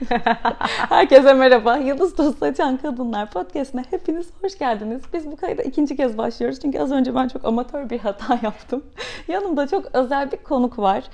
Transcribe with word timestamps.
Herkese 0.88 1.34
merhaba. 1.34 1.76
Yıldız 1.76 2.18
Dostu 2.18 2.44
Açan 2.44 2.76
Kadınlar 2.76 3.30
Podcast'ine 3.30 3.84
hepiniz 3.90 4.30
hoş 4.42 4.58
geldiniz. 4.58 5.02
Biz 5.12 5.26
bu 5.30 5.36
kayda 5.36 5.62
ikinci 5.62 5.96
kez 5.96 6.18
başlıyoruz. 6.18 6.60
Çünkü 6.60 6.78
az 6.78 6.92
önce 6.92 7.14
ben 7.14 7.28
çok 7.28 7.44
amatör 7.44 7.90
bir 7.90 7.98
hata 7.98 8.38
yaptım. 8.42 8.84
Yanımda 9.28 9.68
çok 9.68 9.86
özel 9.94 10.32
bir 10.32 10.36
konuk 10.36 10.78
var. 10.78 11.04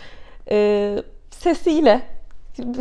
Ee, 0.50 1.02
sesiyle. 1.30 2.00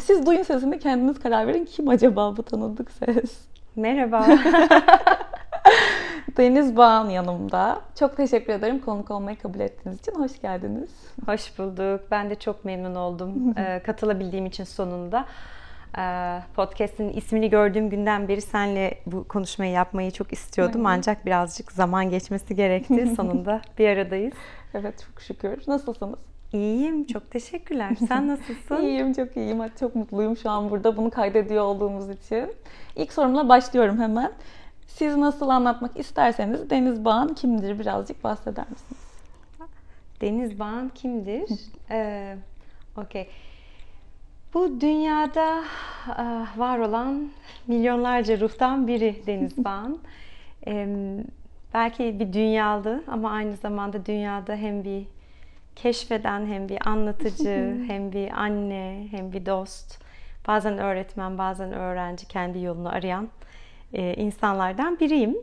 Siz 0.04 0.26
duyun 0.26 0.44
sesini 0.44 0.80
kendiniz 0.80 1.20
karar 1.20 1.48
verin. 1.48 1.66
Kim 1.66 1.90
acaba 1.90 2.38
bu 2.38 2.44
tanıdık 2.44 2.92
ses? 2.92 3.40
Merhaba. 3.76 4.28
Deniz 6.38 6.78
Bağan 6.78 7.10
yanımda. 7.10 7.80
Çok 8.00 8.18
teşekkür 8.18 8.54
ederim 8.54 8.80
konuk 8.80 9.12
olmayı 9.12 9.38
kabul 9.38 9.60
ettiğiniz 9.60 10.00
için. 10.00 10.12
Hoş 10.12 10.42
geldiniz. 10.42 10.90
Hoş 11.26 11.60
bulduk. 11.60 12.02
Ben 12.12 12.30
de 12.30 12.36
çok 12.36 12.66
memnun 12.66 12.96
oldum 12.96 13.54
ee, 13.58 13.82
katılabildiğim 13.86 14.46
için 14.46 14.64
sonunda. 14.64 15.26
Ee, 15.98 16.42
podcast'in 16.56 17.10
ismini 17.10 17.50
gördüğüm 17.50 17.90
günden 17.90 18.28
beri 18.28 18.42
senle 18.42 19.00
bu 19.06 19.28
konuşmayı 19.28 19.72
yapmayı 19.72 20.12
çok 20.12 20.34
istiyordum. 20.34 20.86
Ancak 20.86 21.26
birazcık 21.26 21.72
zaman 21.72 22.10
geçmesi 22.10 22.56
gerekti. 22.56 23.08
Sonunda 23.16 23.62
bir 23.80 23.88
aradayız. 23.90 24.34
Evet 24.74 25.06
çok 25.08 25.22
şükür. 25.22 25.64
Nasılsınız? 25.68 26.20
İyiyim. 26.54 27.08
Çok 27.08 27.32
teşekkürler. 27.32 27.96
Sen 28.08 28.28
nasılsın? 28.38 28.82
iyiyim. 28.82 29.14
Çok 29.14 29.38
iyiyim. 29.38 29.60
Çok 29.80 29.96
mutluyum 29.96 30.38
şu 30.38 30.50
an 30.50 30.70
burada 30.70 30.98
bunu 30.98 31.10
kaydediyor 31.10 31.64
olduğumuz 31.64 32.10
için. 32.10 32.54
İlk 32.96 33.14
sorumla 33.14 33.50
başlıyorum 33.50 34.00
hemen. 34.00 34.32
Siz 34.88 35.16
nasıl 35.16 35.50
anlatmak 35.50 36.00
isterseniz 36.00 36.70
Deniz 36.70 37.06
Bağan 37.06 37.34
kimdir 37.34 37.80
birazcık 37.80 38.24
bahseder 38.24 38.66
misiniz? 38.70 39.04
Deniz 40.22 40.60
Bağan 40.60 40.90
kimdir? 40.96 41.50
ee, 41.92 42.38
Okey. 42.98 43.30
Bu 44.56 44.82
dünyada 44.82 45.64
uh, 46.10 46.60
var 46.60 46.80
olan 46.80 47.30
milyonlarca 47.68 48.40
ruhtan 48.40 48.88
biri 48.88 49.22
Deniz 49.28 49.58
Bağan. 49.66 50.00
belki 51.74 52.20
bir 52.20 52.34
dünyalı 52.34 53.04
ama 53.08 53.32
aynı 53.32 53.56
zamanda 53.56 54.06
dünyada 54.06 54.56
hem 54.56 54.84
bir 54.84 55.08
keşfeden 55.76 56.46
hem 56.46 56.70
bir 56.70 56.88
anlatıcı 56.88 57.78
hem 57.88 58.12
bir 58.12 58.32
anne 58.42 59.08
hem 59.12 59.32
bir 59.32 59.46
dost 59.46 60.04
bazen 60.48 60.78
öğretmen 60.78 61.38
bazen 61.38 61.74
öğrenci 61.74 62.28
kendi 62.28 62.60
yolunu 62.60 62.90
arayan 62.90 63.30
e, 63.94 64.14
insanlardan 64.14 65.00
biriyim. 65.00 65.38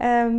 Ee, 0.00 0.30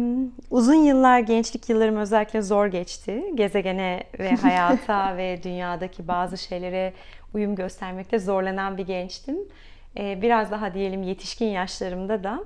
uzun 0.49 0.73
yıllar, 0.73 1.19
gençlik 1.19 1.69
yıllarım 1.69 1.97
özellikle 1.97 2.41
zor 2.41 2.67
geçti. 2.67 3.23
Gezegene 3.35 4.03
ve 4.19 4.29
hayata 4.41 5.17
ve 5.17 5.43
dünyadaki 5.43 6.07
bazı 6.07 6.37
şeylere 6.37 6.93
uyum 7.33 7.55
göstermekte 7.55 8.19
zorlanan 8.19 8.77
bir 8.77 8.85
gençtim. 8.85 9.38
Ee, 9.97 10.22
biraz 10.22 10.52
daha 10.52 10.73
diyelim 10.73 11.03
yetişkin 11.03 11.45
yaşlarımda 11.45 12.23
da 12.23 12.44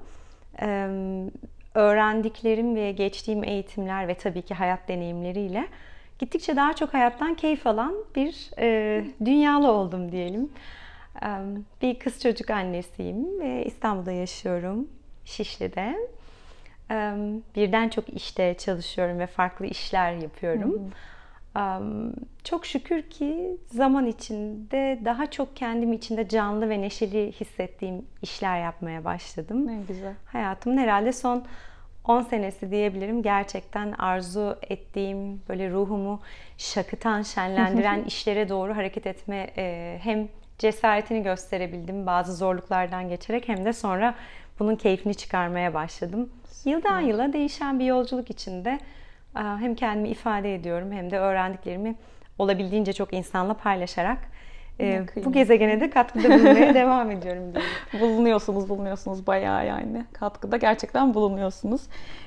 öğrendiklerim 1.75 2.75
ve 2.75 2.91
geçtiğim 2.91 3.43
eğitimler 3.43 4.07
ve 4.07 4.15
tabii 4.15 4.41
ki 4.41 4.53
hayat 4.53 4.87
deneyimleriyle 4.87 5.67
gittikçe 6.19 6.55
daha 6.55 6.73
çok 6.73 6.93
hayattan 6.93 7.35
keyif 7.35 7.67
alan 7.67 7.95
bir 8.15 8.49
e, 8.59 9.05
dünyalı 9.25 9.71
oldum 9.71 10.11
diyelim. 10.11 10.49
Bir 11.81 11.99
kız 11.99 12.21
çocuk 12.21 12.49
annesiyim 12.49 13.39
ve 13.39 13.65
İstanbul'da 13.65 14.11
yaşıyorum, 14.11 14.87
Şişli'de. 15.25 15.95
Birden 17.55 17.89
çok 17.89 18.09
işte 18.09 18.55
çalışıyorum 18.57 19.19
ve 19.19 19.27
farklı 19.27 19.65
işler 19.65 20.13
yapıyorum. 20.13 20.91
Çok 22.43 22.65
şükür 22.65 23.01
ki 23.01 23.57
zaman 23.65 24.05
içinde 24.05 24.99
daha 25.05 25.31
çok 25.31 25.55
kendim 25.55 25.93
içinde 25.93 26.27
canlı 26.27 26.69
ve 26.69 26.81
neşeli 26.81 27.31
hissettiğim 27.31 28.05
işler 28.21 28.61
yapmaya 28.61 29.05
başladım. 29.05 29.67
Ne 29.67 29.81
güzel. 29.87 30.13
Hayatımın 30.25 30.77
herhalde 30.77 31.13
son 31.13 31.43
10 32.07 32.21
senesi 32.21 32.71
diyebilirim. 32.71 33.21
Gerçekten 33.21 33.91
arzu 33.91 34.57
ettiğim, 34.69 35.41
böyle 35.49 35.71
ruhumu 35.71 36.21
şakıtan, 36.57 37.21
şenlendiren 37.21 38.03
işlere 38.07 38.49
doğru 38.49 38.75
hareket 38.75 39.07
etme 39.07 39.49
hem 40.03 40.27
cesaretini 40.59 41.23
gösterebildim 41.23 42.05
bazı 42.05 42.35
zorluklardan 42.35 43.09
geçerek 43.09 43.47
hem 43.47 43.65
de 43.65 43.73
sonra 43.73 44.15
bunun 44.59 44.75
keyfini 44.75 45.15
çıkarmaya 45.15 45.73
başladım. 45.73 46.29
Yıldan 46.65 47.01
yıla 47.01 47.33
değişen 47.33 47.79
bir 47.79 47.85
yolculuk 47.85 48.29
içinde 48.29 48.79
hem 49.33 49.75
kendimi 49.75 50.09
ifade 50.09 50.55
ediyorum 50.55 50.91
hem 50.91 51.11
de 51.11 51.19
öğrendiklerimi 51.19 51.95
olabildiğince 52.39 52.93
çok 52.93 53.13
insanla 53.13 53.53
paylaşarak 53.53 54.17
e, 54.79 55.03
bu 55.25 55.31
gezegene 55.31 55.79
de 55.79 55.89
katkıda 55.89 56.29
bulunmaya 56.29 56.73
devam 56.73 57.11
ediyorum 57.11 57.43
diye. 57.53 58.01
Bulunuyorsunuz, 58.01 58.69
bulunuyorsunuz 58.69 59.27
bayağı 59.27 59.67
yani. 59.67 60.05
Katkıda 60.13 60.57
gerçekten 60.57 61.13
bulunuyorsunuz. 61.13 61.81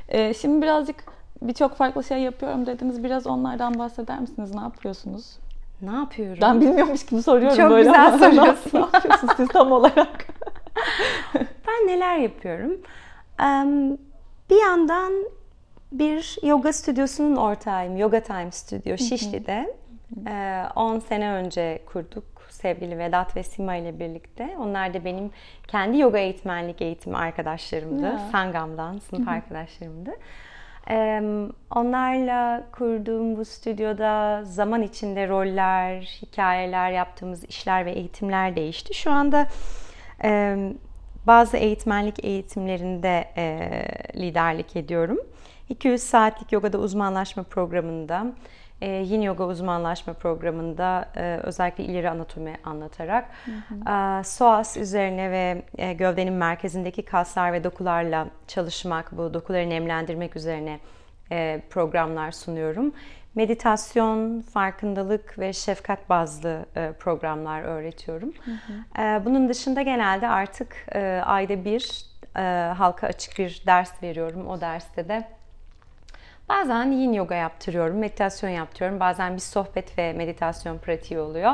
Ee, 0.09 0.35
şimdi 0.35 0.63
birazcık 0.63 1.05
birçok 1.43 1.77
farklı 1.77 2.05
şey 2.05 2.19
yapıyorum 2.19 2.67
dediniz. 2.67 3.05
Biraz 3.05 3.27
onlardan 3.27 3.79
bahseder 3.79 4.21
misiniz? 4.21 4.55
Ne 4.55 4.61
yapıyorsunuz? 4.61 5.39
Ne 5.83 5.93
yapıyorum? 5.93 6.39
Ben 6.43 6.61
bilmiyormuş 6.61 7.07
gibi 7.07 7.23
soruyorum 7.23 7.57
Çok 7.57 7.71
böyle 7.71 7.89
güzel 7.89 8.07
ama 8.13 8.19
soruyorsun. 8.19 8.71
ne 8.79 8.81
yapıyorsunuz 8.81 9.33
siz 9.37 9.49
tam 9.49 9.73
olarak? 9.73 10.27
ben 11.67 11.87
neler 11.87 12.17
yapıyorum? 12.17 12.73
Bir 14.51 14.63
yandan 14.63 15.13
bir 15.93 16.39
yoga 16.43 16.73
stüdyosunun 16.73 17.37
ortağıyım. 17.37 17.97
Yoga 17.97 18.21
Time 18.21 18.51
Studio 18.51 18.97
Şişli'de. 18.97 19.75
10 20.77 20.99
sene 20.99 21.31
önce 21.31 21.79
kurduk 21.87 22.25
sevgili 22.51 22.99
Vedat 22.99 23.37
ve 23.37 23.43
Sima 23.43 23.77
ile 23.77 24.01
birlikte. 24.01 24.57
Onlar 24.59 24.95
da 24.95 25.05
benim 25.05 25.31
kendi 25.69 25.99
yoga 25.99 26.19
eğitmenlik 26.19 26.83
eğitimi 26.83 27.17
arkadaşlarımdı. 27.17 28.07
Ya. 28.07 28.21
Sangam'dan 28.33 28.99
sınıf 28.99 29.29
arkadaşlarımdı. 29.29 30.11
Onlarla 31.77 32.63
kurduğum 32.73 33.37
bu 33.37 33.45
stüdyoda 33.45 34.45
zaman 34.45 34.83
içinde 34.83 35.29
roller, 35.29 36.01
hikayeler, 36.23 36.91
yaptığımız 36.91 37.45
işler 37.45 37.87
ve 37.87 37.93
eğitimler 37.93 38.57
değişti. 38.57 38.95
Şu 38.95 39.11
anda 39.11 39.47
bazı 41.27 41.57
eğitmenlik 41.57 42.25
eğitimlerinde 42.25 43.25
liderlik 44.17 44.77
ediyorum. 44.77 45.19
200 45.69 46.03
saatlik 46.03 46.53
yogada 46.53 46.79
uzmanlaşma 46.79 47.43
programında, 47.43 48.27
yin 48.81 49.23
yoga 49.23 49.47
uzmanlaşma 49.47 50.13
programında 50.13 51.09
özellikle 51.43 51.85
ileri 51.85 52.11
anatomi 52.11 52.57
anlatarak 52.65 53.25
hı 53.45 53.51
hı. 53.51 54.25
SOAS 54.25 54.77
üzerine 54.77 55.31
ve 55.31 55.63
gövdenin 55.93 56.35
merkezindeki 56.35 57.03
kaslar 57.05 57.53
ve 57.53 57.65
dokularla 57.65 58.27
çalışmak, 58.47 59.17
bu 59.17 59.35
dokuları 59.35 59.71
nemlendirmek 59.71 60.37
üzerine 60.37 60.81
programlar 61.71 62.33
sunuyorum. 62.33 62.93
Meditasyon, 63.35 64.41
farkındalık 64.41 65.39
ve 65.39 65.53
şefkat 65.53 66.09
bazlı 66.09 66.67
programlar 66.99 67.63
öğretiyorum. 67.63 68.33
Hı 68.45 68.51
hı. 68.51 69.25
Bunun 69.25 69.49
dışında 69.49 69.83
genelde 69.83 70.29
artık 70.29 70.87
ayda 71.25 71.65
bir 71.65 72.07
halka 72.75 73.07
açık 73.07 73.39
bir 73.39 73.63
ders 73.67 74.03
veriyorum. 74.03 74.47
O 74.47 74.61
derste 74.61 75.09
de 75.09 75.29
Bazen 76.49 76.93
yin 76.93 77.13
yoga 77.13 77.35
yaptırıyorum, 77.35 77.99
meditasyon 77.99 78.51
yaptırıyorum. 78.51 79.01
Bazen 79.01 79.35
bir 79.35 79.41
sohbet 79.41 79.99
ve 79.99 80.13
meditasyon 80.13 80.79
pratiği 80.79 81.21
oluyor. 81.21 81.53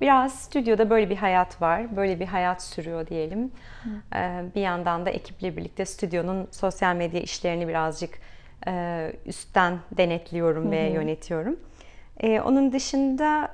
Biraz 0.00 0.34
stüdyoda 0.34 0.90
böyle 0.90 1.10
bir 1.10 1.16
hayat 1.16 1.62
var, 1.62 1.96
böyle 1.96 2.20
bir 2.20 2.26
hayat 2.26 2.62
sürüyor 2.62 3.06
diyelim. 3.06 3.52
Hı. 3.82 3.88
Bir 4.54 4.60
yandan 4.60 5.06
da 5.06 5.10
ekiple 5.10 5.56
birlikte 5.56 5.84
stüdyonun 5.84 6.48
sosyal 6.50 6.96
medya 6.96 7.20
işlerini 7.20 7.68
birazcık 7.68 8.18
üstten 9.26 9.78
denetliyorum 9.96 10.66
Hı. 10.66 10.70
ve 10.70 10.76
yönetiyorum. 10.80 11.56
Onun 12.22 12.72
dışında 12.72 13.48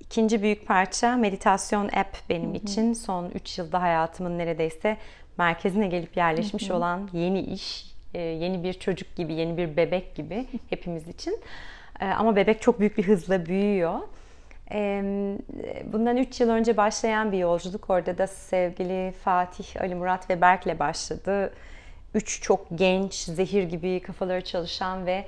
ikinci 0.00 0.42
büyük 0.42 0.66
parça 0.66 1.16
meditasyon 1.16 1.88
app 1.88 2.16
benim 2.28 2.52
Hı. 2.52 2.56
için. 2.56 2.92
Son 2.92 3.30
3 3.30 3.58
yılda 3.58 3.82
hayatımın 3.82 4.38
neredeyse 4.38 4.96
merkezine 5.38 5.86
gelip 5.86 6.16
yerleşmiş 6.16 6.70
Hı. 6.70 6.74
olan 6.74 7.08
yeni 7.12 7.40
iş, 7.40 7.84
e, 7.84 7.97
yeni 8.14 8.64
bir 8.64 8.72
çocuk 8.72 9.16
gibi, 9.16 9.34
yeni 9.34 9.56
bir 9.56 9.76
bebek 9.76 10.14
gibi 10.14 10.46
hepimiz 10.70 11.08
için. 11.08 11.40
E, 12.00 12.04
ama 12.06 12.36
bebek 12.36 12.62
çok 12.62 12.80
büyük 12.80 12.98
bir 12.98 13.02
hızla 13.02 13.46
büyüyor. 13.46 13.98
E, 14.72 15.02
bundan 15.92 16.16
3 16.16 16.40
yıl 16.40 16.48
önce 16.48 16.76
başlayan 16.76 17.32
bir 17.32 17.38
yolculuk. 17.38 17.90
Orada 17.90 18.18
da 18.18 18.26
sevgili 18.26 19.12
Fatih, 19.12 19.80
Ali 19.80 19.94
Murat 19.94 20.30
ve 20.30 20.40
Berk'le 20.40 20.78
başladı. 20.78 21.52
Üç 22.14 22.42
çok 22.42 22.66
genç, 22.74 23.14
zehir 23.14 23.62
gibi 23.62 24.00
kafaları 24.00 24.44
çalışan 24.44 25.06
ve 25.06 25.24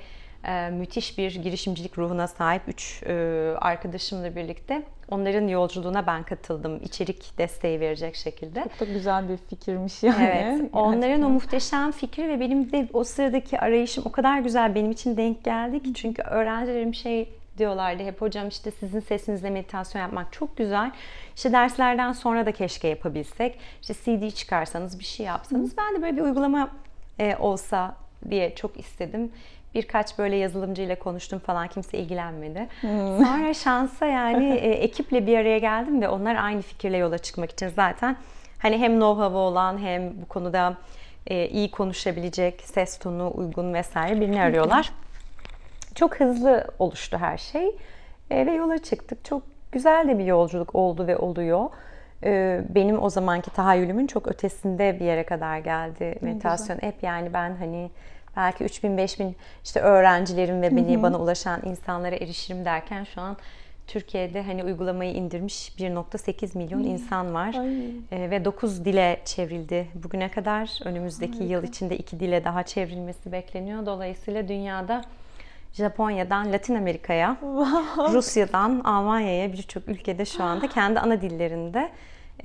e, 0.47 0.69
müthiş 0.69 1.17
bir 1.17 1.35
girişimcilik 1.35 1.97
ruhuna 1.97 2.27
sahip 2.27 2.61
üç 2.67 3.03
e, 3.03 3.13
arkadaşımla 3.61 4.35
birlikte 4.35 4.83
onların 5.11 5.47
yolculuğuna 5.47 6.07
ben 6.07 6.23
katıldım. 6.23 6.79
İçerik 6.83 7.37
desteği 7.37 7.79
verecek 7.79 8.15
şekilde. 8.15 8.63
Çok 8.63 8.79
da 8.79 8.93
güzel 8.93 9.29
bir 9.29 9.37
fikirmiş 9.37 10.03
yani. 10.03 10.59
Evet. 10.59 10.69
Onların 10.73 11.21
o 11.21 11.29
muhteşem 11.29 11.91
fikri 11.91 12.29
ve 12.29 12.39
benim 12.39 12.71
de 12.71 12.87
o 12.93 13.03
sıradaki 13.03 13.59
arayışım 13.59 14.03
o 14.07 14.11
kadar 14.11 14.39
güzel 14.39 14.75
benim 14.75 14.91
için 14.91 15.17
denk 15.17 15.43
geldi 15.43 15.83
ki 15.83 15.93
çünkü 15.93 16.21
öğrencilerim 16.21 16.93
şey 16.93 17.29
diyorlardı 17.57 18.03
hep 18.03 18.21
hocam 18.21 18.47
işte 18.47 18.71
sizin 18.71 18.99
sesinizle 18.99 19.49
meditasyon 19.49 20.01
yapmak 20.01 20.33
çok 20.33 20.57
güzel. 20.57 20.91
İşte 21.35 21.51
derslerden 21.51 22.11
sonra 22.11 22.45
da 22.45 22.51
keşke 22.51 22.87
yapabilsek. 22.87 23.59
İşte 23.81 23.93
CD 23.93 24.31
çıkarsanız 24.35 24.99
bir 24.99 25.03
şey 25.03 25.25
yapsanız. 25.25 25.77
Ben 25.77 25.95
de 25.95 26.01
böyle 26.01 26.17
bir 26.17 26.21
uygulama 26.21 26.69
e, 27.19 27.35
olsa 27.35 27.95
diye 28.29 28.55
çok 28.55 28.79
istedim. 28.79 29.31
Birkaç 29.75 30.17
böyle 30.17 30.35
yazılımcı 30.35 30.81
ile 30.81 30.95
konuştum 30.95 31.39
falan 31.39 31.67
kimse 31.67 31.97
ilgilenmedi. 31.97 32.67
Hmm. 32.81 33.25
Sonra 33.25 33.53
şansa 33.53 34.05
yani 34.05 34.53
e, 34.53 34.69
ekiple 34.69 35.27
bir 35.27 35.37
araya 35.37 35.57
geldim 35.57 36.01
ve 36.01 36.09
onlar 36.09 36.35
aynı 36.35 36.61
fikirle 36.61 36.97
yola 36.97 37.17
çıkmak 37.17 37.51
için 37.51 37.67
zaten 37.67 38.15
hani 38.59 38.77
hem 38.77 38.91
know-how 38.91 39.33
olan 39.33 39.77
hem 39.77 40.21
bu 40.21 40.25
konuda 40.25 40.77
e, 41.27 41.47
iyi 41.47 41.71
konuşabilecek, 41.71 42.61
ses 42.61 42.97
tonu 42.97 43.31
uygun 43.35 43.73
vesaire 43.73 44.21
birini 44.21 44.41
arıyorlar. 44.41 44.91
Çok 45.95 46.19
hızlı 46.19 46.67
oluştu 46.79 47.17
her 47.17 47.37
şey 47.37 47.75
e, 48.29 48.45
ve 48.45 48.51
yola 48.51 48.77
çıktık. 48.77 49.25
Çok 49.25 49.41
güzel 49.71 50.07
de 50.07 50.19
bir 50.19 50.25
yolculuk 50.25 50.75
oldu 50.75 51.07
ve 51.07 51.17
oluyor. 51.17 51.69
E, 52.23 52.61
benim 52.69 53.03
o 53.03 53.09
zamanki 53.09 53.51
tahayyülümün 53.51 54.07
çok 54.07 54.27
ötesinde 54.27 54.99
bir 54.99 55.05
yere 55.05 55.23
kadar 55.23 55.57
geldi 55.57 56.15
meditasyon. 56.21 56.77
Hep 56.81 57.03
yani 57.03 57.33
ben 57.33 57.55
hani 57.55 57.91
belki 58.37 58.63
3000 58.63 58.97
5000 58.97 59.35
işte 59.63 59.79
öğrencilerim 59.79 60.61
ve 60.61 60.75
beni 60.75 61.03
bana 61.03 61.19
ulaşan 61.19 61.61
insanlara 61.65 62.15
erişirim 62.15 62.65
derken 62.65 63.03
şu 63.03 63.21
an 63.21 63.37
Türkiye'de 63.87 64.41
hani 64.43 64.63
uygulamayı 64.63 65.13
indirmiş 65.13 65.69
1.8 65.77 66.57
milyon 66.57 66.83
insan 66.83 67.33
var 67.33 67.55
e, 68.11 68.29
ve 68.29 68.45
9 68.45 68.85
dile 68.85 69.21
çevrildi 69.25 69.87
bugüne 69.93 70.31
kadar. 70.31 70.79
Önümüzdeki 70.85 71.37
Harika. 71.37 71.53
yıl 71.53 71.63
içinde 71.63 71.97
2 71.97 72.19
dile 72.19 72.43
daha 72.43 72.63
çevrilmesi 72.63 73.31
bekleniyor. 73.31 73.85
Dolayısıyla 73.85 74.47
dünyada 74.47 75.01
Japonya'dan 75.73 76.53
Latin 76.53 76.75
Amerika'ya, 76.75 77.37
wow. 77.39 78.17
Rusya'dan 78.17 78.79
Almanya'ya 78.79 79.53
birçok 79.53 79.87
ülkede 79.87 80.25
şu 80.25 80.43
anda 80.43 80.67
kendi 80.73 80.99
ana 80.99 81.21
dillerinde 81.21 81.89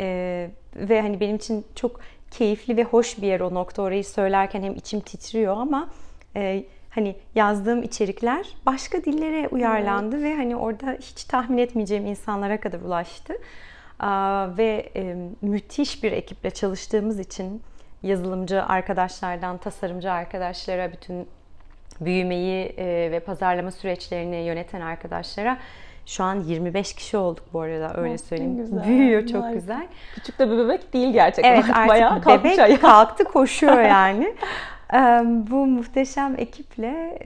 e, 0.00 0.50
ve 0.76 1.00
hani 1.00 1.20
benim 1.20 1.36
için 1.36 1.64
çok 1.74 2.00
keyifli 2.30 2.76
ve 2.76 2.84
hoş 2.84 3.22
bir 3.22 3.26
yer 3.26 3.40
o 3.40 3.54
nokta 3.54 3.82
orayı 3.82 4.04
söylerken 4.04 4.62
hem 4.62 4.74
içim 4.74 5.00
titriyor 5.00 5.56
ama 5.56 5.88
e, 6.36 6.64
hani 6.90 7.16
yazdığım 7.34 7.82
içerikler 7.82 8.46
başka 8.66 9.04
dillere 9.04 9.48
uyarlandı 9.48 10.16
evet. 10.16 10.24
ve 10.24 10.36
hani 10.36 10.56
orada 10.56 10.96
hiç 11.00 11.24
tahmin 11.24 11.58
etmeyeceğim 11.58 12.06
insanlara 12.06 12.60
kadar 12.60 12.80
ulaştı. 12.80 13.34
Aa, 13.98 14.56
ve 14.58 14.90
e, 14.96 15.16
müthiş 15.42 16.02
bir 16.02 16.12
ekiple 16.12 16.50
çalıştığımız 16.50 17.18
için 17.18 17.62
yazılımcı 18.02 18.64
arkadaşlardan 18.64 19.58
tasarımcı 19.58 20.12
arkadaşlara 20.12 20.92
bütün 20.92 21.28
büyümeyi 22.00 22.64
e, 22.78 23.10
ve 23.10 23.20
pazarlama 23.20 23.70
süreçlerini 23.70 24.36
yöneten 24.36 24.80
arkadaşlara 24.80 25.58
şu 26.06 26.24
an 26.24 26.40
25 26.40 26.94
kişi 26.94 27.16
olduk 27.16 27.44
bu 27.52 27.60
arada 27.60 28.00
öyle 28.00 28.14
oh, 28.14 28.18
söyleyeyim. 28.18 28.56
Güzel. 28.56 28.84
Büyüyor 28.86 29.26
çok 29.26 29.42
Harika. 29.42 29.54
güzel. 29.54 29.86
Küçük 30.14 30.38
de 30.38 30.50
bir 30.50 30.58
bebek 30.58 30.92
değil 30.92 31.12
gerçekten. 31.12 31.54
Evet 31.54 31.64
artık 31.74 31.88
Bayağı 31.88 32.26
bebek 32.26 32.58
ayağa. 32.58 32.80
kalktı 32.80 33.24
koşuyor 33.24 33.80
yani. 33.82 34.34
Bu 35.50 35.66
muhteşem 35.66 36.34
ekiple 36.38 37.18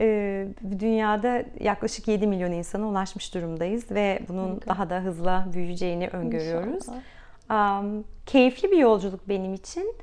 dünyada 0.79 1.43
yaklaşık 1.59 2.07
7 2.07 2.27
milyon 2.27 2.51
insana 2.51 2.87
ulaşmış 2.87 3.35
durumdayız 3.35 3.91
ve 3.91 4.19
bunun 4.29 4.49
Harika. 4.49 4.69
daha 4.69 4.89
da 4.89 4.99
hızla 4.99 5.45
büyüyeceğini 5.53 6.07
öngörüyoruz. 6.07 6.87
İnşallah. 7.49 7.83
Keyifli 8.25 8.71
bir 8.71 8.77
yolculuk 8.77 9.29
benim 9.29 9.53
için. 9.53 9.95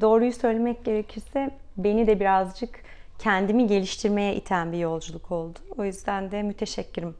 Doğruyu 0.00 0.32
söylemek 0.32 0.84
gerekirse 0.84 1.50
beni 1.76 2.06
de 2.06 2.20
birazcık 2.20 2.80
kendimi 3.18 3.66
geliştirmeye 3.66 4.34
iten 4.34 4.72
bir 4.72 4.78
yolculuk 4.78 5.32
oldu. 5.32 5.58
O 5.78 5.84
yüzden 5.84 6.30
de 6.30 6.42
müteşekkirim. 6.42 7.14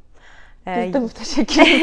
Biz 0.66 0.94
de 0.94 0.98
müteşekkiriz. 0.98 1.82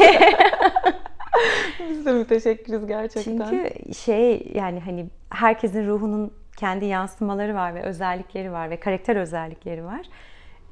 Biz 1.90 2.06
de 2.06 2.12
müteşekkiriz 2.12 2.86
gerçekten. 2.86 3.50
Çünkü 3.50 3.94
şey 3.94 4.52
yani 4.54 4.80
hani 4.80 5.06
herkesin 5.30 5.86
ruhunun 5.86 6.32
kendi 6.56 6.84
yansımaları 6.84 7.54
var 7.54 7.74
ve 7.74 7.82
özellikleri 7.82 8.52
var 8.52 8.70
ve 8.70 8.76
karakter 8.76 9.16
özellikleri 9.16 9.84
var. 9.84 10.00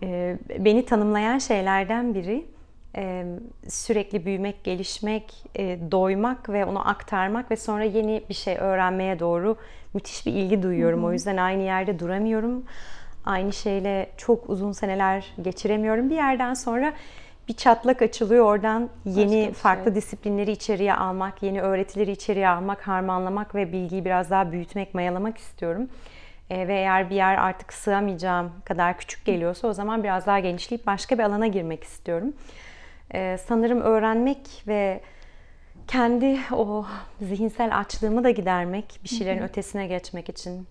Ee, 0.02 0.38
beni 0.58 0.84
tanımlayan 0.84 1.38
şeylerden 1.38 2.14
biri 2.14 2.46
e, 2.96 3.24
sürekli 3.68 4.26
büyümek, 4.26 4.64
gelişmek, 4.64 5.44
e, 5.56 5.78
doymak 5.90 6.48
ve 6.48 6.64
onu 6.64 6.88
aktarmak 6.88 7.50
ve 7.50 7.56
sonra 7.56 7.84
yeni 7.84 8.22
bir 8.28 8.34
şey 8.34 8.56
öğrenmeye 8.56 9.18
doğru 9.18 9.56
müthiş 9.94 10.26
bir 10.26 10.32
ilgi 10.32 10.62
duyuyorum. 10.62 11.00
Hı 11.00 11.02
hı. 11.02 11.08
O 11.08 11.12
yüzden 11.12 11.36
aynı 11.36 11.62
yerde 11.62 11.98
duramıyorum. 11.98 12.64
Aynı 13.24 13.52
şeyle 13.52 14.10
çok 14.16 14.50
uzun 14.50 14.72
seneler 14.72 15.34
geçiremiyorum. 15.42 16.10
Bir 16.10 16.14
yerden 16.14 16.54
sonra 16.54 16.92
bir 17.50 17.54
çatlak 17.54 18.02
açılıyor. 18.02 18.44
Oradan 18.44 18.90
yeni 19.04 19.44
şey. 19.44 19.52
farklı 19.52 19.94
disiplinleri 19.94 20.50
içeriye 20.50 20.94
almak, 20.94 21.42
yeni 21.42 21.62
öğretileri 21.62 22.10
içeriye 22.10 22.48
almak, 22.48 22.88
harmanlamak 22.88 23.54
ve 23.54 23.72
bilgiyi 23.72 24.04
biraz 24.04 24.30
daha 24.30 24.52
büyütmek, 24.52 24.94
mayalamak 24.94 25.38
istiyorum. 25.38 25.88
E, 26.50 26.68
ve 26.68 26.74
eğer 26.74 27.10
bir 27.10 27.14
yer 27.14 27.38
artık 27.38 27.72
sığamayacağım 27.72 28.52
kadar 28.64 28.98
küçük 28.98 29.24
geliyorsa 29.24 29.68
o 29.68 29.72
zaman 29.72 30.04
biraz 30.04 30.26
daha 30.26 30.38
genişleyip 30.38 30.86
başka 30.86 31.18
bir 31.18 31.22
alana 31.22 31.46
girmek 31.46 31.84
istiyorum. 31.84 32.32
E, 33.14 33.36
sanırım 33.46 33.80
öğrenmek 33.80 34.62
ve 34.66 35.00
kendi 35.88 36.38
o 36.52 36.86
zihinsel 37.20 37.78
açlığımı 37.78 38.24
da 38.24 38.30
gidermek, 38.30 39.00
bir 39.04 39.08
şeylerin 39.08 39.42
ötesine 39.42 39.86
geçmek 39.86 40.28
için, 40.28 40.66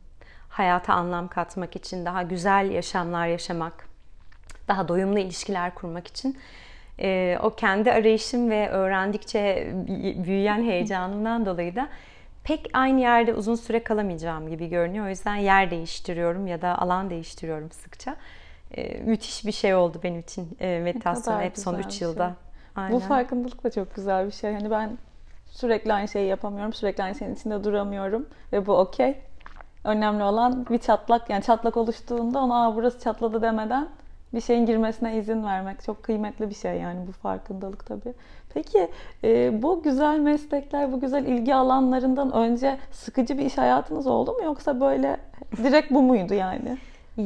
hayata 0.49 0.93
anlam 0.93 1.27
katmak 1.27 1.75
için, 1.75 2.05
daha 2.05 2.23
güzel 2.23 2.71
yaşamlar 2.71 3.27
yaşamak, 3.27 3.89
daha 4.67 4.87
doyumlu 4.87 5.19
ilişkiler 5.19 5.75
kurmak 5.75 6.07
için 6.07 6.37
e, 7.01 7.37
o 7.43 7.49
kendi 7.49 7.91
arayışım 7.91 8.49
ve 8.49 8.69
öğrendikçe 8.69 9.73
büyüyen 10.25 10.63
heyecanımdan 10.63 11.45
dolayı 11.45 11.75
da 11.75 11.89
pek 12.43 12.69
aynı 12.73 12.99
yerde 12.99 13.33
uzun 13.33 13.55
süre 13.55 13.83
kalamayacağım 13.83 14.49
gibi 14.49 14.69
görünüyor. 14.69 15.05
O 15.05 15.09
yüzden 15.09 15.35
yer 15.35 15.71
değiştiriyorum 15.71 16.47
ya 16.47 16.61
da 16.61 16.77
alan 16.77 17.09
değiştiriyorum 17.09 17.71
sıkça. 17.71 18.15
E, 18.71 18.99
müthiş 18.99 19.45
bir 19.45 19.51
şey 19.51 19.75
oldu 19.75 19.99
benim 20.03 20.19
için 20.19 20.57
e, 20.59 20.79
meditasyon 20.79 21.41
hep 21.41 21.57
son 21.57 21.79
3 21.79 22.01
yılda. 22.01 22.25
Şey. 22.25 22.33
Aynen. 22.75 22.95
Bu 22.95 22.99
farkındalık 22.99 23.63
da 23.63 23.71
çok 23.71 23.95
güzel 23.95 24.25
bir 24.25 24.31
şey. 24.31 24.53
Hani 24.53 24.71
ben 24.71 24.97
sürekli 25.45 25.93
aynı 25.93 26.07
şeyi 26.07 26.27
yapamıyorum. 26.27 26.73
Sürekli 26.73 27.03
aynı 27.03 27.15
şeyin 27.15 27.35
içinde 27.35 27.63
duramıyorum. 27.63 28.29
Ve 28.53 28.65
bu 28.65 28.77
okey. 28.77 29.17
Önemli 29.83 30.23
olan 30.23 30.65
bir 30.69 30.77
çatlak 30.77 31.29
yani 31.29 31.43
çatlak 31.43 31.77
oluştuğunda 31.77 32.39
ona 32.39 32.65
Aa, 32.65 32.75
burası 32.75 32.99
çatladı 32.99 33.41
demeden 33.41 33.89
bir 34.33 34.41
şeyin 34.41 34.65
girmesine 34.65 35.17
izin 35.17 35.43
vermek 35.43 35.83
çok 35.83 36.03
kıymetli 36.03 36.49
bir 36.49 36.55
şey 36.55 36.75
yani 36.79 37.07
bu 37.07 37.11
farkındalık 37.11 37.85
tabii. 37.85 38.13
Peki 38.53 38.87
e, 39.23 39.61
bu 39.61 39.83
güzel 39.83 40.19
meslekler, 40.19 40.91
bu 40.91 40.99
güzel 40.99 41.25
ilgi 41.25 41.55
alanlarından 41.55 42.31
önce 42.33 42.77
sıkıcı 42.91 43.37
bir 43.37 43.45
iş 43.45 43.57
hayatınız 43.57 44.07
oldu 44.07 44.33
mu 44.33 44.43
yoksa 44.43 44.79
böyle 44.79 45.17
direkt 45.57 45.91
bu 45.91 46.01
muydu 46.01 46.33
yani? 46.33 46.77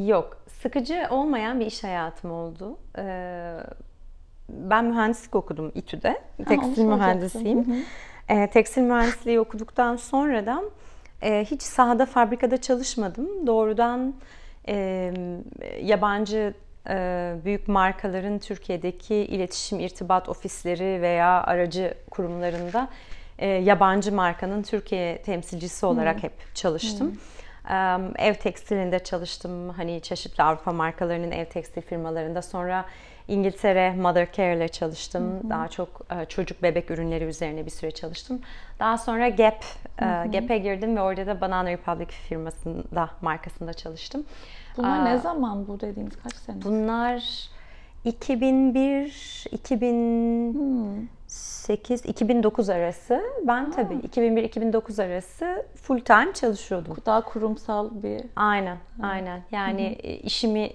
Yok, 0.06 0.36
sıkıcı 0.48 1.06
olmayan 1.10 1.60
bir 1.60 1.66
iş 1.66 1.84
hayatım 1.84 2.30
oldu. 2.30 2.76
Ee, 2.98 3.56
ben 4.48 4.84
mühendislik 4.84 5.34
okudum 5.34 5.72
İTÜ'de. 5.74 6.20
Tekstil 6.48 6.88
ha, 6.88 6.96
mühendisiyim. 6.96 7.84
Ee, 8.28 8.50
tekstil 8.50 8.82
mühendisliği 8.82 9.40
okuduktan 9.40 9.96
sonra 9.96 10.46
da 10.46 10.62
e, 11.22 11.44
hiç 11.44 11.62
sahada 11.62 12.06
fabrikada 12.06 12.60
çalışmadım. 12.60 13.46
Doğrudan 13.46 14.14
e, 14.68 15.12
yabancı 15.82 16.38
e, 16.38 16.54
büyük 17.44 17.68
markaların 17.68 18.38
Türkiye'deki 18.38 19.14
iletişim 19.14 19.80
irtibat 19.80 20.28
ofisleri 20.28 21.02
veya 21.02 21.42
aracı 21.42 21.94
kurumlarında 22.10 22.88
e, 23.38 23.46
yabancı 23.46 24.12
markanın 24.12 24.62
Türkiye 24.62 25.22
temsilcisi 25.22 25.86
olarak 25.86 26.16
hmm. 26.16 26.22
hep 26.22 26.54
çalıştım. 26.54 27.10
Hmm. 27.10 28.16
Ev 28.18 28.34
tekstilinde 28.34 28.98
çalıştım. 28.98 29.68
Hani 29.68 30.00
çeşitli 30.00 30.42
Avrupa 30.42 30.72
markalarının 30.72 31.30
ev 31.30 31.44
tekstil 31.44 31.82
firmalarında. 31.82 32.42
Sonra 32.42 32.84
İngiltere 33.28 33.94
Mother 33.94 34.32
Care 34.32 34.56
ile 34.56 34.68
çalıştım. 34.68 35.22
Hı 35.22 35.50
Daha 35.50 35.68
çok 35.68 36.00
e, 36.10 36.24
çocuk 36.24 36.62
bebek 36.62 36.90
ürünleri 36.90 37.24
üzerine 37.24 37.66
bir 37.66 37.70
süre 37.70 37.90
çalıştım. 37.90 38.40
Daha 38.78 38.98
sonra 38.98 39.28
Gap, 39.28 39.64
Gap'e 40.32 40.58
girdim 40.58 40.96
ve 40.96 41.00
orada 41.00 41.26
da 41.26 41.40
Banana 41.40 41.70
Republic 41.70 42.10
firmasında, 42.28 43.10
markasında 43.22 43.72
çalıştım. 43.72 44.24
Bunlar 44.76 44.98
Aa, 44.98 45.04
ne 45.04 45.18
zaman 45.18 45.68
bu 45.68 45.80
dediğiniz 45.80 46.22
kaç 46.22 46.34
sene? 46.34 46.62
Bunlar 46.64 47.48
2001, 48.04 49.44
2008, 49.52 52.04
hmm. 52.04 52.10
2009 52.10 52.68
arası. 52.68 53.22
Ben 53.46 53.64
ha. 53.64 53.70
tabii 53.70 53.94
2001-2009 53.94 55.04
arası 55.04 55.66
full 55.74 56.00
time 56.00 56.32
çalışıyordum. 56.34 56.96
Daha 57.06 57.20
kurumsal 57.20 57.90
bir... 58.02 58.22
Aynen, 58.36 58.76
ha. 59.00 59.06
aynen. 59.06 59.42
Yani. 59.50 59.82
E, 59.82 60.16
işimi 60.16 60.60
e, 60.60 60.72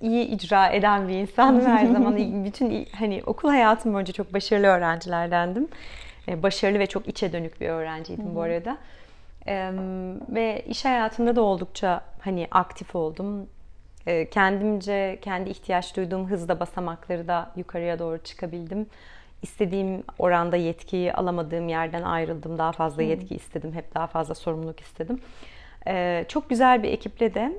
iyi 0.00 0.24
icra 0.24 0.68
eden 0.68 1.08
bir 1.08 1.14
insandım 1.14 1.66
her 1.66 1.86
zaman. 1.86 2.16
Bütün 2.44 2.88
hani 2.98 3.22
okul 3.26 3.48
hayatım 3.48 3.94
boyunca 3.94 4.12
çok 4.12 4.34
başarılı 4.34 4.66
öğrencilerdendim. 4.66 5.68
E, 6.28 6.42
başarılı 6.42 6.78
ve 6.78 6.86
çok 6.86 7.08
içe 7.08 7.32
dönük 7.32 7.60
bir 7.60 7.68
öğrenciydim 7.68 8.26
Hı-hı. 8.26 8.34
bu 8.34 8.42
arada. 8.42 8.78
Ve 10.28 10.64
iş 10.68 10.84
hayatında 10.84 11.36
da 11.36 11.42
oldukça 11.42 12.00
hani 12.20 12.48
aktif 12.50 12.94
oldum. 12.96 13.46
e, 14.06 14.30
kendimce 14.30 15.18
kendi 15.22 15.50
ihtiyaç 15.50 15.96
duyduğum 15.96 16.30
hızda 16.30 16.60
basamakları 16.60 17.28
da 17.28 17.50
yukarıya 17.56 17.98
doğru 17.98 18.18
çıkabildim. 18.18 18.86
İstediğim 19.42 20.02
oranda 20.18 20.56
yetkiyi 20.56 21.12
alamadığım 21.12 21.68
yerden 21.68 22.02
ayrıldım. 22.02 22.58
Daha 22.58 22.72
fazla 22.72 23.02
yetki 23.02 23.34
istedim. 23.34 23.72
Hep 23.74 23.94
daha 23.94 24.06
fazla 24.06 24.34
sorumluluk 24.34 24.80
istedim. 24.80 25.20
E, 25.86 26.24
çok 26.28 26.50
güzel 26.50 26.82
bir 26.82 26.88
ekiple 26.88 27.34
de 27.34 27.52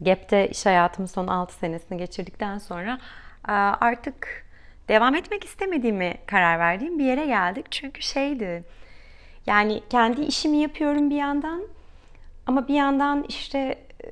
Gap'te 0.00 0.48
iş 0.48 0.66
hayatımın 0.66 1.06
son 1.06 1.26
6 1.26 1.54
senesini 1.54 1.98
geçirdikten 1.98 2.58
sonra 2.58 2.98
artık 3.80 4.46
devam 4.88 5.14
etmek 5.14 5.44
istemediğimi 5.44 6.14
karar 6.26 6.58
verdiğim 6.58 6.98
bir 6.98 7.04
yere 7.04 7.26
geldik. 7.26 7.66
Çünkü 7.70 8.02
şeydi 8.02 8.64
yani 9.46 9.82
kendi 9.90 10.20
işimi 10.20 10.56
yapıyorum 10.56 11.10
bir 11.10 11.16
yandan 11.16 11.62
ama 12.46 12.68
bir 12.68 12.74
yandan 12.74 13.24
işte 13.28 13.58
e, 14.04 14.08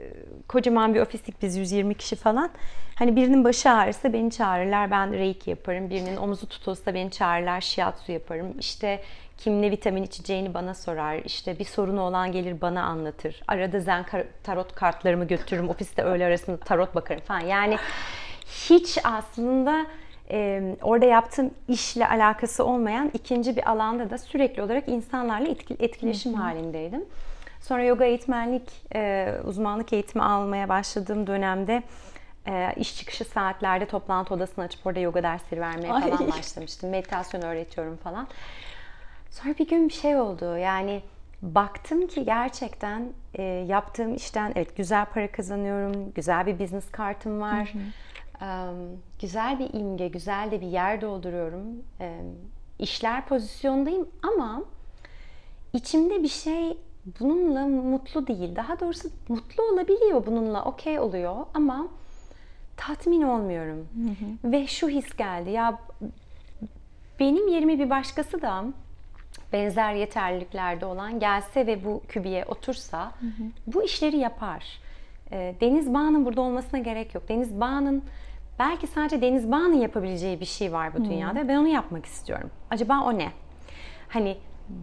kocaman 0.49 0.95
bir 0.95 1.01
ofislik 1.01 1.43
biz 1.43 1.57
120 1.57 1.95
kişi 1.95 2.17
falan. 2.17 2.51
Hani 2.95 3.17
birinin 3.17 3.45
başı 3.45 3.71
ağrısa 3.71 4.13
beni 4.13 4.31
çağırırlar 4.31 4.91
ben 4.91 5.13
reiki 5.13 5.51
yaparım. 5.51 5.91
Birinin 5.91 6.17
omuzu 6.17 6.49
tutulsa 6.49 6.95
beni 6.95 7.11
çağırırlar 7.11 7.61
shiatsu 7.61 8.13
yaparım. 8.13 8.59
İşte 8.59 9.03
kim 9.39 9.63
ne 9.63 9.71
vitamin 9.71 10.03
içeceğini 10.03 10.55
bana 10.55 10.75
sorar. 10.75 11.17
İşte 11.17 11.59
bir 11.59 11.65
sorunu 11.65 12.01
olan 12.01 12.33
gelir 12.33 12.61
bana 12.61 12.83
anlatır. 12.83 13.43
Arada 13.49 13.81
zen 13.81 14.07
tarot 14.43 14.75
kartlarımı 14.75 15.27
götürürüm. 15.27 15.69
Ofiste 15.69 16.03
öğle 16.03 16.27
arasında 16.27 16.57
tarot 16.57 16.95
bakarım 16.95 17.23
falan. 17.23 17.41
Yani 17.41 17.77
hiç 18.47 18.99
aslında 19.05 19.87
e, 20.31 20.63
orada 20.83 21.05
yaptığım 21.05 21.51
işle 21.69 22.09
alakası 22.09 22.65
olmayan 22.65 23.11
ikinci 23.15 23.57
bir 23.57 23.71
alanda 23.71 24.11
da 24.11 24.19
sürekli 24.19 24.63
olarak 24.63 24.89
insanlarla 24.89 25.49
etkileşim 25.81 26.33
hı 26.33 26.37
hı. 26.37 26.43
halindeydim. 26.43 27.05
Sonra 27.61 27.85
yoga 27.85 28.05
eğitmenlik, 28.05 28.71
e, 28.95 29.33
uzmanlık 29.45 29.93
eğitimi 29.93 30.25
almaya 30.25 30.69
başladığım 30.69 31.27
dönemde 31.27 31.83
e, 32.47 32.75
iş 32.77 32.97
çıkışı 32.97 33.25
saatlerde 33.25 33.87
toplantı 33.87 34.35
odasını 34.35 34.65
açıp 34.65 34.87
orada 34.87 35.01
yoga 35.01 35.23
dersleri 35.23 35.61
vermeye 35.61 35.93
Ay. 35.93 36.11
falan 36.11 36.33
başlamıştım. 36.33 36.91
Meditasyon 36.91 37.43
öğretiyorum 37.43 37.97
falan. 37.97 38.29
Sonra 39.35 39.55
bir 39.59 39.69
gün 39.69 39.89
bir 39.89 39.95
şey 39.95 40.17
oldu. 40.17 40.57
Yani 40.57 41.03
baktım 41.43 42.07
ki 42.07 42.25
gerçekten 42.25 43.09
e, 43.35 43.43
yaptığım 43.43 44.15
işten 44.15 44.53
evet 44.55 44.77
güzel 44.77 45.07
para 45.07 45.33
kazanıyorum, 45.33 46.13
güzel 46.15 46.47
bir 46.47 46.59
business 46.59 46.91
kartım 46.91 47.41
var. 47.41 47.75
Hı 47.75 47.79
hı 47.79 47.83
güzel 49.21 49.59
bir 49.59 49.81
imge, 49.81 50.09
güzel 50.09 50.51
de 50.51 50.61
bir 50.61 50.67
yer 50.67 51.01
dolduruyorum. 51.01 51.65
İşler 52.79 53.27
pozisyondayım 53.27 54.09
ama 54.23 54.63
içimde 55.73 56.23
bir 56.23 56.29
şey 56.29 56.79
bununla 57.21 57.67
mutlu 57.67 58.27
değil. 58.27 58.57
Daha 58.57 58.81
doğrusu 58.81 59.09
mutlu 59.29 59.63
olabiliyor 59.63 60.27
bununla, 60.27 60.65
okey 60.65 60.99
oluyor 60.99 61.37
ama 61.55 61.89
tatmin 62.77 63.23
olmuyorum. 63.23 63.89
Hı 63.95 64.11
hı. 64.11 64.53
Ve 64.53 64.67
şu 64.67 64.89
his 64.89 65.17
geldi 65.17 65.51
ya 65.51 65.79
benim 67.21 67.49
yerime 67.49 67.79
bir 67.79 67.91
başkası 67.91 68.43
da 68.43 68.65
benzer 69.53 69.95
yeterliliklerde 69.95 70.87
olan 70.87 71.21
gelse 71.21 71.67
ve 71.67 71.85
bu 71.85 72.03
kübiye 72.09 72.45
otursa 72.45 73.05
hı 73.05 73.27
hı. 73.27 73.47
bu 73.67 73.83
işleri 73.83 74.17
yapar. 74.17 74.81
Deniz 75.61 75.95
Bağ'ın 75.95 76.27
burada 76.27 76.41
olmasına 76.41 76.81
gerek 76.81 77.15
yok. 77.15 77.29
Deniz 77.29 77.61
Bağ'ın 77.61 78.03
Belki 78.59 78.87
sadece 78.87 79.21
Deniz 79.21 79.53
Bağ'ın 79.53 79.73
yapabileceği 79.73 80.41
bir 80.41 80.45
şey 80.45 80.73
var 80.73 80.95
bu 80.95 80.99
hmm. 80.99 81.05
dünyada. 81.05 81.49
Ben 81.49 81.57
onu 81.57 81.69
yapmak 81.69 82.07
istiyorum. 82.07 82.51
Acaba 82.71 83.01
o 83.01 83.19
ne? 83.19 83.31
Hani 84.09 84.37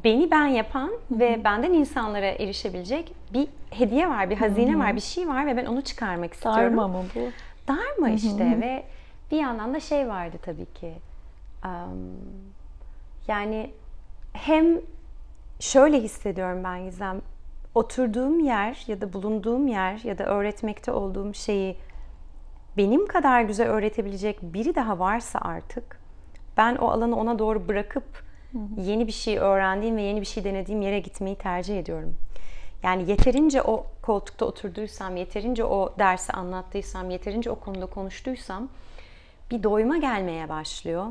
beni 0.03 0.31
ben 0.31 0.46
yapan 0.46 0.91
hmm. 1.08 1.20
ve 1.20 1.43
benden 1.43 1.74
insanlara 1.74 2.25
erişebilecek 2.25 3.13
bir 3.34 3.48
hediye 3.70 4.10
var, 4.10 4.29
bir 4.29 4.38
hazine 4.38 4.74
hmm. 4.74 4.79
var, 4.79 4.96
bir 4.96 5.01
şey 5.01 5.27
var 5.27 5.48
ve 5.48 5.58
ben 5.58 5.65
onu 5.65 5.81
çıkarmak 5.81 6.34
istiyorum. 6.34 6.62
Darma 6.62 6.88
mı 6.88 7.03
bu? 7.15 7.20
Darma 7.67 8.10
işte 8.10 8.62
ve 8.62 8.84
bir 9.31 9.38
yandan 9.38 9.74
da 9.74 9.79
şey 9.79 10.08
vardı 10.08 10.38
tabii 10.41 10.74
ki. 10.74 10.93
Um, 11.65 12.17
yani 13.27 13.72
hem 14.33 14.81
şöyle 15.59 16.00
hissediyorum 16.00 16.63
ben 16.63 16.85
Gizem. 16.85 17.21
Oturduğum 17.75 18.39
yer 18.39 18.83
ya 18.88 19.01
da 19.01 19.13
bulunduğum 19.13 19.67
yer 19.67 20.00
ya 20.03 20.17
da 20.17 20.25
öğretmekte 20.25 20.91
olduğum 20.91 21.33
şeyi 21.33 21.77
benim 22.77 23.07
kadar 23.07 23.41
güzel 23.41 23.67
öğretebilecek 23.67 24.41
biri 24.41 24.75
daha 24.75 25.00
varsa 25.00 25.39
artık 25.39 26.00
ben 26.57 26.75
o 26.75 26.88
alanı 26.88 27.15
ona 27.15 27.39
doğru 27.39 27.67
bırakıp 27.67 28.23
yeni 28.77 29.07
bir 29.07 29.11
şey 29.11 29.38
öğrendiğim 29.38 29.97
ve 29.97 30.01
yeni 30.01 30.21
bir 30.21 30.25
şey 30.25 30.43
denediğim 30.43 30.81
yere 30.81 31.00
gitmeyi 31.00 31.35
tercih 31.35 31.79
ediyorum. 31.79 32.15
Yani 32.83 33.09
yeterince 33.09 33.61
o 33.61 33.85
koltukta 34.01 34.45
oturduysam, 34.45 35.17
yeterince 35.17 35.65
o 35.65 35.93
dersi 36.00 36.33
anlattıysam, 36.33 37.09
yeterince 37.09 37.51
o 37.51 37.55
konuda 37.55 37.85
konuştuysam 37.85 38.69
bir 39.51 39.63
doyuma 39.63 39.97
gelmeye 39.97 40.50
başlıyor. 40.50 41.05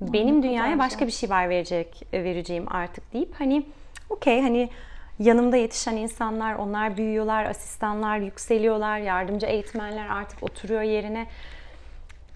Benim 0.00 0.42
dünyaya 0.42 0.78
başka 0.78 1.06
bir 1.06 1.12
şey 1.12 1.30
var 1.30 1.48
verecek 1.48 2.02
vereceğim 2.12 2.64
artık 2.70 3.12
deyip 3.12 3.34
hani 3.38 3.66
okey 4.10 4.42
hani 4.42 4.70
yanımda 5.18 5.56
yetişen 5.56 5.96
insanlar, 5.96 6.54
onlar 6.54 6.96
büyüyorlar, 6.96 7.44
asistanlar 7.44 8.18
yükseliyorlar, 8.18 8.98
yardımcı 8.98 9.46
eğitmenler 9.46 10.06
artık 10.06 10.42
oturuyor 10.42 10.82
yerine. 10.82 11.26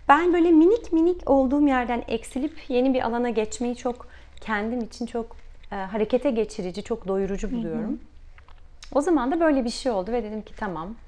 Ben 0.08 0.32
böyle 0.32 0.50
minik 0.50 0.92
minik 0.92 1.30
olduğum 1.30 1.66
yerden 1.66 2.02
eksilip 2.08 2.58
yeni 2.68 2.94
bir 2.94 3.06
alana 3.06 3.30
geçmeyi 3.30 3.76
çok 3.76 4.08
kendim 4.40 4.80
için 4.80 5.06
çok 5.06 5.36
e, 5.72 5.74
harekete 5.74 6.30
geçirici, 6.30 6.82
çok 6.82 7.08
doyurucu 7.08 7.52
buluyorum. 7.52 7.88
Hı 7.90 7.92
hı. 7.92 7.98
O 8.92 9.00
zaman 9.00 9.30
da 9.30 9.40
böyle 9.40 9.64
bir 9.64 9.70
şey 9.70 9.92
oldu 9.92 10.12
ve 10.12 10.24
dedim 10.24 10.42
ki 10.42 10.54
tamam 10.56 10.88
e, 10.88 11.07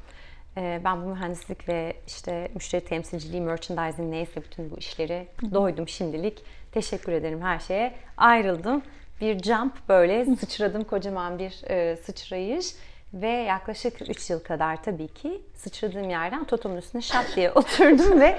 ben 0.57 1.03
bu 1.03 1.07
mühendislik 1.07 1.69
ve 1.69 1.97
işte 2.07 2.49
müşteri 2.55 2.85
temsilciliği, 2.85 3.43
merchandising 3.43 4.11
neyse 4.11 4.43
bütün 4.43 4.71
bu 4.71 4.79
işleri 4.79 5.29
doydum 5.55 5.89
şimdilik. 5.89 6.45
Teşekkür 6.73 7.13
ederim 7.13 7.43
her 7.43 7.59
şeye. 7.59 7.95
Ayrıldım 8.17 8.83
bir 9.21 9.43
jump 9.43 9.89
böyle 9.89 10.37
sıçradım 10.37 10.85
kocaman 10.85 11.39
bir 11.39 11.71
e, 11.71 11.97
sıçrayış 11.97 12.75
ve 13.15 13.29
yaklaşık 13.29 14.11
3 14.11 14.31
yıl 14.31 14.41
kadar 14.41 14.83
tabii 14.83 15.09
ki 15.09 15.41
sıçradığım 15.55 16.11
yerden 16.11 16.45
totomun 16.45 16.77
üstüne 16.77 17.03
şap 17.03 17.25
diye 17.37 17.53
oturdum 17.55 18.21
ve 18.21 18.39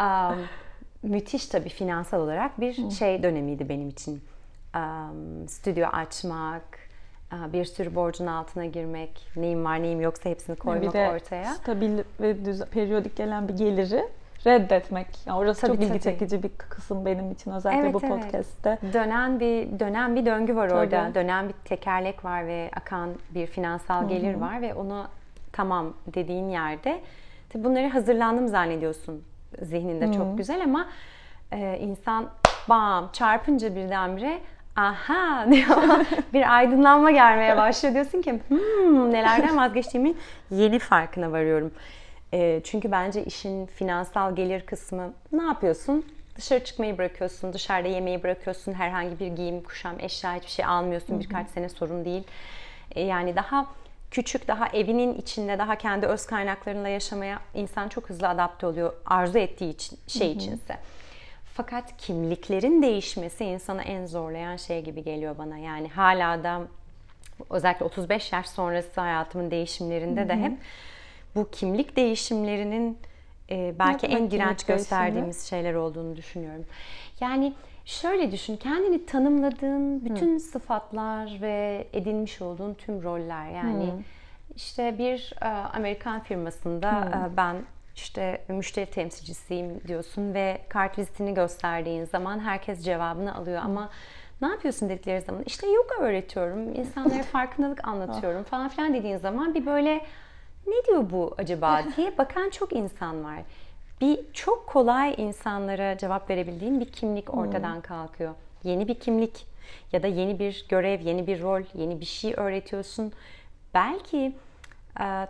um, 0.00 0.46
müthiş 1.02 1.46
tabii 1.46 1.68
finansal 1.68 2.20
olarak 2.20 2.60
bir 2.60 2.90
şey 2.90 3.22
dönemiydi 3.22 3.68
benim 3.68 3.88
için. 3.88 4.24
Um, 4.76 5.48
stüdyo 5.48 5.86
açmak, 5.86 6.73
bir 7.52 7.64
sürü 7.64 7.94
borcun 7.94 8.26
altına 8.26 8.64
girmek, 8.64 9.26
neyim 9.36 9.64
var 9.64 9.82
neyim 9.82 10.00
yoksa 10.00 10.30
hepsini 10.30 10.56
koymak 10.56 10.82
bir 10.82 10.92
de 10.92 11.10
ortaya. 11.10 11.54
stabil 11.54 11.98
ve 12.20 12.44
düz, 12.44 12.64
periyodik 12.64 13.16
gelen 13.16 13.48
bir 13.48 13.56
geliri 13.56 14.04
reddetmek. 14.46 15.06
Yani 15.26 15.38
orası 15.38 15.60
tabii, 15.60 15.72
çok 15.72 15.80
ilgi 15.80 15.88
tabii. 15.88 16.00
çekici 16.00 16.42
bir 16.42 16.48
kısım 16.48 17.06
benim 17.06 17.30
için 17.30 17.50
özellikle 17.50 17.82
evet, 17.82 17.94
bu 17.94 18.00
podcast'te. 18.00 18.78
Evet. 18.82 18.94
Dönen 18.94 19.40
bir 19.40 19.80
dönen 19.80 20.16
bir 20.16 20.26
döngü 20.26 20.56
var 20.56 20.68
tabii. 20.68 20.78
orada. 20.78 21.14
Dönen 21.14 21.48
bir 21.48 21.54
tekerlek 21.64 22.24
var 22.24 22.46
ve 22.46 22.70
akan 22.76 23.10
bir 23.30 23.46
finansal 23.46 24.08
gelir 24.08 24.32
Hı-hı. 24.32 24.40
var 24.40 24.62
ve 24.62 24.74
onu 24.74 25.06
tamam 25.52 25.94
dediğin 26.06 26.48
yerde 26.48 27.00
tabii 27.48 27.64
bunları 27.64 27.88
hazırlandım 27.88 28.48
zannediyorsun 28.48 29.22
zihninde 29.62 30.06
Hı-hı. 30.06 30.14
çok 30.14 30.38
güzel 30.38 30.64
ama 30.64 30.88
e, 31.52 31.78
insan 31.80 32.28
bam 32.68 33.10
çarpınca 33.12 33.76
birdenbire 33.76 34.40
aha 34.76 35.46
diyor 35.50 36.06
bir 36.32 36.54
aydınlanma 36.56 37.10
gelmeye 37.10 37.56
başlıyor 37.56 37.94
diyorsun 37.94 38.22
ki 38.22 38.40
hmm, 38.48 39.12
nelerden 39.12 39.56
vazgeçtiğimin 39.56 40.18
yeni 40.50 40.78
farkına 40.78 41.32
varıyorum. 41.32 41.72
E, 42.32 42.60
çünkü 42.64 42.92
bence 42.92 43.24
işin 43.24 43.66
finansal 43.66 44.36
gelir 44.36 44.66
kısmı 44.66 45.12
ne 45.32 45.42
yapıyorsun? 45.42 46.06
Dışarı 46.36 46.64
çıkmayı 46.64 46.98
bırakıyorsun, 46.98 47.52
dışarıda 47.52 47.88
yemeği 47.88 48.22
bırakıyorsun, 48.22 48.72
herhangi 48.72 49.20
bir 49.20 49.26
giyim, 49.26 49.62
kuşam, 49.62 50.00
eşya 50.00 50.34
hiçbir 50.34 50.50
şey 50.50 50.64
almıyorsun. 50.64 51.20
Birkaç 51.20 51.48
sene 51.48 51.68
sorun 51.68 52.04
değil. 52.04 52.24
E, 52.94 53.02
yani 53.02 53.36
daha 53.36 53.66
küçük, 54.10 54.48
daha 54.48 54.68
evinin 54.68 55.14
içinde, 55.14 55.58
daha 55.58 55.76
kendi 55.76 56.06
öz 56.06 56.26
kaynaklarıyla 56.26 56.88
yaşamaya 56.88 57.38
insan 57.54 57.88
çok 57.88 58.10
hızlı 58.10 58.28
adapte 58.28 58.66
oluyor 58.66 58.92
arzu 59.06 59.38
ettiği 59.38 59.70
için, 59.70 59.98
şey 60.06 60.32
içinse. 60.32 60.78
Fakat 61.54 61.96
kimliklerin 61.96 62.82
değişmesi 62.82 63.44
insana 63.44 63.82
en 63.82 64.06
zorlayan 64.06 64.56
şey 64.56 64.82
gibi 64.82 65.04
geliyor 65.04 65.38
bana. 65.38 65.58
Yani 65.58 65.88
hala 65.88 66.44
da 66.44 66.60
özellikle 67.50 67.84
35 67.84 68.32
yaş 68.32 68.48
sonrası 68.48 69.00
hayatımın 69.00 69.50
değişimlerinde 69.50 70.28
de 70.28 70.36
hep 70.36 70.52
bu 71.34 71.50
kimlik 71.50 71.96
değişimlerinin 71.96 72.98
e, 73.50 73.74
belki 73.78 74.06
en 74.06 74.30
direnç 74.30 74.64
gösterdiğimiz 74.64 75.36
değişimi? 75.36 75.48
şeyler 75.48 75.74
olduğunu 75.74 76.16
düşünüyorum. 76.16 76.64
Yani 77.20 77.52
şöyle 77.84 78.32
düşün, 78.32 78.56
kendini 78.56 79.06
tanımladığın 79.06 80.04
bütün 80.04 80.34
Hı. 80.34 80.40
sıfatlar 80.40 81.38
ve 81.40 81.86
edinmiş 81.92 82.42
olduğun 82.42 82.74
tüm 82.74 83.02
roller 83.02 83.50
yani 83.50 83.84
Hı. 83.84 84.02
işte 84.56 84.98
bir 84.98 85.32
e, 85.42 85.46
Amerikan 85.48 86.20
firmasında 86.20 86.90
e, 86.90 87.36
ben 87.36 87.56
işte 87.96 88.44
müşteri 88.48 88.86
temsilcisiyim 88.86 89.80
diyorsun 89.88 90.34
ve 90.34 90.60
kart 90.68 90.98
vizitini 90.98 91.34
gösterdiğin 91.34 92.04
zaman 92.04 92.38
herkes 92.38 92.84
cevabını 92.84 93.34
alıyor 93.34 93.62
ama 93.64 93.90
ne 94.42 94.48
yapıyorsun 94.48 94.88
dedikleri 94.88 95.20
zaman 95.20 95.42
işte 95.46 95.66
yoga 95.66 95.94
öğretiyorum, 96.00 96.74
insanlara 96.74 97.22
farkındalık 97.22 97.88
anlatıyorum 97.88 98.42
falan 98.42 98.68
filan 98.68 98.94
dediğin 98.94 99.16
zaman 99.16 99.54
bir 99.54 99.66
böyle 99.66 100.06
ne 100.66 100.84
diyor 100.88 101.10
bu 101.10 101.34
acaba 101.38 101.82
diye 101.96 102.18
bakan 102.18 102.50
çok 102.50 102.72
insan 102.72 103.24
var. 103.24 103.38
Bir 104.00 104.32
çok 104.32 104.66
kolay 104.66 105.14
insanlara 105.18 105.98
cevap 105.98 106.30
verebildiğin 106.30 106.80
bir 106.80 106.92
kimlik 106.92 107.34
ortadan 107.34 107.80
kalkıyor. 107.80 108.34
Yeni 108.64 108.88
bir 108.88 108.94
kimlik 108.94 109.46
ya 109.92 110.02
da 110.02 110.06
yeni 110.06 110.38
bir 110.38 110.66
görev, 110.68 111.00
yeni 111.00 111.26
bir 111.26 111.42
rol, 111.42 111.62
yeni 111.74 112.00
bir 112.00 112.04
şey 112.04 112.34
öğretiyorsun. 112.36 113.12
Belki 113.74 114.32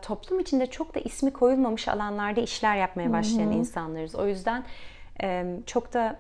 toplum 0.02 0.40
içinde 0.40 0.66
çok 0.66 0.94
da 0.94 1.00
ismi 1.00 1.32
koyulmamış 1.32 1.88
alanlarda 1.88 2.40
işler 2.40 2.76
yapmaya 2.76 3.12
başlayan 3.12 3.52
insanlarız. 3.52 4.14
O 4.14 4.26
yüzden 4.26 4.64
çok 5.66 5.92
da 5.92 6.18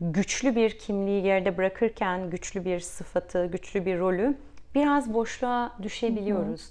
güçlü 0.00 0.56
bir 0.56 0.78
kimliği 0.78 1.26
yerde 1.26 1.56
bırakırken 1.56 2.30
güçlü 2.30 2.64
bir 2.64 2.80
sıfatı, 2.80 3.46
güçlü 3.46 3.86
bir 3.86 3.98
rolü 3.98 4.36
biraz 4.74 5.14
boşluğa 5.14 5.72
düşebiliyoruz. 5.82 6.70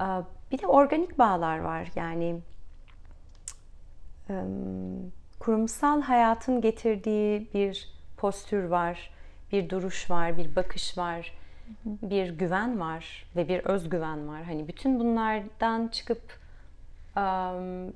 E, 0.00 0.04
bir 0.52 0.58
de 0.58 0.66
organik 0.66 1.18
bağlar 1.18 1.58
var 1.58 1.88
yani 1.96 2.40
kurumsal 5.38 6.02
hayatın 6.02 6.60
getirdiği 6.60 7.48
bir 7.54 7.88
postür 8.16 8.64
var, 8.64 9.10
bir 9.52 9.70
duruş 9.70 10.10
var, 10.10 10.38
bir 10.38 10.56
bakış 10.56 10.98
var, 10.98 11.32
bir 11.84 12.28
güven 12.28 12.80
var 12.80 13.26
ve 13.36 13.48
bir 13.48 13.58
özgüven 13.58 14.28
var. 14.28 14.42
Hani 14.42 14.68
bütün 14.68 15.00
bunlardan 15.00 15.88
çıkıp 15.88 16.38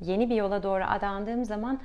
yeni 0.00 0.30
bir 0.30 0.34
yola 0.34 0.62
doğru 0.62 0.84
adandığım 0.84 1.44
zaman 1.44 1.80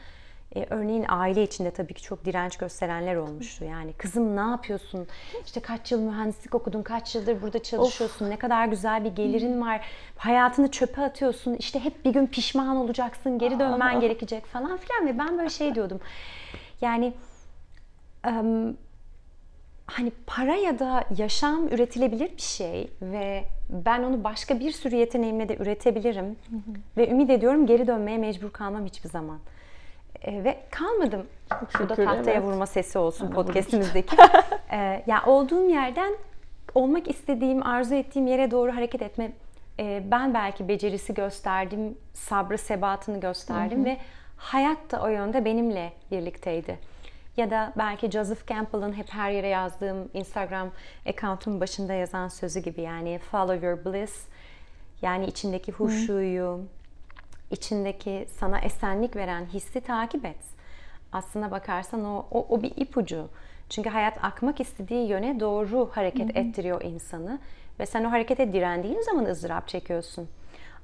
e, 0.56 0.66
örneğin 0.70 1.06
aile 1.08 1.44
içinde 1.44 1.72
tabii 1.72 1.94
ki 1.94 2.02
çok 2.02 2.26
direnç 2.26 2.58
gösterenler 2.58 3.16
olmuştu. 3.16 3.66
Yani 3.66 3.94
kızım 3.94 4.36
ne 4.36 4.40
yapıyorsun? 4.40 5.08
İşte 5.46 5.60
kaç 5.60 5.92
yıl 5.92 6.00
mühendislik 6.00 6.56
okudun, 6.56 6.84
kaç 6.84 7.16
yıldır 7.16 7.42
burada 7.42 7.64
çalışıyorsun, 7.64 8.30
ne 8.30 8.38
kadar 8.38 8.66
güzel 8.66 9.04
bir 9.04 9.16
gelirin 9.16 9.62
var. 9.62 9.82
Hayatını 10.18 10.72
çöpe 10.72 11.02
atıyorsun. 11.02 11.54
İşte 11.54 11.80
hep 11.80 12.06
bir 12.06 12.14
gün 12.14 12.28
pişman 12.28 12.78
olacaksın, 12.78 13.40
geri 13.40 13.60
dönmen 13.60 14.00
gerekecek 14.00 14.46
falan 14.46 14.78
filan 14.78 15.08
ve 15.08 15.20
ben 15.20 15.38
böyle 15.38 15.50
şey 15.50 15.76
diyordum. 15.76 16.00
Yani 16.82 17.14
um, 18.28 18.78
hani 19.86 20.12
para 20.28 20.56
ya 20.56 20.80
da 20.80 21.04
yaşam 21.18 21.68
üretilebilir 21.68 22.38
bir 22.38 22.42
şey 22.42 22.90
ve 23.02 23.44
ben 23.70 24.04
onu 24.04 24.24
başka 24.24 24.60
bir 24.60 24.72
sürü 24.72 24.96
yeteneğimle 24.96 25.50
de 25.50 25.58
üretebilirim. 25.58 26.26
Hı 26.26 26.56
hı. 26.56 26.76
Ve 26.98 27.10
ümit 27.10 27.30
ediyorum 27.30 27.66
geri 27.66 27.88
dönmeye 27.88 28.18
mecbur 28.18 28.50
kalmam 28.50 28.86
hiçbir 28.86 29.10
zaman. 29.10 29.40
E, 30.22 30.44
ve 30.44 30.58
kalmadım. 30.72 31.26
Şu 31.78 31.90
da 31.90 31.96
tahtaya 31.96 32.38
evet. 32.38 32.44
vurma 32.44 32.66
sesi 32.66 32.98
olsun 32.98 33.26
Aha, 33.26 33.34
podcastimizdeki. 33.34 34.16
e, 34.72 34.78
ya 34.78 35.04
yani 35.08 35.26
olduğum 35.26 35.70
yerden 35.70 36.14
olmak 36.76 37.08
istediğim, 37.08 37.68
arzu 37.68 37.96
ettiğim 37.96 38.28
yere 38.28 38.52
doğru 38.52 38.76
hareket 38.76 39.02
etme 39.02 39.32
e, 39.80 40.04
ben 40.12 40.34
belki 40.34 40.68
becerisi 40.68 41.14
gösterdim, 41.14 41.98
sabrı, 42.14 42.58
sebatını 42.58 43.20
gösterdim 43.20 43.78
hı 43.78 43.82
hı. 43.82 43.86
ve 43.86 43.98
hayat 44.38 44.92
da 44.92 45.02
o 45.02 45.08
yönde 45.08 45.46
benimle 45.46 45.94
birlikteydi. 46.12 46.80
Ya 47.38 47.50
da 47.50 47.74
belki 47.78 48.12
Joseph 48.12 48.48
Campbell'ın 48.48 48.94
hep 48.94 49.10
her 49.14 49.32
yere 49.32 49.48
yazdığım 49.48 50.10
Instagram 50.14 50.72
account'un 51.06 51.60
başında 51.60 51.94
yazan 51.94 52.28
sözü 52.28 52.60
gibi 52.60 52.82
yani 52.82 53.20
follow 53.20 53.68
your 53.68 53.86
bliss. 53.86 54.28
Yani 55.02 55.26
içindeki 55.26 55.72
huşuyu, 55.72 56.60
içindeki 57.52 58.28
sana 58.40 58.60
esenlik 58.60 59.16
veren 59.16 59.46
hissi 59.46 59.82
takip 59.82 60.26
et. 60.26 60.38
Aslına 61.12 61.52
bakarsan 61.52 62.06
o, 62.06 62.26
o, 62.32 62.46
o 62.50 62.64
bir 62.64 62.72
ipucu. 62.76 63.30
Çünkü 63.70 63.90
hayat 63.90 64.24
akmak 64.24 64.60
istediği 64.60 65.08
yöne 65.08 65.40
doğru 65.40 65.90
hareket 65.94 66.30
Hı-hı. 66.30 66.40
ettiriyor 66.40 66.82
insanı. 66.82 67.40
Ve 67.80 67.86
sen 67.86 68.04
o 68.04 68.12
harekete 68.12 68.54
direndiğin 68.54 69.02
zaman 69.02 69.26
ızdırap 69.26 69.68
çekiyorsun. 69.68 70.30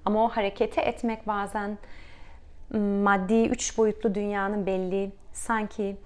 Ama 0.06 0.25
o 0.25 0.29
harekete 0.29 0.82
etmek 0.82 1.27
bazen 1.27 1.77
maddi 3.03 3.44
üç 3.44 3.77
boyutlu 3.77 4.15
dünyanın 4.15 4.65
belli 4.65 5.12
sanki 5.34 5.98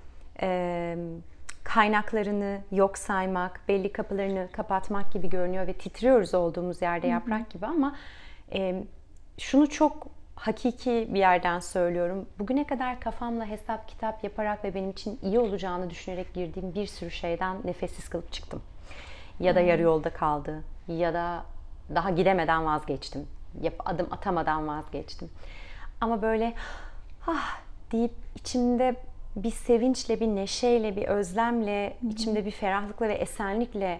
e, 0.41 0.97
kaynaklarını 1.63 2.59
yok 2.71 2.97
saymak, 2.97 3.61
belli 3.67 3.91
kapılarını 3.91 4.47
kapatmak 4.51 5.11
gibi 5.11 5.29
görünüyor 5.29 5.67
ve 5.67 5.73
titriyoruz 5.73 6.33
olduğumuz 6.33 6.81
yerde 6.81 7.07
yaprak 7.07 7.49
gibi 7.49 7.65
ama 7.65 7.95
e, 8.53 8.83
şunu 9.37 9.69
çok 9.69 10.07
hakiki 10.35 11.07
bir 11.09 11.19
yerden 11.19 11.59
söylüyorum. 11.59 12.25
Bugüne 12.39 12.67
kadar 12.67 12.99
kafamla 12.99 13.45
hesap 13.45 13.87
kitap 13.87 14.23
yaparak 14.23 14.63
ve 14.63 14.75
benim 14.75 14.89
için 14.89 15.19
iyi 15.23 15.39
olacağını 15.39 15.89
düşünerek 15.89 16.33
girdiğim 16.33 16.73
bir 16.75 16.87
sürü 16.87 17.11
şeyden 17.11 17.57
nefessiz 17.65 18.09
kalıp 18.09 18.31
çıktım. 18.31 18.61
Ya 19.39 19.55
da 19.55 19.59
yarı 19.59 19.81
yolda 19.81 20.09
kaldı 20.09 20.63
ya 20.87 21.13
da 21.13 21.45
daha 21.95 22.09
gidemeden 22.09 22.65
vazgeçtim. 22.65 23.27
Yap, 23.61 23.73
adım 23.85 24.07
atamadan 24.11 24.67
vazgeçtim. 24.67 25.29
Ama 26.01 26.21
böyle 26.21 26.53
ah 27.27 27.59
deyip 27.91 28.13
içimde 28.35 28.95
bir 29.35 29.51
sevinçle, 29.51 30.19
bir 30.19 30.27
neşeyle, 30.27 30.95
bir 30.95 31.03
özlemle, 31.03 31.97
Hı-hı. 32.01 32.11
içimde 32.11 32.45
bir 32.45 32.51
ferahlıkla 32.51 33.07
ve 33.07 33.13
esenlikle 33.13 33.99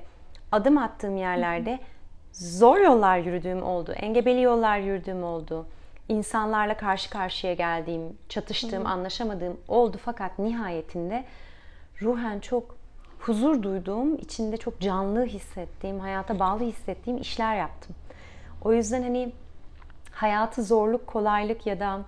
adım 0.52 0.78
attığım 0.78 1.17
yerlerde 1.17 1.72
Hı-hı. 1.72 1.80
zor 2.34 2.78
yollar 2.78 3.17
yürüdüğüm 3.17 3.63
oldu. 3.63 3.91
Engebeli 3.91 4.41
yollar 4.41 4.78
yürüdüğüm 4.78 5.24
oldu. 5.24 5.65
İnsanlarla 6.10 6.78
karşı 6.78 7.10
karşıya 7.10 7.54
geldiğim, 7.54 8.17
çatıştığım, 8.30 8.84
Hı-hı. 8.84 8.91
anlaşamadığım 8.91 9.58
oldu 9.67 9.98
fakat 10.06 10.39
nihayetinde 10.39 11.24
ruhen 12.02 12.39
çok 12.39 12.76
huzur 13.19 13.63
duyduğum, 13.63 14.15
içinde 14.15 14.58
çok 14.58 14.80
canlı 14.80 15.26
hissettiğim, 15.26 16.00
hayata 16.00 16.39
bağlı 16.39 16.63
hissettiğim 16.63 17.22
işler 17.22 17.56
yaptım. 17.56 17.96
O 18.63 18.74
yüzden 18.74 19.04
hani 19.04 19.32
hayatı 20.12 20.63
zorluk, 20.63 21.08
kolaylık 21.08 21.67
ya 21.67 21.80
da 21.80 22.02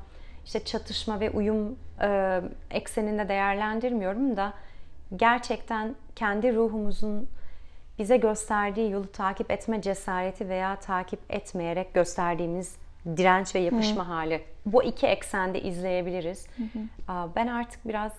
işte 0.45 0.65
çatışma 0.65 1.19
ve 1.19 1.29
uyum 1.29 1.75
e, 2.01 2.41
ekseninde 2.71 3.29
değerlendirmiyorum 3.29 4.37
da 4.37 4.53
gerçekten 5.15 5.95
kendi 6.15 6.55
ruhumuzun 6.55 7.27
bize 7.99 8.17
gösterdiği 8.17 8.91
yolu 8.91 9.11
takip 9.11 9.51
etme 9.51 9.81
cesareti 9.81 10.49
veya 10.49 10.75
takip 10.75 11.19
etmeyerek 11.29 11.93
gösterdiğimiz 11.93 12.75
direnç 13.17 13.55
ve 13.55 13.59
yapışma 13.59 14.07
Hı. 14.07 14.13
hali. 14.13 14.43
Bu 14.65 14.83
iki 14.83 15.07
eksende 15.07 15.61
izleyebiliriz. 15.61 16.47
Hı 16.57 16.63
hı. 16.63 17.29
Ben 17.35 17.47
artık 17.47 17.87
biraz 17.87 18.11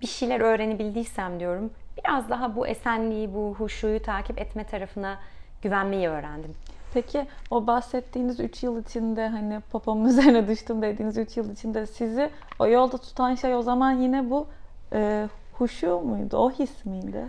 bir 0.00 0.06
şeyler 0.06 0.40
öğrenebildiysem 0.40 1.40
diyorum. 1.40 1.70
Biraz 1.98 2.30
daha 2.30 2.56
bu 2.56 2.66
esenliği, 2.66 3.34
bu 3.34 3.54
huşuyu 3.58 4.02
takip 4.02 4.38
etme 4.38 4.64
tarafına 4.64 5.18
güvenmeyi 5.62 6.08
öğrendim. 6.08 6.54
Peki 6.94 7.26
o 7.50 7.66
bahsettiğiniz 7.66 8.40
3 8.40 8.62
yıl 8.62 8.82
içinde 8.82 9.28
hani 9.28 9.60
papamın 9.60 10.08
üzerine 10.08 10.48
düştüm 10.48 10.82
dediğiniz 10.82 11.18
3 11.18 11.36
yıl 11.36 11.52
içinde 11.52 11.86
sizi 11.86 12.30
o 12.58 12.66
yolda 12.66 12.98
tutan 12.98 13.34
şey 13.34 13.54
o 13.54 13.62
zaman 13.62 13.92
yine 13.92 14.30
bu 14.30 14.46
e, 14.92 15.28
huşu 15.52 16.00
muydu? 16.00 16.36
O 16.36 16.50
his 16.50 16.84
miydi? 16.84 17.28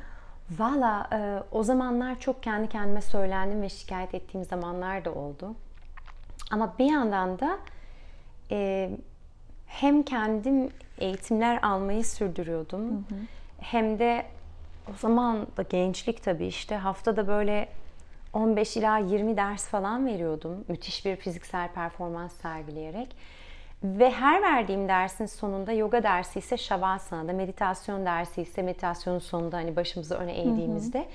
Valla 0.59 1.07
e, 1.13 1.43
o 1.51 1.63
zamanlar 1.63 2.19
çok 2.19 2.43
kendi 2.43 2.69
kendime 2.69 3.01
söylendim 3.01 3.61
ve 3.61 3.69
şikayet 3.69 4.13
ettiğim 4.13 4.45
zamanlar 4.45 5.05
da 5.05 5.13
oldu. 5.13 5.55
Ama 6.51 6.73
bir 6.79 6.85
yandan 6.85 7.39
da 7.39 7.57
e, 8.51 8.89
hem 9.67 10.03
kendim 10.03 10.69
eğitimler 10.97 11.59
almayı 11.61 12.05
sürdürüyordum. 12.05 12.89
Hı 12.89 12.93
hı. 12.95 13.19
Hem 13.59 13.99
de 13.99 14.25
o 14.89 14.97
zaman 14.97 15.47
da 15.57 15.61
gençlik 15.61 16.23
tabii 16.23 16.47
işte 16.47 16.75
haftada 16.75 17.27
böyle 17.27 17.69
15 18.33 18.77
ila 18.77 18.97
20 18.97 19.37
ders 19.37 19.67
falan 19.67 20.05
veriyordum. 20.05 20.65
Müthiş 20.67 21.05
bir 21.05 21.15
fiziksel 21.15 21.69
performans 21.73 22.33
sergileyerek. 22.33 23.15
Ve 23.83 24.11
her 24.11 24.41
verdiğim 24.41 24.87
dersin 24.87 25.25
sonunda 25.25 25.71
yoga 25.71 26.03
dersi 26.03 26.39
ise 26.39 26.57
şavasana'da, 26.57 27.33
meditasyon 27.33 28.05
dersi 28.05 28.41
ise 28.41 28.61
meditasyonun 28.61 29.19
sonunda 29.19 29.57
hani 29.57 29.75
başımızı 29.75 30.15
öne 30.15 30.41
eğdiğimizde 30.41 30.99
hı 30.99 31.03
hı. 31.03 31.07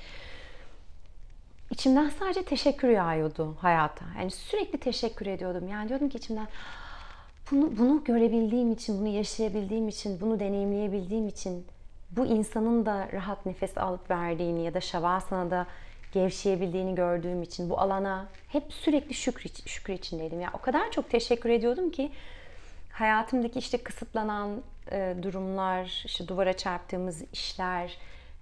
içimden 1.71 2.09
sadece 2.09 2.43
teşekkür 2.43 2.89
yağıyordu 2.89 3.55
hayata. 3.61 4.05
Yani 4.19 4.31
sürekli 4.31 4.79
teşekkür 4.79 5.25
ediyordum. 5.25 5.67
Yani 5.67 5.89
diyordum 5.89 6.09
ki 6.09 6.17
içimden 6.17 6.47
bunu, 7.51 7.77
bunu 7.77 8.03
görebildiğim 8.03 8.71
için, 8.71 8.99
bunu 8.99 9.07
yaşayabildiğim 9.07 9.87
için, 9.87 10.21
bunu 10.21 10.39
deneyimleyebildiğim 10.39 11.27
için 11.27 11.65
bu 12.11 12.25
insanın 12.25 12.85
da 12.85 13.09
rahat 13.13 13.45
nefes 13.45 13.77
alıp 13.77 14.11
verdiğini 14.11 14.63
ya 14.63 14.73
da 14.73 14.81
şavasana'da 14.81 15.67
gevşeyebildiğini 16.11 16.95
gördüğüm 16.95 17.43
için 17.43 17.69
bu 17.69 17.79
alana 17.79 18.27
hep 18.47 18.73
sürekli 18.73 19.13
şükür, 19.13 19.51
şükür 19.65 19.93
içindeydim. 19.93 20.41
Yani 20.41 20.53
o 20.53 20.61
kadar 20.61 20.91
çok 20.91 21.09
teşekkür 21.09 21.49
ediyordum 21.49 21.91
ki 21.91 22.11
hayatımdaki 22.91 23.59
işte 23.59 23.77
kısıtlanan 23.77 24.49
e, 24.91 25.15
durumlar, 25.21 26.03
işte 26.05 26.27
duvara 26.27 26.53
çarptığımız 26.53 27.23
işler, 27.33 27.97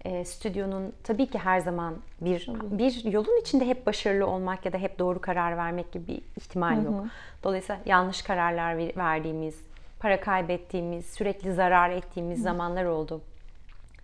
e, 0.06 0.26
stüdyonun 0.26 0.94
tabii 1.04 1.28
ki 1.28 1.40
her 1.40 1.60
zaman 1.60 1.96
bir 2.22 2.50
bir 2.72 3.04
yolun 3.04 3.42
içinde 3.42 3.68
hep 3.68 3.86
başarılı 3.86 4.28
olmak 4.28 4.66
ya 4.66 4.74
da 4.74 4.78
hep 4.78 5.00
doğru 5.00 5.22
karar 5.22 5.58
vermek 5.58 5.92
gibi 5.92 6.08
bir 6.08 6.22
ihtimal 6.38 6.86
yok. 6.86 7.06
Dolayısıyla 7.44 7.82
yanlış 7.86 8.22
kararlar 8.22 8.98
verdiğimiz, 8.98 9.60
para 10.00 10.20
kaybettiğimiz, 10.20 11.06
sürekli 11.06 11.54
zarar 11.54 11.90
ettiğimiz 11.90 12.42
zamanlar 12.42 12.86
oldu 12.86 13.22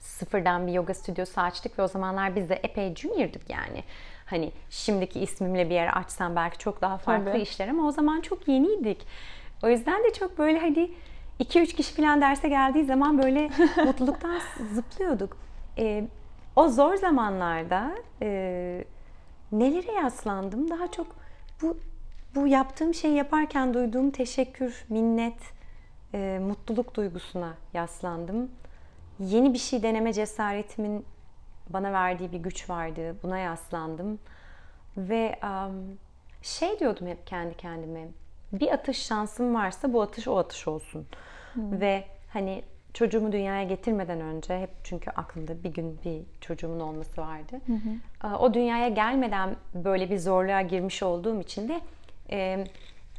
sıfırdan 0.01 0.67
bir 0.67 0.71
yoga 0.71 0.93
stüdyosu 0.93 1.41
açtık 1.41 1.79
ve 1.79 1.83
o 1.83 1.87
zamanlar 1.87 2.35
biz 2.35 2.49
de 2.49 2.55
epey 2.55 2.95
junior'dık 2.95 3.49
yani. 3.49 3.83
Hani 4.25 4.51
şimdiki 4.69 5.19
ismimle 5.19 5.69
bir 5.69 5.75
yer 5.75 5.97
açsam 5.97 6.35
belki 6.35 6.57
çok 6.57 6.81
daha 6.81 6.97
farklı 6.97 7.31
Tabii. 7.31 7.41
işler 7.41 7.67
ama 7.67 7.87
o 7.87 7.91
zaman 7.91 8.21
çok 8.21 8.47
yeniydik. 8.47 9.07
O 9.63 9.69
yüzden 9.69 10.03
de 10.03 10.13
çok 10.13 10.37
böyle 10.37 10.59
hani 10.59 10.91
2-3 11.39 11.65
kişi 11.65 11.95
falan 11.95 12.21
derse 12.21 12.49
geldiği 12.49 12.85
zaman 12.85 13.23
böyle 13.23 13.49
mutluluktan 13.85 14.39
zıplıyorduk. 14.73 15.37
Ee, 15.77 16.03
o 16.55 16.69
zor 16.69 16.95
zamanlarda 16.95 17.91
e, 18.21 18.85
nelere 19.51 19.91
yaslandım? 19.91 20.69
Daha 20.69 20.91
çok 20.91 21.07
bu 21.61 21.77
bu 22.35 22.47
yaptığım 22.47 22.93
şeyi 22.93 23.15
yaparken 23.15 23.73
duyduğum 23.73 24.11
teşekkür, 24.11 24.85
minnet, 24.89 25.39
e, 26.13 26.39
mutluluk 26.41 26.95
duygusuna 26.95 27.53
yaslandım. 27.73 28.51
Yeni 29.21 29.53
bir 29.53 29.57
şey 29.59 29.83
deneme 29.83 30.13
cesaretimin 30.13 31.05
bana 31.69 31.93
verdiği 31.93 32.31
bir 32.31 32.37
güç 32.39 32.69
vardı. 32.69 33.15
Buna 33.23 33.37
yaslandım. 33.37 34.19
Ve 34.97 35.39
um, 35.43 35.97
şey 36.41 36.79
diyordum 36.79 37.07
hep 37.07 37.27
kendi 37.27 37.57
kendime. 37.57 38.07
Bir 38.53 38.71
atış 38.73 38.97
şansım 38.97 39.55
varsa 39.55 39.93
bu 39.93 40.01
atış 40.01 40.27
o 40.27 40.37
atış 40.37 40.67
olsun. 40.67 41.07
Ve 41.55 42.03
hani 42.33 42.63
çocuğumu 42.93 43.31
dünyaya 43.31 43.63
getirmeden 43.63 44.21
önce 44.21 44.61
hep 44.61 44.69
çünkü 44.83 45.11
aklımda 45.11 45.63
bir 45.63 45.73
gün 45.73 45.99
bir 46.05 46.21
çocuğumun 46.41 46.79
olması 46.79 47.21
vardı. 47.21 47.61
Aa, 48.21 48.37
O 48.39 48.53
dünyaya 48.53 48.87
gelmeden 48.89 49.55
böyle 49.73 50.09
bir 50.09 50.17
zorluğa 50.17 50.61
girmiş 50.61 51.03
olduğum 51.03 51.39
için 51.41 51.69
de 51.69 51.81
e, 52.31 52.65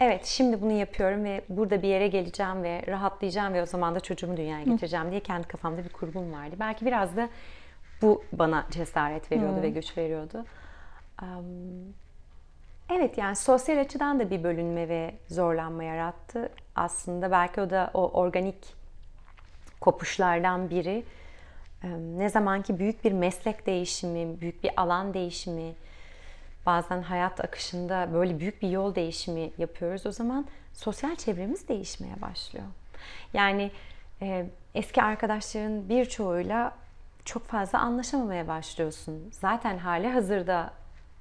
evet 0.02 0.26
şimdi 0.26 0.62
bunu 0.62 0.72
yapıyorum 0.72 1.24
ve 1.24 1.44
burada 1.48 1.82
bir 1.82 1.88
yere 1.88 2.08
geleceğim 2.08 2.62
ve 2.62 2.82
rahatlayacağım 2.88 3.54
ve 3.54 3.62
o 3.62 3.66
zaman 3.66 3.94
da 3.94 4.00
çocuğumu 4.00 4.36
dünyaya 4.36 4.64
getireceğim 4.64 5.10
diye 5.10 5.20
kendi 5.20 5.48
kafamda 5.48 5.84
bir 5.84 5.88
kurgum 5.88 6.32
vardı. 6.32 6.56
Belki 6.60 6.86
biraz 6.86 7.16
da 7.16 7.28
bu 8.02 8.24
bana 8.32 8.66
cesaret 8.70 9.32
veriyordu 9.32 9.62
ve 9.62 9.70
güç 9.70 9.98
veriyordu. 9.98 10.44
Evet 12.90 13.18
yani 13.18 13.36
sosyal 13.36 13.78
açıdan 13.78 14.20
da 14.20 14.30
bir 14.30 14.44
bölünme 14.44 14.88
ve 14.88 15.14
zorlanma 15.28 15.84
yarattı. 15.84 16.52
Aslında 16.74 17.30
belki 17.30 17.60
o 17.60 17.70
da 17.70 17.90
o 17.94 18.10
organik 18.10 18.74
kopuşlardan 19.80 20.70
biri. 20.70 21.04
Ne 22.16 22.28
zamanki 22.28 22.78
büyük 22.78 23.04
bir 23.04 23.12
meslek 23.12 23.66
değişimi, 23.66 24.40
büyük 24.40 24.64
bir 24.64 24.70
alan 24.76 25.14
değişimi, 25.14 25.72
bazen 26.66 27.02
hayat 27.02 27.44
akışında 27.44 28.08
böyle 28.12 28.40
büyük 28.40 28.62
bir 28.62 28.68
yol 28.68 28.94
değişimi 28.94 29.50
yapıyoruz. 29.58 30.06
O 30.06 30.12
zaman 30.12 30.46
sosyal 30.72 31.16
çevremiz 31.16 31.68
değişmeye 31.68 32.22
başlıyor. 32.22 32.66
Yani 33.34 33.70
e, 34.22 34.46
eski 34.74 35.02
arkadaşların 35.02 35.88
birçoğuyla 35.88 36.72
çok 37.24 37.46
fazla 37.46 37.78
anlaşamamaya 37.78 38.48
başlıyorsun. 38.48 39.28
Zaten 39.32 39.78
hali 39.78 40.08
hazırda 40.08 40.70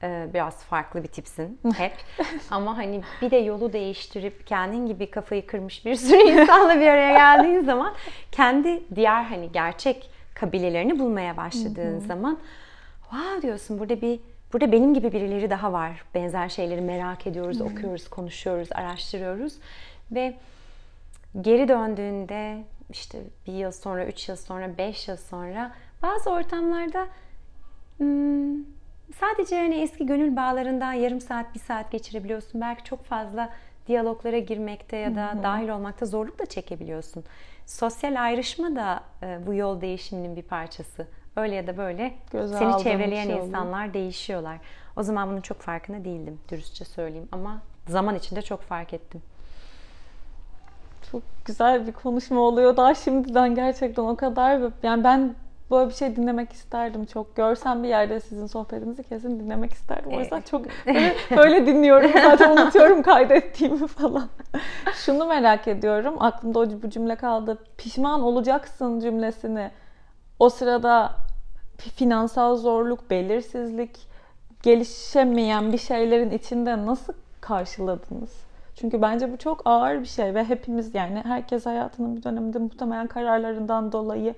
e, 0.03 0.27
biraz 0.33 0.63
farklı 0.63 1.03
bir 1.03 1.07
tipsin 1.07 1.59
hep. 1.77 1.93
Ama 2.51 2.77
hani 2.77 3.01
bir 3.21 3.31
de 3.31 3.37
yolu 3.37 3.73
değiştirip 3.73 4.47
kendin 4.47 4.87
gibi 4.87 5.11
kafayı 5.11 5.47
kırmış 5.47 5.85
bir 5.85 5.95
sürü 5.95 6.17
insanla 6.17 6.79
bir 6.79 6.87
araya 6.87 7.13
geldiğin 7.13 7.61
zaman 7.61 7.93
kendi 8.31 8.95
diğer 8.95 9.23
hani 9.23 9.51
gerçek 9.51 10.09
kabilelerini 10.33 10.99
bulmaya 10.99 11.37
başladığın 11.37 11.99
zaman 11.99 12.39
wow 13.01 13.41
diyorsun 13.41 13.79
burada 13.79 14.01
bir 14.01 14.19
burada 14.53 14.71
benim 14.71 14.93
gibi 14.93 15.11
birileri 15.11 15.49
daha 15.49 15.73
var. 15.73 16.03
Benzer 16.15 16.49
şeyleri 16.49 16.81
merak 16.81 17.27
ediyoruz, 17.27 17.61
okuyoruz, 17.61 18.09
konuşuyoruz, 18.09 18.67
araştırıyoruz 18.71 19.53
ve 20.11 20.33
geri 21.41 21.67
döndüğünde 21.67 22.63
işte 22.89 23.19
bir 23.47 23.53
yıl 23.53 23.71
sonra, 23.71 24.05
üç 24.05 24.29
yıl 24.29 24.35
sonra, 24.35 24.77
beş 24.77 25.07
yıl 25.07 25.17
sonra 25.17 25.71
bazı 26.01 26.29
ortamlarda 26.29 27.07
hmm, 27.97 28.55
sadece 29.19 29.57
hani 29.59 29.75
eski 29.75 30.05
gönül 30.05 30.35
bağlarından 30.35 30.93
yarım 30.93 31.21
saat, 31.21 31.55
bir 31.55 31.59
saat 31.59 31.91
geçirebiliyorsun. 31.91 32.61
Belki 32.61 32.83
çok 32.83 33.03
fazla 33.03 33.49
diyaloglara 33.87 34.39
girmekte 34.39 34.97
ya 34.97 35.15
da 35.15 35.33
dahil 35.43 35.69
olmakta 35.69 36.05
zorluk 36.05 36.39
da 36.39 36.45
çekebiliyorsun. 36.45 37.23
Sosyal 37.65 38.23
ayrışma 38.23 38.75
da 38.75 39.03
e, 39.23 39.39
bu 39.47 39.53
yol 39.53 39.81
değişiminin 39.81 40.35
bir 40.35 40.41
parçası. 40.41 41.07
Öyle 41.35 41.55
ya 41.55 41.67
da 41.67 41.77
böyle 41.77 42.13
Göze 42.31 42.57
seni 42.57 42.83
çevreleyen 42.83 43.25
şey 43.25 43.37
insanlar 43.37 43.93
değişiyorlar. 43.93 44.57
O 44.95 45.03
zaman 45.03 45.29
bunun 45.29 45.41
çok 45.41 45.59
farkında 45.59 46.05
değildim, 46.05 46.39
dürüstçe 46.49 46.85
söyleyeyim. 46.85 47.27
Ama 47.31 47.61
zaman 47.87 48.15
içinde 48.15 48.41
çok 48.41 48.61
fark 48.61 48.93
ettim. 48.93 49.21
Çok 51.11 51.21
güzel 51.45 51.87
bir 51.87 51.91
konuşma 51.91 52.39
oluyor 52.39 52.77
daha 52.77 52.95
şimdiden 52.95 53.55
gerçekten 53.55 54.03
o 54.03 54.15
kadar 54.15 54.61
yani 54.83 55.03
ben 55.03 55.35
böyle 55.71 55.89
bir 55.89 55.95
şey 55.95 56.15
dinlemek 56.15 56.53
isterdim 56.53 57.05
çok. 57.05 57.35
Görsem 57.35 57.83
bir 57.83 57.87
yerde 57.87 58.19
sizin 58.19 58.47
sohbetinizi 58.47 59.03
kesin 59.03 59.39
dinlemek 59.39 59.73
isterdim. 59.73 60.11
O 60.13 60.19
yüzden 60.19 60.41
çok 60.41 60.65
böyle, 60.85 61.15
böyle 61.37 61.65
dinliyorum. 61.65 62.11
Zaten 62.13 62.57
unutuyorum 62.57 63.01
kaydettiğimi 63.01 63.87
falan. 63.87 64.29
Şunu 64.95 65.25
merak 65.25 65.67
ediyorum. 65.67 66.15
Aklımda 66.19 66.59
o 66.59 66.65
bu 66.83 66.89
cümle 66.89 67.15
kaldı. 67.15 67.57
Pişman 67.77 68.21
olacaksın 68.21 68.99
cümlesini. 68.99 69.71
O 70.39 70.49
sırada 70.49 71.20
finansal 71.89 72.55
zorluk, 72.55 73.09
belirsizlik, 73.09 73.99
gelişemeyen 74.63 75.73
bir 75.73 75.77
şeylerin 75.77 76.31
içinde 76.31 76.85
nasıl 76.85 77.13
karşıladınız? 77.41 78.31
Çünkü 78.75 79.01
bence 79.01 79.33
bu 79.33 79.37
çok 79.37 79.61
ağır 79.65 79.99
bir 79.99 80.05
şey 80.05 80.35
ve 80.35 80.43
hepimiz 80.43 80.95
yani 80.95 81.21
herkes 81.25 81.65
hayatının 81.65 82.15
bir 82.15 82.23
döneminde 82.23 82.59
muhtemelen 82.59 83.07
kararlarından 83.07 83.91
dolayı 83.91 84.33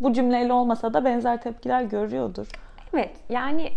bu 0.00 0.12
cümleyle 0.12 0.52
olmasa 0.52 0.94
da 0.94 1.04
benzer 1.04 1.42
tepkiler 1.42 1.82
görüyordur. 1.82 2.46
Evet 2.94 3.16
yani 3.28 3.72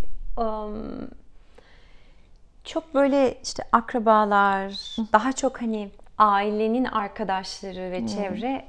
çok 2.63 2.93
böyle 2.93 3.38
işte 3.43 3.63
akrabalar, 3.71 4.95
daha 5.13 5.34
çok 5.34 5.62
hani 5.62 5.89
ailenin 6.17 6.86
arkadaşları 6.86 7.91
ve 7.91 8.08
çevre 8.08 8.65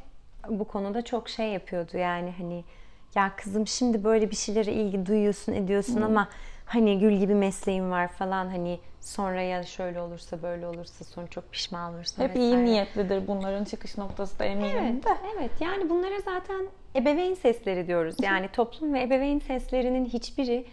bu 0.48 0.64
konuda 0.64 1.02
çok 1.02 1.28
şey 1.28 1.48
yapıyordu 1.48 1.96
yani 1.96 2.34
hani 2.38 2.64
ya 3.14 3.32
kızım 3.36 3.66
şimdi 3.66 4.04
böyle 4.04 4.30
bir 4.30 4.36
şeylere 4.36 4.72
ilgi 4.72 5.06
duyuyorsun 5.06 5.52
ediyorsun 5.52 6.02
ama 6.02 6.28
hani 6.66 6.98
gül 6.98 7.12
gibi 7.18 7.34
mesleğin 7.34 7.90
var 7.90 8.08
falan 8.08 8.46
hani 8.48 8.78
sonra 9.00 9.42
ya 9.42 9.62
şöyle 9.62 10.00
olursa 10.00 10.42
böyle 10.42 10.66
olursa 10.66 11.04
sonra 11.04 11.26
çok 11.26 11.52
pişman 11.52 11.94
olursun 11.94 12.22
Hep 12.22 12.36
iyi 12.36 12.46
vesaire. 12.50 12.64
niyetlidir 12.64 13.26
bunların 13.28 13.64
çıkış 13.64 13.98
noktası 13.98 14.38
da 14.38 14.44
eminim 14.44 14.76
Evet, 14.78 15.04
de. 15.04 15.08
evet. 15.38 15.50
Yani 15.60 15.90
bunlara 15.90 16.20
zaten 16.20 16.66
ebeveyn 16.96 17.34
sesleri 17.34 17.86
diyoruz. 17.86 18.16
Yani 18.22 18.48
toplum 18.52 18.94
ve 18.94 19.02
ebeveyn 19.02 19.38
seslerinin 19.38 20.04
hiçbiri 20.06 20.66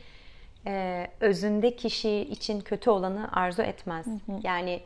e, 0.68 1.08
özünde 1.20 1.76
kişi 1.76 2.20
için 2.20 2.62
kötü 2.62 2.90
olanı 2.90 3.30
arzu 3.32 3.62
etmez. 3.62 4.06
Yani 4.44 4.80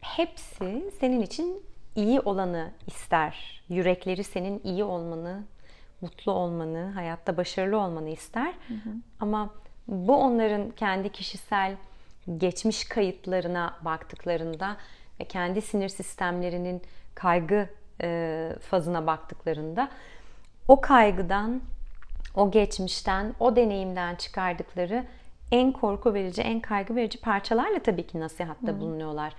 hepsi 0.00 0.90
senin 1.00 1.22
için 1.22 1.62
iyi 1.96 2.20
olanı 2.20 2.70
ister. 2.86 3.62
Yürekleri 3.68 4.24
senin 4.24 4.60
iyi 4.64 4.84
olmanı, 4.84 5.42
mutlu 6.02 6.32
olmanı, 6.32 6.90
hayatta 6.94 7.36
başarılı 7.36 7.78
olmanı 7.78 8.10
ister. 8.10 8.54
Ama 9.20 9.50
bu 9.88 10.16
onların 10.16 10.70
kendi 10.70 11.12
kişisel 11.12 11.76
geçmiş 12.38 12.84
kayıtlarına 12.84 13.76
baktıklarında 13.84 14.76
ve 15.20 15.24
kendi 15.24 15.62
sinir 15.62 15.88
sistemlerinin 15.88 16.82
kaygı 17.14 17.68
e, 18.02 18.50
fazına 18.60 19.06
baktıklarında 19.06 19.88
o 20.68 20.80
kaygıdan, 20.80 21.60
o 22.34 22.50
geçmişten, 22.50 23.34
o 23.40 23.56
deneyimden 23.56 24.14
çıkardıkları 24.14 25.04
en 25.52 25.72
korku 25.72 26.14
verici, 26.14 26.42
en 26.42 26.60
kaygı 26.60 26.96
verici 26.96 27.20
parçalarla 27.20 27.78
tabii 27.78 28.06
ki 28.06 28.20
nasihatta 28.20 28.80
bulunuyorlar. 28.80 29.32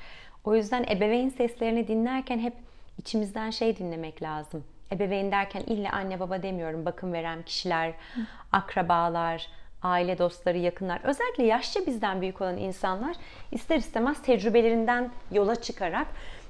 O 0.44 0.56
yüzden 0.56 0.84
ebeveyn 0.84 1.30
seslerini 1.30 1.88
dinlerken 1.88 2.40
hep 2.40 2.54
içimizden 2.98 3.50
şey 3.50 3.78
dinlemek 3.78 4.22
lazım. 4.22 4.64
Ebeveyn 4.94 5.32
derken 5.32 5.62
illa 5.62 5.92
anne 5.92 6.20
baba 6.20 6.44
demiyorum. 6.44 6.86
Bakım 6.86 7.14
veren 7.14 7.44
kişiler, 7.44 7.94
akrabalar, 8.52 9.48
aile 9.84 10.18
dostları, 10.18 10.58
yakınlar. 10.58 11.00
Özellikle 11.04 11.44
yaşça 11.44 11.86
bizden 11.86 12.22
büyük 12.22 12.42
olan 12.42 12.58
insanlar 12.58 13.16
ister 13.52 13.78
istemez 13.78 14.22
tecrübelerinden 14.22 15.12
yola 15.32 15.56
çıkarak 15.56 16.08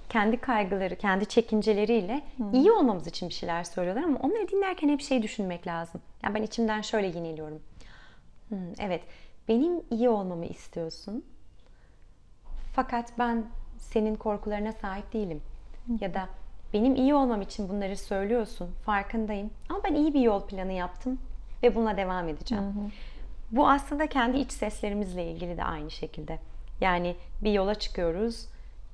kendi 0.10 0.38
kaygıları, 0.38 0.96
kendi 0.96 1.26
çekinceleriyle 1.26 2.22
iyi 2.54 2.72
olmamız 2.72 3.08
için 3.08 3.30
bir 3.30 3.34
şeyler 3.34 3.64
söylüyorlar 3.64 4.04
ama 4.04 4.20
onları 4.20 4.48
dinlerken 4.48 4.90
hep 4.90 5.02
şey 5.02 5.22
düşünmek 5.22 5.68
lazım. 5.68 6.02
Yani 6.24 6.36
ben 6.36 6.44
içimden 6.44 6.82
şöyle 6.82 7.08
yeniliyorum. 7.08 7.62
Hmm, 8.50 8.58
evet, 8.80 9.02
benim 9.48 9.82
iyi 9.92 10.10
olmamı 10.10 10.46
istiyorsun. 10.46 11.26
Fakat 12.76 13.14
ben 13.20 13.46
senin 13.78 14.16
korkularına 14.16 14.72
sahip 14.72 15.14
değilim. 15.14 15.42
Ya 16.02 16.14
da 16.14 16.30
benim 16.74 16.96
iyi 16.96 17.16
olmam 17.16 17.42
için 17.42 17.70
bunları 17.70 17.98
söylüyorsun. 17.98 18.70
Farkındayım. 18.86 19.50
Ama 19.70 19.80
ben 19.84 19.96
iyi 19.96 20.14
bir 20.14 20.22
yol 20.22 20.42
planı 20.48 20.72
yaptım 20.72 21.20
ve 21.64 21.76
buna 21.76 21.98
devam 21.98 22.30
edeceğim. 22.30 22.64
Bu 23.52 23.70
aslında 23.70 24.08
kendi 24.08 24.38
iç 24.38 24.52
seslerimizle 24.52 25.32
ilgili 25.32 25.58
de 25.58 25.64
aynı 25.64 25.92
şekilde. 25.92 26.40
Yani 26.82 27.16
bir 27.42 27.52
yola 27.52 27.76
çıkıyoruz, 27.76 28.46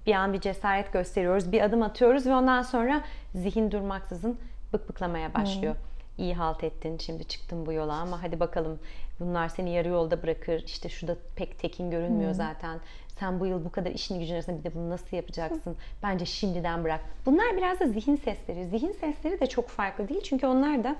bir 0.05 0.13
an 0.13 0.33
bir 0.33 0.41
cesaret 0.41 0.93
gösteriyoruz, 0.93 1.51
bir 1.51 1.61
adım 1.61 1.81
atıyoruz 1.83 2.25
ve 2.25 2.33
ondan 2.33 2.61
sonra 2.61 3.01
zihin 3.35 3.71
durmaksızın 3.71 4.37
bık 4.73 4.89
bıklamaya 4.89 5.33
başlıyor. 5.33 5.75
iyi 6.17 6.33
halt 6.35 6.63
ettin 6.63 6.97
şimdi 6.97 7.23
çıktın 7.23 7.65
bu 7.65 7.73
yola 7.73 7.93
ama 7.93 8.23
hadi 8.23 8.39
bakalım 8.39 8.79
bunlar 9.19 9.49
seni 9.49 9.69
yarı 9.69 9.87
yolda 9.87 10.23
bırakır 10.23 10.63
işte 10.65 10.89
şurada 10.89 11.17
pek 11.35 11.59
tekin 11.59 11.91
görünmüyor 11.91 12.33
zaten 12.33 12.79
sen 13.19 13.39
bu 13.39 13.45
yıl 13.45 13.65
bu 13.65 13.71
kadar 13.71 13.91
işini 13.91 14.19
gücün 14.19 14.33
arasında 14.33 14.59
bir 14.59 14.63
de 14.63 14.75
bunu 14.75 14.89
nasıl 14.89 15.17
yapacaksın? 15.17 15.77
Bence 16.03 16.25
şimdiden 16.25 16.83
bırak. 16.83 17.01
Bunlar 17.25 17.57
biraz 17.57 17.79
da 17.79 17.87
zihin 17.87 18.15
sesleri. 18.15 18.67
Zihin 18.67 18.91
sesleri 18.91 19.39
de 19.39 19.47
çok 19.47 19.67
farklı 19.67 20.09
değil. 20.09 20.21
Çünkü 20.21 20.47
onlar 20.47 20.83
da 20.83 20.95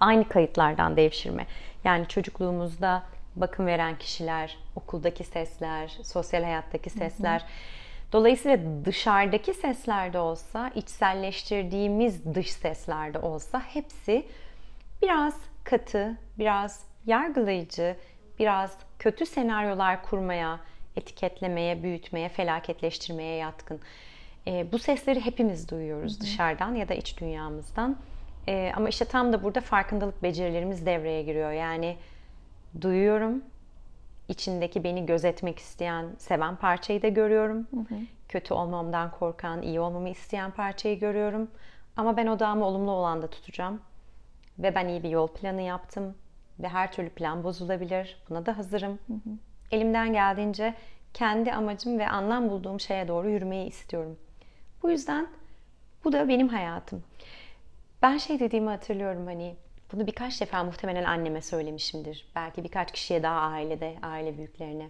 aynı 0.00 0.28
kayıtlardan 0.28 0.96
devşirme. 0.96 1.46
Yani 1.84 2.08
çocukluğumuzda 2.08 3.02
bakım 3.36 3.66
veren 3.66 3.98
kişiler 3.98 4.56
okuldaki 4.76 5.24
sesler 5.24 5.98
sosyal 6.02 6.42
hayattaki 6.42 6.90
sesler. 6.90 7.44
Dolayısıyla 8.12 8.58
dışarıdaki 8.84 9.54
seslerde 9.54 10.18
olsa, 10.18 10.70
içselleştirdiğimiz 10.74 12.34
dış 12.34 12.52
seslerde 12.52 13.18
olsa 13.18 13.60
hepsi 13.60 14.26
biraz 15.02 15.34
katı, 15.64 16.16
biraz 16.38 16.84
yargılayıcı, 17.06 17.96
biraz 18.38 18.76
kötü 18.98 19.26
senaryolar 19.26 20.02
kurmaya, 20.02 20.60
etiketlemeye, 21.00 21.82
büyütmeye, 21.82 22.28
felaketleştirmeye 22.28 23.36
yatkın. 23.36 23.80
E, 24.46 24.72
bu 24.72 24.78
sesleri 24.78 25.24
hepimiz 25.24 25.68
duyuyoruz 25.68 26.14
Hı-hı. 26.14 26.20
dışarıdan 26.20 26.74
ya 26.74 26.88
da 26.88 26.94
iç 26.94 27.20
dünyamızdan. 27.20 27.96
E, 28.48 28.72
ama 28.76 28.88
işte 28.88 29.04
tam 29.04 29.32
da 29.32 29.42
burada 29.42 29.60
farkındalık 29.60 30.22
becerilerimiz 30.22 30.86
devreye 30.86 31.22
giriyor. 31.22 31.52
Yani 31.52 31.96
duyuyorum, 32.80 33.42
içindeki 34.28 34.84
beni 34.84 35.06
gözetmek 35.06 35.58
isteyen, 35.58 36.06
seven 36.18 36.56
parçayı 36.56 37.02
da 37.02 37.08
görüyorum. 37.08 37.66
Hı 37.70 37.94
hı. 37.94 37.98
Kötü 38.28 38.54
olmamdan 38.54 39.10
korkan, 39.10 39.62
iyi 39.62 39.80
olmamı 39.80 40.08
isteyen 40.08 40.50
parçayı 40.50 41.00
görüyorum. 41.00 41.50
Ama 41.96 42.16
ben 42.16 42.26
odağımı 42.26 42.64
olumlu 42.64 42.90
olan 42.90 43.22
da 43.22 43.26
tutacağım. 43.26 43.80
Ve 44.58 44.74
ben 44.74 44.88
iyi 44.88 45.02
bir 45.02 45.08
yol 45.08 45.28
planı 45.28 45.62
yaptım. 45.62 46.14
Ve 46.58 46.68
her 46.68 46.92
türlü 46.92 47.10
plan 47.10 47.44
bozulabilir. 47.44 48.22
Buna 48.30 48.46
da 48.46 48.58
hazırım. 48.58 48.98
Hı 49.06 49.12
hı. 49.12 49.30
Elimden 49.70 50.12
geldiğince 50.12 50.74
kendi 51.14 51.52
amacım 51.52 51.98
ve 51.98 52.08
anlam 52.08 52.50
bulduğum 52.50 52.80
şeye 52.80 53.08
doğru 53.08 53.30
yürümeyi 53.30 53.68
istiyorum. 53.68 54.18
Bu 54.82 54.90
yüzden 54.90 55.28
bu 56.04 56.12
da 56.12 56.28
benim 56.28 56.48
hayatım. 56.48 57.04
Ben 58.02 58.18
şey 58.18 58.40
dediğimi 58.40 58.68
hatırlıyorum 58.68 59.26
hani 59.26 59.56
bunu 59.92 60.06
birkaç 60.06 60.40
defa 60.40 60.64
muhtemelen 60.64 61.04
anneme 61.04 61.42
söylemişimdir. 61.42 62.26
Belki 62.36 62.64
birkaç 62.64 62.92
kişiye 62.92 63.22
daha 63.22 63.40
ailede, 63.40 63.96
aile 64.02 64.38
büyüklerine. 64.38 64.88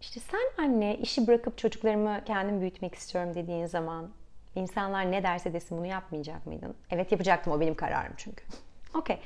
İşte 0.00 0.20
sen 0.20 0.64
anne 0.64 0.96
işi 0.96 1.26
bırakıp 1.26 1.58
çocuklarımı 1.58 2.24
kendim 2.24 2.60
büyütmek 2.60 2.94
istiyorum 2.94 3.34
dediğin 3.34 3.66
zaman 3.66 4.10
insanlar 4.54 5.12
ne 5.12 5.22
derse 5.22 5.52
desin 5.52 5.78
bunu 5.78 5.86
yapmayacak 5.86 6.46
mıydın? 6.46 6.74
Evet 6.90 7.12
yapacaktım 7.12 7.52
o 7.52 7.60
benim 7.60 7.74
kararım 7.74 8.14
çünkü. 8.16 8.44
Okey. 8.94 9.18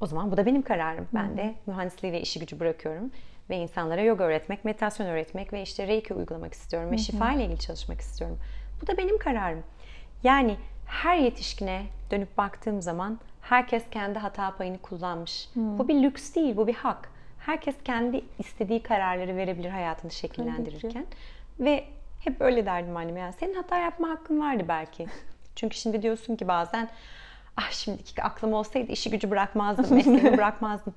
O 0.00 0.06
zaman 0.06 0.32
bu 0.32 0.36
da 0.36 0.46
benim 0.46 0.62
kararım. 0.62 1.08
Ben 1.14 1.36
de 1.36 1.54
mühendisliği 1.66 2.12
ve 2.12 2.20
işi 2.20 2.40
gücü 2.40 2.60
bırakıyorum 2.60 3.10
ve 3.50 3.56
insanlara 3.56 4.02
yoga 4.02 4.24
öğretmek, 4.24 4.64
meditasyon 4.64 5.06
öğretmek 5.06 5.52
ve 5.52 5.62
işte 5.62 5.86
reiki 5.86 6.14
uygulamak 6.14 6.54
istiyorum 6.54 6.90
ve 6.90 6.98
şifa 6.98 7.32
ile 7.32 7.44
ilgili 7.44 7.58
çalışmak 7.58 8.00
istiyorum. 8.00 8.38
Bu 8.82 8.86
da 8.86 8.96
benim 8.96 9.18
kararım. 9.18 9.62
Yani 10.22 10.56
her 10.86 11.16
yetişkine 11.16 11.82
dönüp 12.10 12.38
baktığım 12.38 12.82
zaman 12.82 13.18
herkes 13.40 13.82
kendi 13.90 14.18
hata 14.18 14.56
payını 14.56 14.78
kullanmış. 14.78 15.48
Hmm. 15.52 15.78
Bu 15.78 15.88
bir 15.88 16.02
lüks 16.02 16.34
değil, 16.34 16.56
bu 16.56 16.66
bir 16.66 16.74
hak. 16.74 17.10
Herkes 17.38 17.74
kendi 17.84 18.24
istediği 18.38 18.82
kararları 18.82 19.36
verebilir 19.36 19.70
hayatını 19.70 20.10
şekillendirirken. 20.10 21.06
Ve 21.60 21.84
hep 22.20 22.40
öyle 22.40 22.66
derdim 22.66 22.96
anneme 22.96 23.20
yani 23.20 23.32
senin 23.32 23.54
hata 23.54 23.78
yapma 23.78 24.08
hakkın 24.08 24.40
vardı 24.40 24.64
belki. 24.68 25.06
Çünkü 25.56 25.76
şimdi 25.76 26.02
diyorsun 26.02 26.36
ki 26.36 26.48
bazen 26.48 26.88
ah 27.56 27.70
şimdiki 27.70 28.22
aklım 28.22 28.52
olsaydı 28.52 28.92
işi 28.92 29.10
gücü 29.10 29.30
bırakmazdım, 29.30 29.96
mesleğimi 29.96 30.32
bırakmazdım. 30.38 30.94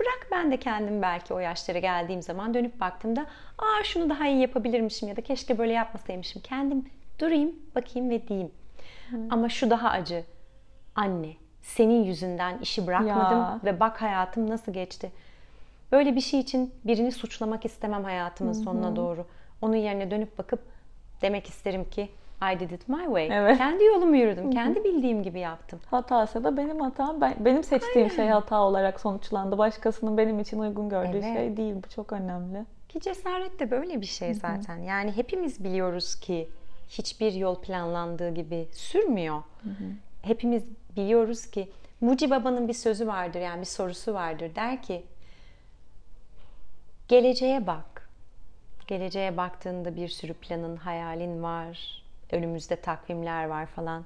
Bırak 0.00 0.28
ben 0.32 0.50
de 0.52 0.56
kendim 0.56 1.02
belki 1.02 1.34
o 1.34 1.38
yaşlara 1.38 1.78
geldiğim 1.78 2.22
zaman 2.22 2.54
dönüp 2.54 2.80
baktığımda 2.80 3.26
aa 3.58 3.84
şunu 3.84 4.10
daha 4.10 4.26
iyi 4.26 4.40
yapabilirmişim 4.40 5.08
ya 5.08 5.16
da 5.16 5.20
keşke 5.20 5.58
böyle 5.58 5.72
yapmasaymışım. 5.72 6.42
Kendim 6.42 6.84
durayım, 7.18 7.52
bakayım 7.74 8.10
ve 8.10 8.28
diyeyim. 8.28 8.50
Ama 9.30 9.48
şu 9.48 9.70
daha 9.70 9.90
acı. 9.90 10.24
Anne, 10.94 11.32
senin 11.62 12.04
yüzünden 12.04 12.58
işi 12.58 12.86
bırakmadım 12.86 13.38
ya. 13.38 13.60
ve 13.64 13.80
bak 13.80 14.02
hayatım 14.02 14.50
nasıl 14.50 14.72
geçti. 14.72 15.12
Böyle 15.92 16.16
bir 16.16 16.20
şey 16.20 16.40
için 16.40 16.74
birini 16.84 17.12
suçlamak 17.12 17.64
istemem 17.64 18.04
hayatımın 18.04 18.54
Hı-hı. 18.54 18.62
sonuna 18.62 18.96
doğru. 18.96 19.26
Onun 19.62 19.76
yerine 19.76 20.10
dönüp 20.10 20.38
bakıp 20.38 20.60
demek 21.22 21.46
isterim 21.46 21.90
ki 21.90 22.08
I 22.42 22.60
did 22.60 22.70
it 22.70 22.88
my 22.88 23.04
way. 23.04 23.28
Evet. 23.32 23.58
Kendi 23.58 23.84
yolumu 23.84 24.16
yürüdüm. 24.16 24.44
Hı-hı. 24.44 24.50
Kendi 24.50 24.84
bildiğim 24.84 25.22
gibi 25.22 25.40
yaptım. 25.40 25.80
Hatası 25.90 26.44
da 26.44 26.56
benim 26.56 26.80
hatam. 26.80 27.20
Ben, 27.20 27.34
benim 27.38 27.64
seçtiğim 27.64 28.08
Aynen. 28.08 28.16
şey 28.16 28.28
hata 28.28 28.60
olarak 28.60 29.00
sonuçlandı. 29.00 29.58
Başkasının 29.58 30.18
benim 30.18 30.40
için 30.40 30.58
uygun 30.58 30.88
gördüğü 30.88 31.18
evet. 31.18 31.36
şey 31.36 31.56
değil. 31.56 31.74
Bu 31.74 31.88
çok 31.88 32.12
önemli. 32.12 32.64
Ki 32.88 33.00
cesaret 33.00 33.60
de 33.60 33.70
böyle 33.70 34.00
bir 34.00 34.06
şey 34.06 34.34
zaten. 34.34 34.76
Hı-hı. 34.76 34.84
Yani 34.84 35.16
hepimiz 35.16 35.64
biliyoruz 35.64 36.14
ki 36.14 36.48
hiçbir 36.88 37.32
yol 37.32 37.62
planlandığı 37.62 38.34
gibi 38.34 38.68
sürmüyor. 38.72 39.42
Hepimiz 40.22 40.64
biliyoruz 40.96 41.46
ki 41.46 41.68
Muci 42.00 42.30
Baba'nın 42.30 42.68
bir 42.68 42.72
sözü 42.72 43.06
vardır 43.06 43.40
yani 43.40 43.60
bir 43.60 43.66
sorusu 43.66 44.14
vardır. 44.14 44.54
Der 44.54 44.82
ki 44.82 45.04
geleceğe 47.08 47.66
bak. 47.66 48.08
Geleceğe 48.86 49.36
baktığında 49.36 49.96
bir 49.96 50.08
sürü 50.08 50.34
planın, 50.34 50.76
hayalin 50.76 51.42
var. 51.42 52.02
Önümüzde 52.32 52.76
takvimler 52.76 53.44
var 53.44 53.66
falan. 53.66 54.04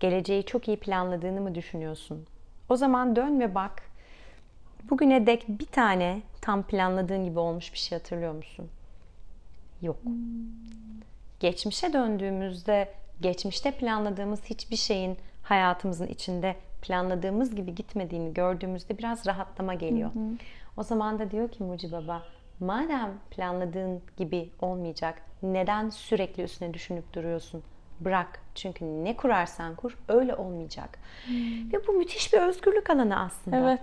Geleceği 0.00 0.44
çok 0.44 0.68
iyi 0.68 0.76
planladığını 0.76 1.40
mı 1.40 1.54
düşünüyorsun? 1.54 2.26
O 2.68 2.76
zaman 2.76 3.16
dön 3.16 3.40
ve 3.40 3.54
bak. 3.54 3.82
Bugüne 4.90 5.26
dek 5.26 5.44
bir 5.48 5.66
tane 5.66 6.22
tam 6.40 6.62
planladığın 6.62 7.24
gibi 7.24 7.38
olmuş 7.38 7.72
bir 7.72 7.78
şey 7.78 7.98
hatırlıyor 7.98 8.32
musun? 8.34 8.68
Yok. 9.82 9.96
Geçmişe 11.40 11.92
döndüğümüzde 11.92 12.94
geçmişte 13.20 13.70
planladığımız 13.70 14.44
hiçbir 14.44 14.76
şeyin 14.76 15.16
hayatımızın 15.42 16.06
içinde 16.06 16.56
planladığımız 16.82 17.54
gibi 17.54 17.74
gitmediğini 17.74 18.34
gördüğümüzde 18.34 18.98
biraz 18.98 19.26
rahatlama 19.26 19.74
geliyor. 19.74 20.14
Hı 20.14 20.18
hı. 20.18 20.32
O 20.76 20.82
zaman 20.82 21.18
da 21.18 21.30
diyor 21.30 21.48
ki 21.48 21.62
Muci 21.62 21.92
Baba, 21.92 22.22
madem 22.60 23.14
planladığın 23.30 24.02
gibi 24.16 24.50
olmayacak, 24.60 25.22
neden 25.42 25.90
sürekli 25.90 26.42
üstüne 26.42 26.74
düşünüp 26.74 27.14
duruyorsun? 27.14 27.62
Bırak. 28.00 28.40
Çünkü 28.54 28.84
ne 28.84 29.16
kurarsan 29.16 29.74
kur 29.74 29.98
öyle 30.08 30.34
olmayacak. 30.34 30.98
Hmm. 31.26 31.72
Ve 31.72 31.86
bu 31.86 31.92
müthiş 31.92 32.32
bir 32.32 32.38
özgürlük 32.38 32.90
alanı 32.90 33.20
aslında. 33.20 33.56
Evet. 33.56 33.80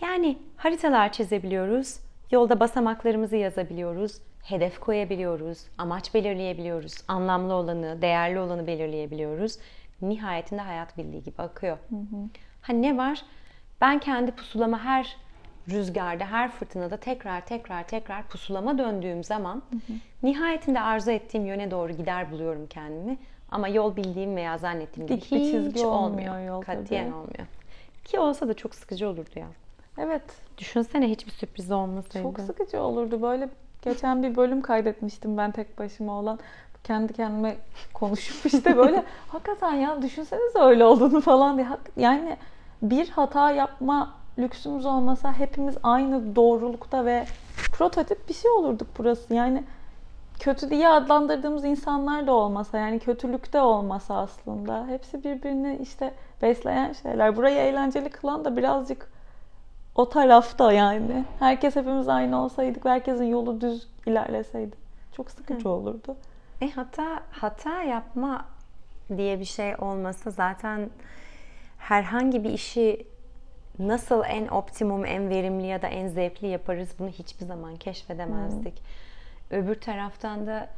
Yani 0.00 0.38
haritalar 0.56 1.12
çizebiliyoruz, 1.12 2.00
yolda 2.30 2.60
basamaklarımızı 2.60 3.36
yazabiliyoruz, 3.36 4.18
hedef 4.42 4.80
koyabiliyoruz, 4.80 5.66
amaç 5.78 6.14
belirleyebiliyoruz, 6.14 6.94
anlamlı 7.08 7.54
olanı, 7.54 8.02
değerli 8.02 8.38
olanı 8.38 8.66
belirleyebiliyoruz. 8.66 9.58
Nihayetinde 10.02 10.60
hayat 10.60 10.98
bildiği 10.98 11.22
gibi 11.22 11.42
akıyor. 11.42 11.78
Hı 11.88 11.96
hı. 11.96 12.28
Ha 12.60 12.72
ne 12.72 12.96
var? 12.96 13.22
Ben 13.80 13.98
kendi 13.98 14.32
pusulama 14.32 14.84
her 14.84 15.16
rüzgarda, 15.70 16.24
her 16.24 16.50
fırtınada 16.50 16.96
tekrar 16.96 17.46
tekrar 17.46 17.86
tekrar 17.86 18.22
pusulama 18.28 18.78
döndüğüm 18.78 19.24
zaman 19.24 19.54
hı 19.54 19.76
hı. 19.76 19.96
nihayetinde 20.22 20.80
arzu 20.80 21.10
ettiğim 21.10 21.46
yöne 21.46 21.70
doğru 21.70 21.92
gider 21.92 22.30
buluyorum 22.30 22.66
kendimi. 22.66 23.18
Ama 23.50 23.68
yol 23.68 23.96
bildiğim 23.96 24.36
veya 24.36 24.58
zannettiğim 24.58 25.06
gibi 25.06 25.20
Dik 25.20 25.24
hiç 25.24 25.52
çizgi 25.52 25.86
olmuyor. 25.86 26.30
olmuyor 26.34 26.64
Katiyen 26.64 27.04
tabii. 27.04 27.14
olmuyor. 27.14 27.46
Ki 28.04 28.18
olsa 28.20 28.48
da 28.48 28.54
çok 28.54 28.74
sıkıcı 28.74 29.08
olurdu 29.08 29.30
ya. 29.38 29.46
Evet. 29.98 30.22
Düşünsene 30.58 31.10
hiçbir 31.10 31.32
sürpriz 31.32 31.70
olmasaydı. 31.70 32.22
Çok 32.22 32.40
sıkıcı 32.40 32.80
olurdu. 32.80 33.22
Böyle 33.22 33.48
Geçen 33.82 34.22
bir 34.22 34.36
bölüm 34.36 34.62
kaydetmiştim 34.62 35.36
ben 35.36 35.50
tek 35.50 35.78
başıma 35.78 36.18
olan. 36.18 36.38
Kendi 36.84 37.12
kendime 37.12 37.56
konuşup 37.94 38.46
işte 38.46 38.76
böyle 38.76 39.04
hakikaten 39.28 39.72
ya 39.72 40.02
düşünsenize 40.02 40.58
öyle 40.58 40.84
olduğunu 40.84 41.20
falan 41.20 41.56
diye. 41.56 41.66
Yani 41.96 42.36
bir 42.82 43.08
hata 43.08 43.50
yapma 43.50 44.14
lüksümüz 44.38 44.86
olmasa 44.86 45.32
hepimiz 45.32 45.74
aynı 45.82 46.36
doğrulukta 46.36 47.04
ve 47.04 47.26
prototip 47.72 48.28
bir 48.28 48.34
şey 48.34 48.50
olurduk 48.50 48.88
burası. 48.98 49.34
Yani 49.34 49.64
kötü 50.40 50.70
diye 50.70 50.88
adlandırdığımız 50.88 51.64
insanlar 51.64 52.26
da 52.26 52.32
olmasa 52.32 52.78
yani 52.78 52.98
kötülükte 52.98 53.60
olmasa 53.60 54.16
aslında 54.16 54.86
hepsi 54.86 55.24
birbirini 55.24 55.78
işte 55.82 56.14
besleyen 56.42 56.92
şeyler. 56.92 57.36
Burayı 57.36 57.56
eğlenceli 57.56 58.10
kılan 58.10 58.44
da 58.44 58.56
birazcık 58.56 59.12
o 59.94 60.08
tarafta 60.08 60.72
yani. 60.72 61.24
Herkes 61.38 61.76
hepimiz 61.76 62.08
aynı 62.08 62.44
olsaydık 62.44 62.84
herkesin 62.84 63.24
yolu 63.24 63.60
düz 63.60 63.88
ilerleseydi. 64.06 64.76
Çok 65.16 65.30
sıkıcı 65.30 65.64
Hı. 65.64 65.68
olurdu. 65.68 66.16
E 66.60 66.70
hata 66.70 67.22
hata 67.30 67.82
yapma 67.82 68.44
diye 69.16 69.40
bir 69.40 69.44
şey 69.44 69.74
olmasa 69.78 70.30
zaten 70.30 70.90
herhangi 71.78 72.44
bir 72.44 72.50
işi 72.50 73.06
nasıl 73.78 74.22
en 74.26 74.48
optimum, 74.48 75.04
en 75.04 75.30
verimli 75.30 75.66
ya 75.66 75.82
da 75.82 75.86
en 75.86 76.08
zevkli 76.08 76.46
yaparız 76.46 76.88
bunu 76.98 77.08
hiçbir 77.08 77.46
zaman 77.46 77.76
keşfedemezdik. 77.76 78.78
Hmm. 78.78 79.58
Öbür 79.58 79.74
taraftan 79.74 80.46
da 80.46 80.68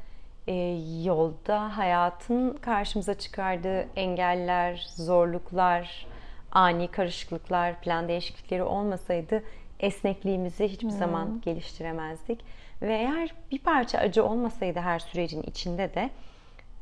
e, 0.46 0.54
yolda 1.02 1.76
hayatın 1.78 2.52
karşımıza 2.52 3.14
çıkardığı 3.14 3.87
engeller, 3.96 4.87
zorluklar, 4.96 6.07
ani 6.52 6.88
karışıklıklar, 6.88 7.80
plan 7.80 8.09
değişiklikleri 8.09 8.62
olmasaydı 8.62 9.42
esnekliğimizi 9.80 10.68
hiçbir 10.68 10.90
hmm. 10.90 10.98
zaman 10.98 11.40
geliştiremezdik. 11.40 12.40
Ve 12.83 12.94
eğer 12.94 13.35
bir 13.50 13.59
parça 13.59 13.98
acı 13.98 14.24
olmasaydı 14.24 14.80
her 14.80 14.98
sürecin 14.98 15.42
içinde 15.42 15.94
de 15.94 16.11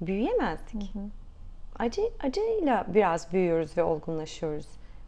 büyüyemezdik. 0.00 0.94
Hı 0.94 0.98
Acı 1.78 2.02
acıyla 2.22 2.86
biraz 2.88 3.32
büyüyoruz 3.32 3.76
ve 3.76 3.82
olgunlaşıyoruz. 3.82 4.66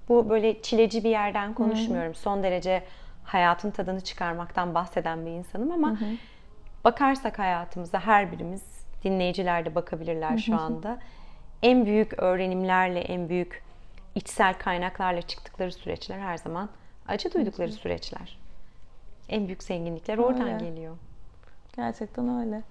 Bu 0.09 0.29
böyle 0.29 0.63
çileci 0.63 1.05
bir 1.05 1.11
yerden 1.11 1.55
konuşmuyorum. 1.55 2.13
Hı 2.13 2.19
Son 2.19 2.43
derece 2.43 2.83
hayatın 3.25 3.71
tadını 3.71 4.01
çıkarmaktan 4.01 4.75
bahseden 4.75 5.27
bir 5.27 5.31
insanım 5.31 5.73
ama 5.73 5.91
hı 5.91 6.05
hı. 6.05 6.09
bakarsak 6.85 7.39
hayatımıza 7.39 8.01
her 8.01 8.33
birimiz 8.33 8.63
dinleyiciler 9.05 9.65
de 9.65 9.75
bakabilirler 9.75 10.39
şu 10.39 10.61
anda. 10.61 10.99
En 11.63 11.87
büyük 11.87 12.19
öğrenimlerle, 12.19 13.01
en 13.01 13.29
büyük 13.29 13.63
içsel 14.15 14.55
kaynaklarla 14.55 15.23
çıktıkları 15.23 15.73
süreçler 15.73 16.19
her 16.19 16.37
zaman 16.37 16.69
acı 17.09 17.33
duydukları 17.33 17.73
süreçler. 17.73 18.39
En 19.29 19.47
büyük 19.47 19.63
zenginlikler 19.63 20.19
oradan 20.19 20.49
öyle. 20.49 20.71
geliyor. 20.71 20.97
Gerçekten 21.77 22.41
öyle. 22.41 22.63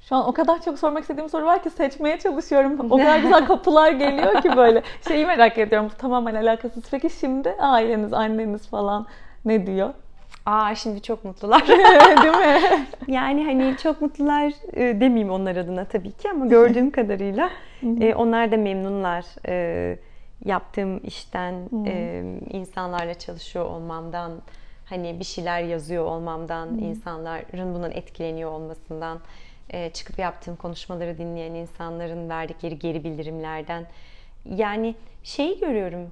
Şu 0.00 0.16
an 0.16 0.28
o 0.28 0.32
kadar 0.32 0.62
çok 0.62 0.78
sormak 0.78 1.02
istediğim 1.02 1.28
soru 1.28 1.46
var 1.46 1.62
ki 1.62 1.70
seçmeye 1.70 2.18
çalışıyorum. 2.18 2.90
O 2.90 2.96
kadar 2.98 3.18
güzel 3.22 3.46
kapılar 3.46 3.92
geliyor 3.92 4.42
ki 4.42 4.56
böyle. 4.56 4.82
Şeyi 5.08 5.26
merak 5.26 5.58
ediyorum. 5.58 5.90
Tamamen 5.98 6.34
alakasız. 6.34 6.84
Peki 6.90 7.10
şimdi 7.10 7.50
aileniz, 7.58 8.12
anneniz 8.12 8.68
falan 8.68 9.06
ne 9.44 9.66
diyor? 9.66 9.94
Aa 10.46 10.74
şimdi 10.74 11.02
çok 11.02 11.24
mutlular. 11.24 11.68
Değil 12.22 12.36
mi? 12.36 12.60
Yani 13.08 13.44
hani 13.44 13.76
çok 13.82 14.00
mutlular 14.00 14.52
e, 14.72 15.00
demeyeyim 15.00 15.30
onlar 15.30 15.56
adına 15.56 15.84
tabii 15.84 16.12
ki 16.12 16.30
ama 16.30 16.46
gördüğüm 16.46 16.90
kadarıyla 16.90 17.50
e, 18.00 18.14
onlar 18.14 18.52
da 18.52 18.56
memnunlar. 18.56 19.24
E, 19.48 19.98
yaptığım 20.44 21.00
işten, 21.04 21.54
e, 21.86 22.22
insanlarla 22.50 23.14
çalışıyor 23.14 23.64
olmamdan, 23.64 24.32
hani 24.84 25.20
bir 25.20 25.24
şeyler 25.24 25.62
yazıyor 25.62 26.04
olmamdan, 26.04 26.78
insanların 26.78 27.74
bundan 27.74 27.90
etkileniyor 27.90 28.50
olmasından, 28.50 29.18
çıkıp 29.92 30.18
yaptığım 30.18 30.56
konuşmaları 30.56 31.18
dinleyen 31.18 31.54
insanların 31.54 32.28
verdikleri 32.28 32.78
geri 32.78 33.04
bildirimlerden. 33.04 33.86
Yani 34.44 34.94
şeyi 35.22 35.60
görüyorum, 35.60 36.10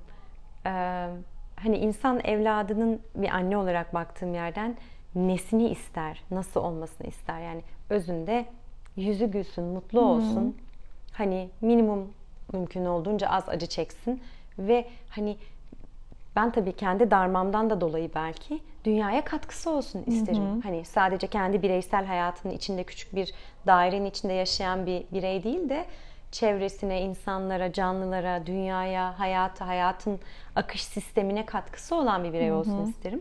e, 0.66 0.71
hani 1.57 1.77
insan 1.79 2.21
evladının 2.25 3.01
bir 3.14 3.29
anne 3.29 3.57
olarak 3.57 3.94
baktığım 3.94 4.35
yerden 4.35 4.77
nesini 5.14 5.68
ister, 5.68 6.23
nasıl 6.31 6.61
olmasını 6.61 7.07
ister. 7.07 7.40
Yani 7.40 7.62
özünde 7.90 8.47
yüzü 8.97 9.31
gülsün, 9.31 9.64
mutlu 9.64 10.01
olsun. 10.01 10.42
Hmm. 10.42 10.53
Hani 11.12 11.51
minimum 11.61 12.09
mümkün 12.53 12.85
olduğunca 12.85 13.29
az 13.29 13.49
acı 13.49 13.66
çeksin 13.66 14.23
ve 14.59 14.88
hani 15.11 15.37
ben 16.38 16.51
tabii 16.51 16.72
kendi 16.72 17.11
darmamdan 17.11 17.70
da 17.70 17.81
dolayı 17.81 18.11
belki 18.14 18.61
dünyaya 18.85 19.24
katkısı 19.24 19.70
olsun 19.70 20.03
isterim. 20.07 20.42
Hı 20.42 20.53
hı. 20.53 20.61
Hani 20.62 20.85
sadece 20.85 21.27
kendi 21.27 21.62
bireysel 21.62 22.07
hayatının 22.07 22.53
içinde 22.53 22.85
küçük 22.85 23.14
bir 23.14 23.33
dairenin 23.66 24.07
içinde 24.07 24.33
yaşayan 24.33 24.87
bir 24.87 25.05
birey 25.12 25.42
değil 25.44 25.68
de 25.68 25.85
çevresine, 26.33 27.03
insanlara, 27.03 27.72
canlılara, 27.72 28.46
dünyaya, 28.46 29.18
hayata, 29.18 29.66
hayatın 29.66 30.20
akış 30.57 30.85
sistemine 30.85 31.46
katkısı 31.46 31.94
olan 31.94 32.24
bir 32.24 32.33
birey 32.33 32.53
olsun 32.53 32.79
hı 32.79 32.83
hı. 32.83 32.88
isterim. 32.88 33.20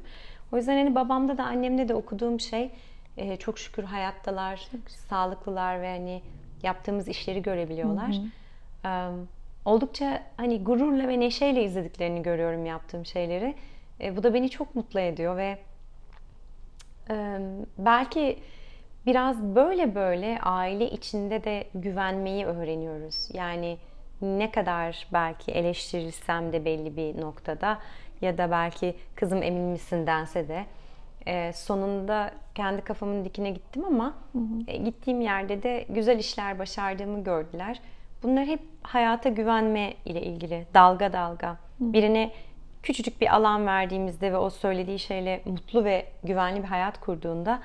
O 0.52 0.58
yüzden 0.58 0.78
hani 0.78 0.96
babamda 0.96 1.38
da 1.38 1.44
annemde 1.44 1.88
de 1.88 1.96
okuduğum 1.96 2.40
şey 2.40 2.72
e, 3.18 3.38
çok 3.38 3.60
şükür 3.60 3.84
hayattalar, 3.84 4.68
çok 4.72 4.92
sağlıklılar 4.92 5.82
ve 5.82 5.92
hani 5.92 6.22
yaptığımız 6.64 7.08
işleri 7.08 7.42
görebiliyorlar. 7.42 8.12
Hı 8.14 8.22
hı. 8.22 9.10
Um, 9.10 9.28
oldukça 9.68 10.24
hani 10.38 10.64
gururla 10.64 11.08
ve 11.08 11.20
neşeyle 11.20 11.64
izlediklerini 11.64 12.22
görüyorum 12.22 12.66
yaptığım 12.66 13.06
şeyleri. 13.06 13.56
E, 14.02 14.18
bu 14.18 14.24
da 14.24 14.34
beni 14.34 14.50
çok 14.50 14.76
mutlu 14.76 15.00
ediyor 15.00 15.38
ve 15.38 15.58
e, 17.10 17.40
belki 17.78 18.40
biraz 19.06 19.42
böyle 19.42 19.96
böyle 19.96 20.40
aile 20.42 20.90
içinde 20.90 21.44
de 21.44 21.68
güvenmeyi 21.76 22.46
öğreniyoruz. 22.46 23.30
Yani 23.34 23.78
ne 24.22 24.52
kadar 24.52 25.08
belki 25.14 25.52
eleştirilsem 25.52 26.54
de 26.54 26.66
belli 26.66 26.98
bir 26.98 27.22
noktada 27.22 27.80
ya 28.22 28.38
da 28.38 28.52
belki 28.52 28.96
kızım 29.16 29.44
emin 29.44 29.64
misin 29.64 30.08
dense 30.08 30.48
de 30.48 30.66
e, 31.26 31.54
sonunda 31.54 32.32
kendi 32.56 32.82
kafamın 32.82 33.26
dikine 33.26 33.52
gittim 33.52 33.86
ama 33.86 34.14
hı 34.32 34.40
hı. 34.40 34.44
E, 34.68 34.78
gittiğim 34.78 35.22
yerde 35.22 35.64
de 35.64 35.86
güzel 35.90 36.20
işler 36.20 36.60
başardığımı 36.60 37.24
gördüler. 37.24 37.80
Bunlar 38.24 38.46
hep 38.46 38.62
hayata 38.82 39.30
güvenme 39.30 39.94
ile 40.06 40.22
ilgili 40.22 40.66
dalga 40.74 41.14
dalga. 41.14 41.52
Hı. 41.52 41.58
Birine 41.80 42.32
küçücük 42.84 43.22
bir 43.22 43.36
alan 43.36 43.66
verdiğimizde 43.66 44.32
ve 44.32 44.38
o 44.38 44.50
söylediği 44.50 45.00
şeyle 45.00 45.42
mutlu 45.46 45.84
ve 45.84 46.06
güvenli 46.24 46.64
bir 46.64 46.68
hayat 46.68 47.00
kurduğunda 47.00 47.60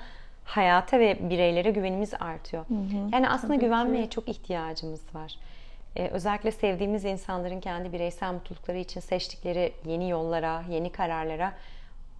hayata 0.45 0.99
ve 0.99 1.29
bireylere 1.29 1.71
güvenimiz 1.71 2.13
artıyor. 2.19 2.65
Hı 2.67 2.73
hı, 2.73 3.09
yani 3.13 3.29
aslında 3.29 3.55
güvenmeye 3.55 4.03
ki. 4.03 4.09
çok 4.09 4.29
ihtiyacımız 4.29 5.15
var. 5.15 5.35
Ee, 5.95 6.07
özellikle 6.07 6.51
sevdiğimiz 6.51 7.05
insanların 7.05 7.59
kendi 7.59 7.93
bireysel 7.93 8.33
mutlulukları 8.33 8.77
için 8.77 8.99
seçtikleri 8.99 9.73
yeni 9.85 10.09
yollara, 10.09 10.63
yeni 10.69 10.91
kararlara, 10.91 11.53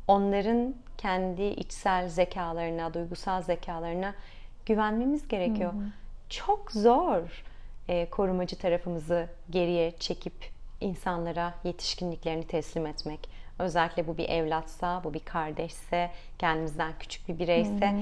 onların 0.08 0.76
kendi 0.98 1.44
içsel 1.44 2.10
zekalarına, 2.10 2.94
duygusal 2.94 3.42
zekalarına 3.42 4.14
güvenmemiz 4.66 5.28
gerekiyor. 5.28 5.74
Hı 5.74 5.78
hı. 5.78 5.90
Çok 6.30 6.72
zor 6.72 7.44
e, 7.88 8.10
korumacı 8.10 8.56
tarafımızı 8.56 9.28
geriye 9.50 9.92
çekip 10.00 10.34
insanlara 10.82 11.54
yetişkinliklerini 11.64 12.48
teslim 12.48 12.86
etmek. 12.86 13.30
Özellikle 13.60 14.08
bu 14.08 14.18
bir 14.18 14.30
evlatsa, 14.30 15.02
bu 15.04 15.14
bir 15.14 15.20
kardeşse, 15.20 16.12
kendimizden 16.40 16.94
küçük 17.00 17.30
bir 17.30 17.40
bireyse 17.40 17.96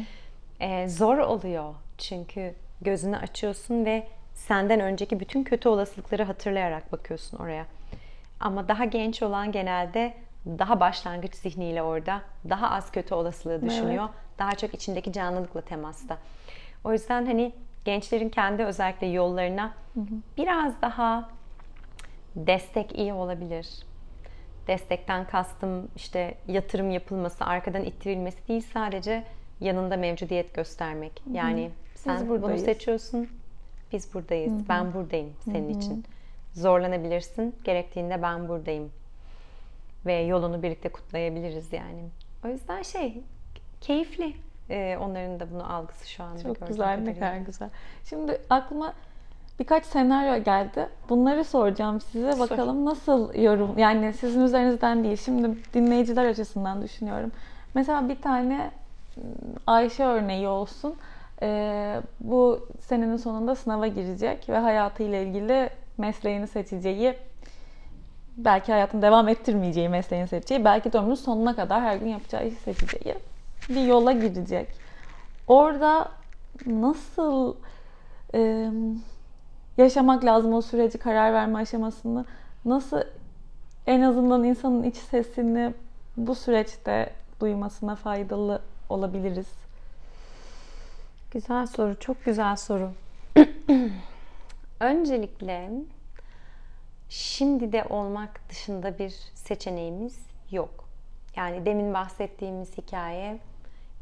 e, 0.59 0.89
zor 0.89 1.17
oluyor. 1.17 1.73
Çünkü 1.97 2.55
gözünü 2.81 3.17
açıyorsun 3.17 3.85
ve 3.85 4.07
senden 4.33 4.79
önceki 4.79 5.19
bütün 5.19 5.43
kötü 5.43 5.69
olasılıkları 5.69 6.23
hatırlayarak 6.23 6.91
bakıyorsun 6.91 7.37
oraya. 7.37 7.65
Ama 8.39 8.67
daha 8.67 8.85
genç 8.85 9.23
olan 9.23 9.51
genelde 9.51 10.13
daha 10.45 10.79
başlangıç 10.79 11.35
zihniyle 11.35 11.83
orada 11.83 12.21
daha 12.49 12.69
az 12.71 12.91
kötü 12.91 13.13
olasılığı 13.13 13.61
düşünüyor. 13.65 14.03
Evet. 14.03 14.39
Daha 14.39 14.51
çok 14.51 14.73
içindeki 14.73 15.13
canlılıkla 15.13 15.61
temasta. 15.61 16.17
O 16.83 16.93
yüzden 16.93 17.25
hani 17.25 17.53
gençlerin 17.85 18.29
kendi 18.29 18.63
özellikle 18.63 19.07
yollarına 19.07 19.73
hı 19.93 19.99
hı. 19.99 20.15
biraz 20.37 20.81
daha 20.81 21.29
destek 22.35 22.99
iyi 22.99 23.13
olabilir. 23.13 23.67
Destekten 24.67 25.27
kastım 25.27 25.87
işte 25.95 26.35
yatırım 26.47 26.91
yapılması, 26.91 27.45
arkadan 27.45 27.83
ittirilmesi 27.83 28.47
değil 28.47 28.65
sadece 28.73 29.23
yanında 29.59 29.97
mevcudiyet 29.97 30.53
göstermek. 30.53 31.21
Yani 31.33 31.65
hı 31.65 31.71
sen 31.95 32.29
bunu 32.29 32.57
seçiyorsun, 32.57 33.29
biz 33.93 34.13
buradayız, 34.13 34.53
Hı-hı. 34.53 34.69
ben 34.69 34.93
buradayım 34.93 35.33
senin 35.45 35.69
Hı-hı. 35.69 35.77
için. 35.77 36.05
Zorlanabilirsin, 36.53 37.55
gerektiğinde 37.63 38.21
ben 38.21 38.47
buradayım. 38.47 38.91
Ve 40.05 40.13
yolunu 40.13 40.63
birlikte 40.63 40.89
kutlayabiliriz 40.89 41.73
yani. 41.73 42.09
O 42.45 42.47
yüzden 42.47 42.81
şey, 42.81 43.21
keyifli. 43.81 44.35
Ee, 44.71 44.97
onların 45.01 45.39
da 45.39 45.51
bunu 45.53 45.73
algısı 45.73 46.09
şu 46.09 46.23
anda. 46.23 46.43
Çok 46.43 46.67
güzel, 46.67 46.99
ne 47.03 47.13
kadar 47.13 47.37
güzel. 47.37 47.69
Şimdi 48.05 48.41
aklıma 48.49 48.93
birkaç 49.59 49.85
senaryo 49.85 50.43
geldi. 50.43 50.89
Bunları 51.09 51.43
soracağım 51.43 52.01
size. 52.01 52.39
Bakalım 52.39 52.77
Sor. 52.77 52.85
nasıl 52.85 53.33
yorum, 53.33 53.77
yani 53.77 54.13
sizin 54.13 54.41
üzerinizden 54.41 55.03
değil. 55.03 55.17
Şimdi 55.17 55.57
dinleyiciler 55.73 56.25
açısından 56.25 56.81
düşünüyorum. 56.81 57.31
Mesela 57.73 58.09
bir 58.09 58.21
tane 58.21 58.71
ıı, 59.17 59.23
Ayşe 59.67 60.03
örneği 60.03 60.47
olsun. 60.47 60.95
Ee, 61.41 62.01
bu 62.19 62.67
senenin 62.79 63.17
sonunda 63.17 63.55
sınava 63.55 63.87
girecek 63.87 64.49
ve 64.49 64.57
hayatıyla 64.57 65.19
ilgili 65.19 65.69
mesleğini 65.97 66.47
seçeceği 66.47 67.15
belki 68.37 68.71
hayatını 68.71 69.01
devam 69.01 69.27
ettirmeyeceği 69.27 69.89
mesleğini 69.89 70.27
seçeceği, 70.27 70.65
belki 70.65 70.93
de 70.93 70.97
ömrünün 70.97 71.15
sonuna 71.15 71.55
kadar 71.55 71.81
her 71.81 71.95
gün 71.95 72.07
yapacağı 72.07 72.47
işi 72.47 72.55
seçeceği 72.55 73.15
bir 73.75 73.85
yola 73.85 74.11
girecek. 74.11 74.67
Orada 75.47 76.11
nasıl 76.65 77.55
e, 78.33 78.71
yaşamak 79.77 80.25
lazım 80.25 80.53
o 80.53 80.61
süreci 80.61 80.97
karar 80.97 81.33
verme 81.33 81.59
aşamasını 81.59 82.25
nasıl 82.65 83.01
en 83.87 84.01
azından 84.01 84.43
insanın 84.43 84.83
iç 84.83 84.95
sesini 84.95 85.73
bu 86.17 86.35
süreçte 86.35 87.13
duymasına 87.39 87.95
faydalı 87.95 88.61
olabiliriz? 88.89 89.47
Güzel 91.31 91.67
soru, 91.67 91.99
çok 91.99 92.25
güzel 92.25 92.55
soru. 92.55 92.91
Öncelikle 94.79 95.71
şimdi 97.09 97.71
de 97.71 97.83
olmak 97.89 98.49
dışında 98.49 98.99
bir 98.99 99.15
seçeneğimiz 99.35 100.19
yok. 100.51 100.89
Yani 101.35 101.65
demin 101.65 101.93
bahsettiğimiz 101.93 102.77
hikaye 102.77 103.39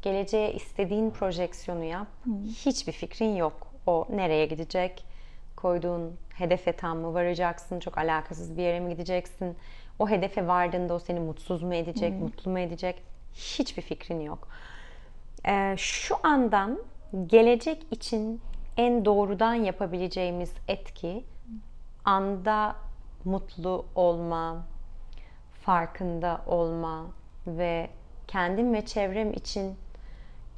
geleceğe 0.02 0.54
istediğin 0.54 1.12
projeksiyonu 1.12 1.84
yap. 1.84 2.08
Hmm. 2.24 2.44
Hiçbir 2.44 2.92
fikrin 2.92 3.36
yok 3.36 3.68
o 3.88 4.08
nereye 4.10 4.46
gidecek? 4.46 5.06
Koyduğun 5.56 6.18
hedefe 6.34 6.72
tam 6.72 6.98
mı 6.98 7.14
varacaksın? 7.14 7.80
Çok 7.80 7.98
alakasız 7.98 8.58
bir 8.58 8.64
yere 8.64 8.80
mi 8.80 8.90
gideceksin? 8.90 9.58
O 10.00 10.10
hedefe 10.10 10.48
vardığında 10.48 10.94
o 10.94 11.00
seni 11.00 11.20
mutsuz 11.20 11.64
mu 11.64 11.74
edecek, 11.76 12.14
hmm. 12.14 12.20
mutlu 12.20 12.52
mu 12.52 12.60
edecek? 12.60 13.04
Hiçbir 13.34 13.82
fikrin 13.82 14.20
yok. 14.20 14.48
Ee, 15.48 15.76
şu 15.78 16.16
andan 16.24 16.80
gelecek 17.28 17.86
için 17.92 18.42
en 18.78 19.06
doğrudan 19.06 19.54
yapabileceğimiz 19.54 20.52
etki 20.68 21.24
anda 22.06 22.76
mutlu 23.26 23.86
olma, 23.96 24.66
farkında 25.62 26.42
olma 26.48 27.06
ve 27.48 27.90
kendim 28.28 28.74
ve 28.74 28.86
çevrem 28.86 29.34
için 29.34 29.76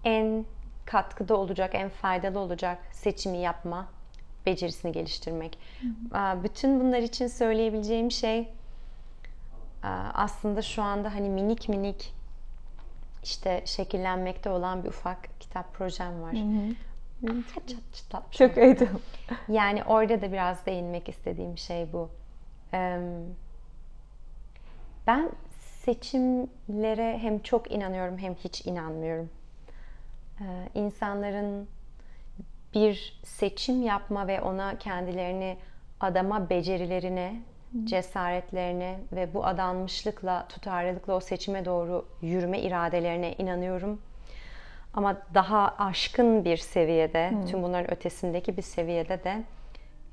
en 0.03 0.45
katkıda 0.85 1.35
olacak, 1.37 1.75
en 1.75 1.89
faydalı 1.89 2.39
olacak 2.39 2.77
seçimi 2.91 3.37
yapma 3.37 3.87
becerisini 4.45 4.91
geliştirmek. 4.91 5.57
Hı. 5.81 5.87
Bütün 6.43 6.79
bunlar 6.79 6.99
için 6.99 7.27
söyleyebileceğim 7.27 8.11
şey 8.11 8.49
aslında 10.13 10.61
şu 10.61 10.81
anda 10.81 11.15
hani 11.15 11.29
minik 11.29 11.69
minik 11.69 12.13
işte 13.23 13.61
şekillenmekte 13.65 14.49
olan 14.49 14.83
bir 14.83 14.89
ufak 14.89 15.39
kitap 15.39 15.73
projem 15.73 16.21
var. 16.21 16.33
Hı 16.33 16.37
hı. 16.37 16.75
Çat 17.55 17.67
çat 17.67 18.09
çat 18.11 18.33
Çok 18.33 18.57
iyiydi. 18.57 18.89
Yani 19.47 19.83
orada 19.83 20.21
da 20.21 20.31
biraz 20.31 20.65
değinmek 20.65 21.09
istediğim 21.09 21.57
şey 21.57 21.93
bu. 21.93 22.09
Ben 25.07 25.31
seçimlere 25.85 27.17
hem 27.17 27.39
çok 27.39 27.71
inanıyorum 27.71 28.17
hem 28.17 28.35
hiç 28.35 28.65
inanmıyorum. 28.65 29.29
İnsanların 30.75 31.67
bir 32.73 33.19
seçim 33.23 33.81
yapma 33.81 34.27
ve 34.27 34.41
ona 34.41 34.77
kendilerini 34.77 35.57
adama 35.99 36.49
becerilerine, 36.49 37.35
cesaretlerine 37.83 38.99
ve 39.11 39.33
bu 39.33 39.45
adanmışlıkla, 39.45 40.47
tutarlılıkla 40.47 41.15
o 41.15 41.19
seçime 41.19 41.65
doğru 41.65 42.05
yürüme 42.21 42.59
iradelerine 42.59 43.33
inanıyorum. 43.33 44.01
Ama 44.93 45.17
daha 45.33 45.75
aşkın 45.79 46.45
bir 46.45 46.57
seviyede, 46.57 47.31
hmm. 47.31 47.45
tüm 47.45 47.63
bunların 47.63 47.91
ötesindeki 47.91 48.57
bir 48.57 48.61
seviyede 48.61 49.23
de 49.23 49.43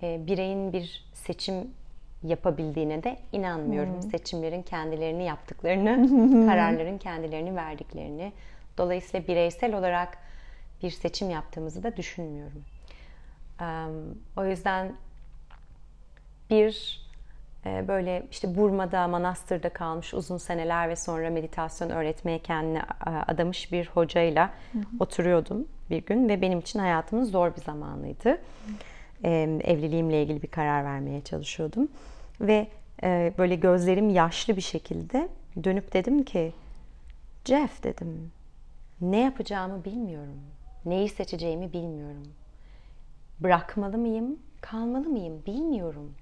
e, 0.02 0.26
bireyin 0.26 0.72
bir 0.72 1.10
seçim 1.14 1.54
yapabildiğine 2.22 3.02
de 3.02 3.16
inanmıyorum. 3.32 3.94
Hmm. 3.94 4.02
Seçimlerin 4.10 4.62
kendilerini 4.62 5.24
yaptıklarını, 5.24 6.46
kararların 6.46 6.98
kendilerini 6.98 7.56
verdiklerini. 7.56 8.32
Dolayısıyla 8.78 9.28
bireysel 9.28 9.74
olarak 9.74 10.18
bir 10.82 10.90
seçim 10.90 11.30
yaptığımızı 11.30 11.82
da 11.82 11.96
düşünmüyorum. 11.96 12.64
Um, 13.60 14.18
o 14.36 14.44
yüzden 14.44 14.92
bir 16.50 16.98
böyle 17.64 18.26
işte 18.30 18.56
Burma'da, 18.56 19.08
Manastır'da 19.08 19.68
kalmış 19.68 20.14
uzun 20.14 20.36
seneler 20.36 20.88
ve 20.88 20.96
sonra 20.96 21.30
meditasyon 21.30 21.90
öğretmeye 21.90 22.38
kendini 22.38 22.82
adamış 23.26 23.72
bir 23.72 23.86
hocayla 23.86 24.50
hı 24.72 24.78
hı. 24.78 24.82
oturuyordum 25.00 25.68
bir 25.90 26.06
gün 26.06 26.28
ve 26.28 26.42
benim 26.42 26.58
için 26.58 26.78
hayatımın 26.78 27.24
zor 27.24 27.56
bir 27.56 27.60
zamanıydı. 27.60 28.30
Hı. 28.30 28.38
Evliliğimle 29.64 30.22
ilgili 30.22 30.42
bir 30.42 30.48
karar 30.48 30.84
vermeye 30.84 31.20
çalışıyordum 31.20 31.88
ve 32.40 32.66
böyle 33.38 33.54
gözlerim 33.54 34.10
yaşlı 34.10 34.56
bir 34.56 34.62
şekilde 34.62 35.28
dönüp 35.64 35.92
dedim 35.92 36.24
ki 36.24 36.52
Jeff 37.44 37.82
dedim 37.82 38.32
ne 39.00 39.20
yapacağımı 39.20 39.84
bilmiyorum. 39.84 40.40
Neyi 40.84 41.08
seçeceğimi 41.08 41.72
bilmiyorum. 41.72 42.32
Bırakmalı 43.40 43.98
mıyım, 43.98 44.38
kalmalı 44.60 45.08
mıyım 45.08 45.42
bilmiyorum. 45.46 46.14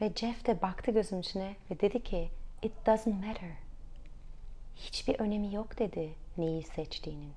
Ve 0.00 0.12
Jeff 0.16 0.46
de 0.46 0.62
baktı 0.62 0.90
gözümün 0.90 1.22
içine 1.22 1.56
ve 1.70 1.80
dedi 1.80 2.02
ki 2.02 2.28
It 2.62 2.72
doesn't 2.86 3.26
matter. 3.26 3.50
Hiçbir 4.76 5.18
önemi 5.18 5.54
yok 5.54 5.78
dedi 5.78 6.10
neyi 6.38 6.62
seçtiğinin. 6.62 7.32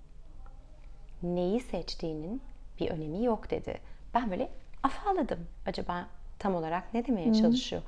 Neyi 1.23 1.59
seçtiğinin 1.59 2.41
bir 2.79 2.89
önemi 2.89 3.23
yok 3.23 3.51
dedi. 3.51 3.79
Ben 4.13 4.31
böyle 4.31 4.49
afalladım. 4.83 5.47
Acaba 5.65 6.07
tam 6.39 6.55
olarak 6.55 6.93
ne 6.93 7.07
demeye 7.07 7.33
çalışıyor? 7.33 7.81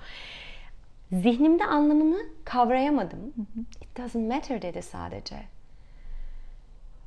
Zihnimde 1.12 1.66
anlamını 1.66 2.18
kavrayamadım. 2.46 3.34
It 3.82 3.98
doesn't 3.98 4.34
matter 4.34 4.62
dedi 4.62 4.82
sadece. 4.82 5.55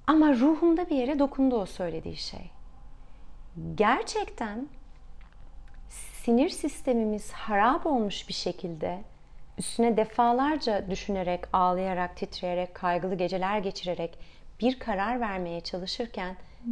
Ama 0.09 0.33
ruhumda 0.33 0.91
bir 0.91 0.97
yere 0.97 1.19
dokundu 1.19 1.57
o 1.57 1.67
söylediği 1.67 2.17
şey. 2.17 2.51
Gerçekten 3.75 4.69
sinir 5.89 6.49
sistemimiz 6.49 7.33
harap 7.33 7.87
olmuş 7.87 8.29
bir 8.29 8.35
şekilde 8.35 9.03
üstüne 9.59 9.97
defalarca 9.97 10.91
düşünerek, 10.91 11.45
ağlayarak, 11.53 12.17
titreyerek, 12.17 12.75
kaygılı 12.75 13.15
geceler 13.15 13.59
geçirerek 13.59 14.19
bir 14.61 14.79
karar 14.79 15.21
vermeye 15.21 15.61
çalışırken 15.61 16.37
Hı. 16.65 16.71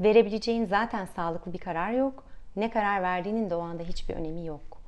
verebileceğin 0.00 0.66
zaten 0.66 1.04
sağlıklı 1.04 1.52
bir 1.52 1.58
karar 1.58 1.92
yok. 1.92 2.24
Ne 2.56 2.70
karar 2.70 3.02
verdiğinin 3.02 3.50
de 3.50 3.54
o 3.54 3.60
anda 3.60 3.82
hiçbir 3.82 4.14
önemi 4.14 4.46
yok. 4.46 4.80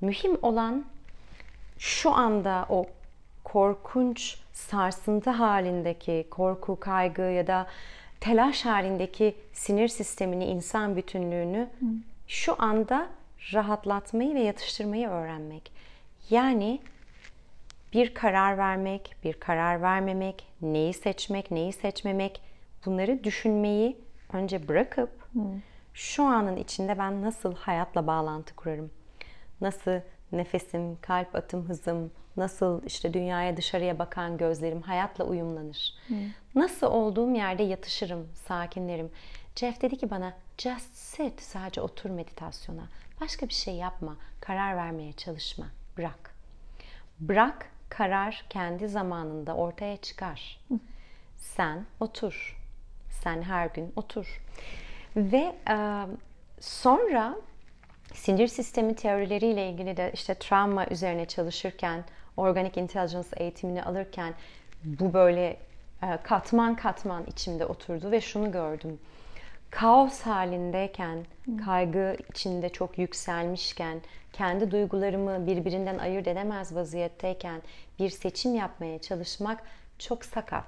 Mühim 0.00 0.38
olan 0.42 0.84
şu 1.78 2.10
anda 2.10 2.66
o 2.68 2.86
korkunç 3.44 4.38
sarsıntı 4.52 5.30
halindeki 5.30 6.26
korku, 6.30 6.80
kaygı 6.80 7.22
ya 7.22 7.46
da 7.46 7.66
telaş 8.20 8.64
halindeki 8.64 9.34
sinir 9.52 9.88
sistemini, 9.88 10.44
insan 10.44 10.96
bütünlüğünü 10.96 11.68
Hı. 11.80 11.86
şu 12.28 12.62
anda 12.62 13.08
rahatlatmayı 13.52 14.34
ve 14.34 14.40
yatıştırmayı 14.40 15.08
öğrenmek. 15.08 15.72
Yani 16.30 16.80
bir 17.92 18.14
karar 18.14 18.58
vermek, 18.58 19.16
bir 19.24 19.32
karar 19.32 19.82
vermemek, 19.82 20.46
neyi 20.62 20.94
seçmek, 20.94 21.50
neyi 21.50 21.72
seçmemek 21.72 22.40
bunları 22.86 23.24
düşünmeyi 23.24 23.96
önce 24.32 24.68
bırakıp 24.68 25.10
Hı. 25.32 25.38
şu 25.94 26.24
anın 26.24 26.56
içinde 26.56 26.98
ben 26.98 27.22
nasıl 27.22 27.54
hayatla 27.54 28.06
bağlantı 28.06 28.56
kurarım? 28.56 28.90
Nasıl 29.60 30.00
nefesim, 30.32 31.00
kalp 31.00 31.34
atım 31.34 31.68
hızım, 31.68 32.10
nasıl 32.36 32.82
işte 32.86 33.14
dünyaya 33.14 33.56
dışarıya 33.56 33.98
bakan 33.98 34.36
gözlerim 34.36 34.82
hayatla 34.82 35.24
uyumlanır. 35.24 35.94
Hmm. 36.06 36.16
Nasıl 36.54 36.86
olduğum 36.86 37.30
yerde 37.30 37.62
yatışırım, 37.62 38.28
sakinlerim. 38.34 39.10
Jeff 39.56 39.82
dedi 39.82 39.98
ki 39.98 40.10
bana 40.10 40.32
just 40.58 40.94
sit, 40.94 41.40
sadece 41.42 41.80
otur 41.80 42.10
meditasyona. 42.10 42.82
Başka 43.20 43.48
bir 43.48 43.54
şey 43.54 43.74
yapma, 43.74 44.16
karar 44.40 44.76
vermeye 44.76 45.12
çalışma, 45.12 45.66
bırak. 45.98 46.34
Bırak, 47.20 47.66
karar 47.88 48.44
kendi 48.50 48.88
zamanında 48.88 49.54
ortaya 49.54 49.96
çıkar. 49.96 50.60
Hmm. 50.68 50.78
Sen 51.36 51.86
otur. 52.00 52.60
Sen 53.10 53.42
her 53.42 53.66
gün 53.66 53.92
otur. 53.96 54.42
Ve 55.16 55.56
e, 55.68 56.06
sonra 56.60 57.36
sinir 58.14 58.48
sistemi 58.48 58.94
teorileriyle 58.94 59.68
ilgili 59.68 59.96
de 59.96 60.10
işte 60.14 60.34
travma 60.34 60.86
üzerine 60.86 61.26
çalışırken, 61.26 62.04
organic 62.36 62.80
intelligence 62.80 63.28
eğitimini 63.36 63.82
alırken 63.82 64.34
bu 64.84 65.12
böyle 65.12 65.56
e, 66.02 66.18
katman 66.22 66.76
katman 66.76 67.24
içimde 67.26 67.66
oturdu 67.66 68.10
ve 68.10 68.20
şunu 68.20 68.52
gördüm. 68.52 68.98
Kaos 69.70 70.20
halindeyken, 70.20 71.18
kaygı 71.64 72.16
içinde 72.30 72.68
çok 72.68 72.98
yükselmişken, 72.98 74.00
kendi 74.32 74.70
duygularımı 74.70 75.46
birbirinden 75.46 75.98
ayırt 75.98 76.28
edemez 76.28 76.74
vaziyetteyken 76.74 77.62
bir 77.98 78.10
seçim 78.10 78.54
yapmaya 78.54 78.98
çalışmak 78.98 79.62
çok 79.98 80.24
sakat. 80.24 80.66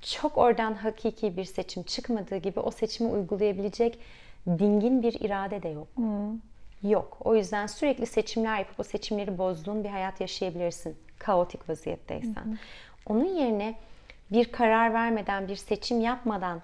Çok 0.00 0.38
oradan 0.38 0.74
hakiki 0.74 1.36
bir 1.36 1.44
seçim 1.44 1.82
çıkmadığı 1.82 2.36
gibi 2.36 2.60
o 2.60 2.70
seçimi 2.70 3.10
uygulayabilecek 3.10 3.98
dingin 4.46 5.02
bir 5.02 5.20
irade 5.20 5.62
de 5.62 5.68
yok. 5.68 5.88
Hmm. 5.94 6.40
Yok. 6.82 7.16
O 7.20 7.36
yüzden 7.36 7.66
sürekli 7.66 8.06
seçimler 8.06 8.58
yapıp 8.58 8.80
o 8.80 8.82
seçimleri 8.82 9.38
bozduğun 9.38 9.84
bir 9.84 9.88
hayat 9.88 10.20
yaşayabilirsin. 10.20 10.96
Kaotik 11.18 11.68
vaziyetteysen. 11.68 12.44
Hmm. 12.44 12.56
Onun 13.06 13.36
yerine 13.36 13.74
bir 14.32 14.52
karar 14.52 14.94
vermeden, 14.94 15.48
bir 15.48 15.56
seçim 15.56 16.00
yapmadan 16.00 16.62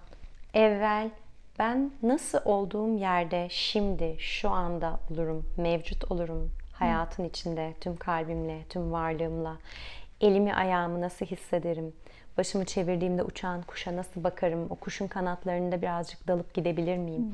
evvel 0.55 1.11
ben 1.59 1.91
nasıl 2.03 2.39
olduğum 2.45 2.99
yerde 2.99 3.47
şimdi, 3.51 4.17
şu 4.19 4.51
anda 4.51 5.01
olurum, 5.11 5.47
mevcut 5.57 6.13
olurum 6.13 6.51
hayatın 6.73 7.25
içinde, 7.25 7.75
tüm 7.81 7.97
kalbimle, 7.97 8.65
tüm 8.69 8.93
varlığımla. 8.93 9.57
Elimi 10.21 10.55
ayağımı 10.55 11.01
nasıl 11.01 11.27
hissederim? 11.27 11.93
Başımı 12.39 12.65
çevirdiğimde 12.65 13.23
uçan 13.23 13.63
kuşa 13.63 13.97
nasıl 13.97 14.25
bakarım? 14.25 14.67
O 14.71 14.75
kuşun 14.75 15.07
kanatlarında 15.07 15.83
birazcık 15.83 16.29
dalıp 16.29 16.55
gidebilir 16.55 16.97
miyim? 16.97 17.23
Hmm. 17.23 17.33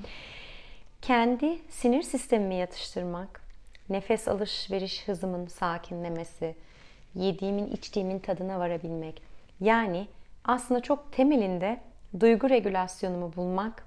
Kendi 1.02 1.58
sinir 1.68 2.02
sistemimi 2.02 2.54
yatıştırmak, 2.54 3.40
nefes 3.88 4.28
alışveriş 4.28 5.08
hızımın 5.08 5.46
sakinlemesi, 5.46 6.54
yediğimin, 7.14 7.66
içtiğimin 7.66 8.18
tadına 8.18 8.58
varabilmek. 8.58 9.22
Yani 9.60 10.06
aslında 10.44 10.80
çok 10.80 11.12
temelinde 11.12 11.80
duygu 12.20 12.50
regülasyonumu 12.50 13.36
bulmak, 13.36 13.86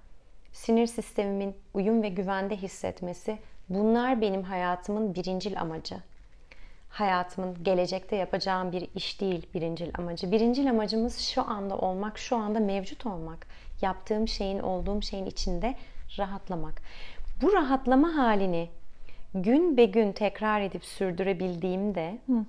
sinir 0.54 0.88
sistemimin 0.88 1.56
uyum 1.74 2.04
ve 2.04 2.10
güvende 2.10 2.56
hissetmesi 2.56 3.38
bunlar 3.70 4.22
benim 4.22 4.44
hayatımın 4.44 5.16
birincil 5.16 5.62
amacı. 5.62 5.96
Hayatımın 6.98 7.64
gelecekte 7.64 8.16
yapacağım 8.16 8.72
bir 8.72 8.88
iş 8.96 9.22
değil 9.22 9.46
birincil 9.54 9.92
amacı. 9.98 10.32
Birincil 10.32 10.70
amacımız 10.70 11.20
şu 11.20 11.50
anda 11.50 11.78
olmak, 11.78 12.18
şu 12.18 12.36
anda 12.36 12.60
mevcut 12.60 13.06
olmak. 13.06 13.48
Yaptığım 13.82 14.28
şeyin, 14.28 14.60
olduğum 14.60 15.02
şeyin 15.02 15.26
içinde 15.26 15.76
rahatlamak. 16.18 16.82
Bu 17.42 17.54
rahatlama 17.54 18.16
halini 18.16 18.70
gün 19.34 19.78
be 19.78 19.86
gün 19.86 20.12
tekrar 20.12 20.62
edip 20.62 20.86
sürdürebildiğimde 20.86 22.18
Hı. 22.28 22.46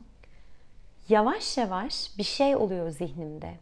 yavaş 1.08 1.58
yavaş 1.58 2.18
bir 2.18 2.24
şey 2.24 2.56
oluyor 2.56 2.90
zihnimde. 2.90 3.54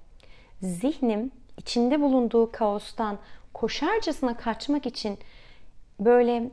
Zihnim 0.63 1.31
içinde 1.59 2.01
bulunduğu 2.01 2.53
kaostan 2.53 3.19
koşarcasına 3.55 4.37
kaçmak 4.37 4.87
için 4.87 5.19
böyle 6.01 6.51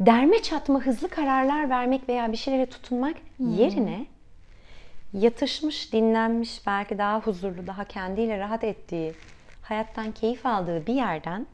derme 0.00 0.42
çatma 0.42 0.80
hızlı 0.80 1.08
kararlar 1.08 1.70
vermek 1.70 2.08
veya 2.08 2.32
bir 2.32 2.36
şeylere 2.36 2.66
tutunmak 2.66 3.16
hmm. 3.36 3.54
yerine 3.54 4.06
yatışmış, 5.12 5.92
dinlenmiş, 5.92 6.66
belki 6.66 6.98
daha 6.98 7.20
huzurlu, 7.20 7.66
daha 7.66 7.84
kendiyle 7.84 8.38
rahat 8.38 8.64
ettiği, 8.64 9.14
hayattan 9.62 10.12
keyif 10.12 10.46
aldığı 10.46 10.86
bir 10.86 10.94
yerden 10.94 11.46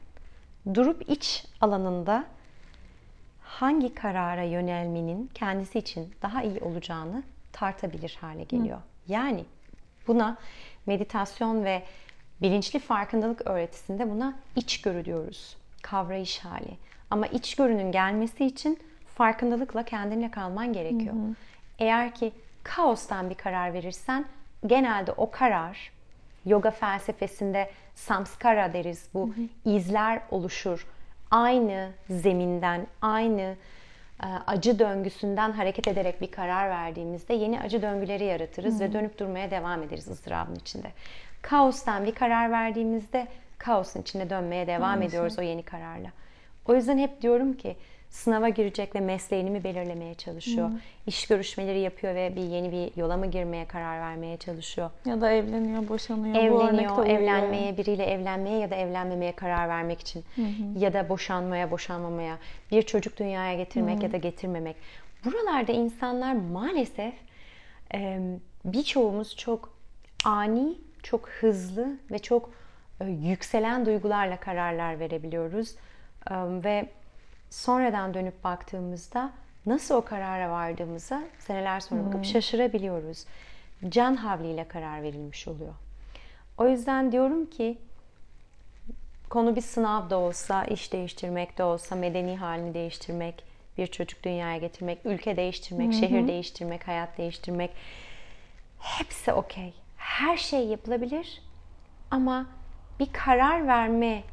durup 0.73 1.09
iç 1.09 1.45
alanında 1.61 2.25
hangi 3.41 3.93
karara 3.93 4.43
yönelmenin 4.43 5.29
kendisi 5.33 5.79
için 5.79 6.13
daha 6.21 6.43
iyi 6.43 6.59
olacağını 6.59 7.23
tartabilir 7.51 8.17
hale 8.21 8.43
geliyor. 8.43 8.77
Hı. 8.77 8.83
Yani 9.07 9.45
buna 10.07 10.37
meditasyon 10.85 11.63
ve 11.63 11.83
bilinçli 12.41 12.79
farkındalık 12.79 13.47
öğretisinde 13.47 14.09
buna 14.09 14.33
içgörü 14.55 15.05
diyoruz. 15.05 15.57
Kavrayış 15.81 16.39
hali. 16.39 16.77
Ama 17.13 17.27
içgörünün 17.27 17.91
gelmesi 17.91 18.45
için 18.45 18.79
farkındalıkla 19.15 19.83
kendinle 19.83 20.31
kalman 20.31 20.73
gerekiyor. 20.73 21.13
Hı 21.13 21.17
hı. 21.17 21.35
Eğer 21.79 22.15
ki 22.15 22.31
kaostan 22.63 23.29
bir 23.29 23.35
karar 23.35 23.73
verirsen 23.73 24.25
genelde 24.67 25.11
o 25.11 25.31
karar 25.31 25.91
yoga 26.45 26.71
felsefesinde 26.71 27.69
samskara 27.95 28.73
deriz 28.73 29.07
bu 29.13 29.27
hı 29.27 29.31
hı. 29.31 29.75
izler 29.75 30.21
oluşur. 30.31 30.87
Aynı 31.31 31.89
zeminden, 32.09 32.87
aynı 33.01 33.55
e, 34.23 34.27
acı 34.47 34.79
döngüsünden 34.79 35.51
hareket 35.51 35.87
ederek 35.87 36.21
bir 36.21 36.31
karar 36.31 36.69
verdiğimizde 36.69 37.33
yeni 37.33 37.59
acı 37.59 37.81
döngüleri 37.81 38.23
yaratırız 38.23 38.73
hı 38.73 38.77
hı. 38.77 38.89
ve 38.89 38.93
dönüp 38.93 39.19
durmaya 39.19 39.51
devam 39.51 39.83
ederiz 39.83 40.07
ızdırabın 40.07 40.55
içinde. 40.55 40.87
Kaostan 41.41 42.05
bir 42.05 42.15
karar 42.15 42.51
verdiğimizde 42.51 43.27
kaosun 43.57 44.01
içine 44.01 44.29
dönmeye 44.29 44.67
devam 44.67 44.83
Anladım. 44.83 45.07
ediyoruz 45.07 45.39
o 45.39 45.41
yeni 45.41 45.63
kararla. 45.63 46.09
O 46.65 46.75
yüzden 46.75 46.97
hep 46.97 47.21
diyorum 47.21 47.53
ki 47.53 47.75
sınava 48.09 48.49
girecek 48.49 48.95
ve 48.95 48.99
mesleğini 48.99 49.49
mi 49.49 49.63
belirlemeye 49.63 50.13
çalışıyor. 50.15 50.69
Hmm. 50.69 50.77
İş 51.07 51.27
görüşmeleri 51.27 51.79
yapıyor 51.79 52.15
ve 52.15 52.35
bir 52.35 52.41
yeni 52.41 52.71
bir 52.71 53.01
yola 53.01 53.17
mı 53.17 53.25
girmeye 53.25 53.65
karar 53.65 53.99
vermeye 53.99 54.37
çalışıyor. 54.37 54.89
Ya 55.05 55.21
da 55.21 55.31
evleniyor, 55.31 55.87
boşanıyor. 55.87 56.35
Evleniyor, 56.35 56.97
Bu 56.97 57.05
evlenmeye, 57.05 57.77
biriyle 57.77 58.05
evlenmeye 58.05 58.59
ya 58.59 58.69
da 58.69 58.75
evlenmemeye 58.75 59.31
karar 59.31 59.69
vermek 59.69 60.01
için. 60.01 60.23
Hı 60.35 60.41
Ya 60.79 60.93
da 60.93 61.09
boşanmaya, 61.09 61.71
boşanmamaya, 61.71 62.37
bir 62.71 62.81
çocuk 62.81 63.19
dünyaya 63.19 63.57
getirmek 63.57 63.99
hı 63.99 64.03
ya 64.03 64.11
da 64.11 64.17
getirmemek. 64.17 64.75
Buralarda 65.25 65.71
insanlar 65.71 66.33
maalesef 66.33 67.13
birçoğumuz 68.65 69.37
çok 69.37 69.73
ani, 70.25 70.75
çok 71.03 71.29
hızlı 71.29 71.97
ve 72.11 72.19
çok 72.19 72.49
yükselen 73.07 73.85
duygularla 73.85 74.37
kararlar 74.39 74.99
verebiliyoruz 74.99 75.75
ve 76.31 76.89
sonradan 77.49 78.13
dönüp 78.13 78.43
baktığımızda 78.43 79.31
nasıl 79.65 79.95
o 79.95 80.05
karara 80.05 80.51
vardığımıza 80.51 81.23
seneler 81.39 81.79
sonra 81.79 82.05
bakıp 82.05 82.15
hmm. 82.15 82.25
şaşırabiliyoruz. 82.25 83.25
Can 83.89 84.15
havliyle 84.15 84.67
karar 84.67 85.03
verilmiş 85.03 85.47
oluyor. 85.47 85.73
O 86.57 86.67
yüzden 86.67 87.11
diyorum 87.11 87.45
ki 87.45 87.77
konu 89.29 89.55
bir 89.55 89.61
sınav 89.61 90.09
da 90.09 90.17
olsa, 90.17 90.65
iş 90.65 90.93
değiştirmek 90.93 91.57
de 91.57 91.63
olsa, 91.63 91.95
medeni 91.95 92.37
halini 92.37 92.73
değiştirmek, 92.73 93.43
bir 93.77 93.87
çocuk 93.87 94.23
dünyaya 94.23 94.57
getirmek, 94.57 95.05
ülke 95.05 95.37
değiştirmek, 95.37 95.93
hı 95.93 95.93
şehir 95.93 96.27
değiştirmek, 96.27 96.87
hayat 96.87 97.17
değiştirmek 97.17 97.71
hepsi 98.79 99.33
okey. 99.33 99.73
Her 99.97 100.37
şey 100.37 100.67
yapılabilir 100.67 101.41
ama 102.11 102.45
bir 102.99 103.13
karar 103.13 103.67
verme 103.67 104.23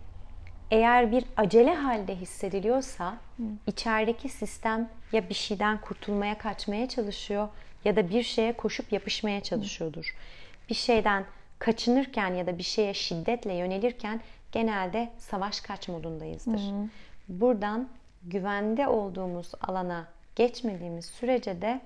eğer 0.70 1.12
bir 1.12 1.24
acele 1.36 1.74
halde 1.74 2.16
hissediliyorsa 2.16 3.16
Hı. 3.36 3.42
içerideki 3.66 4.28
sistem 4.28 4.88
ya 5.12 5.28
bir 5.28 5.34
şeyden 5.34 5.80
kurtulmaya 5.80 6.38
kaçmaya 6.38 6.88
çalışıyor 6.88 7.48
ya 7.84 7.96
da 7.96 8.10
bir 8.10 8.22
şeye 8.22 8.52
koşup 8.52 8.92
yapışmaya 8.92 9.42
çalışıyordur. 9.42 10.04
Hı. 10.04 10.68
Bir 10.68 10.74
şeyden 10.74 11.24
kaçınırken 11.58 12.34
ya 12.34 12.46
da 12.46 12.58
bir 12.58 12.62
şeye 12.62 12.94
şiddetle 12.94 13.54
yönelirken 13.54 14.20
genelde 14.52 15.10
savaş 15.18 15.60
kaç 15.60 15.88
modundayızdır. 15.88 16.60
Hı. 16.60 16.88
Buradan 17.28 17.88
güvende 18.22 18.88
olduğumuz 18.88 19.52
alana 19.60 20.08
geçmediğimiz 20.36 21.06
sürece 21.06 21.62
de 21.62 21.80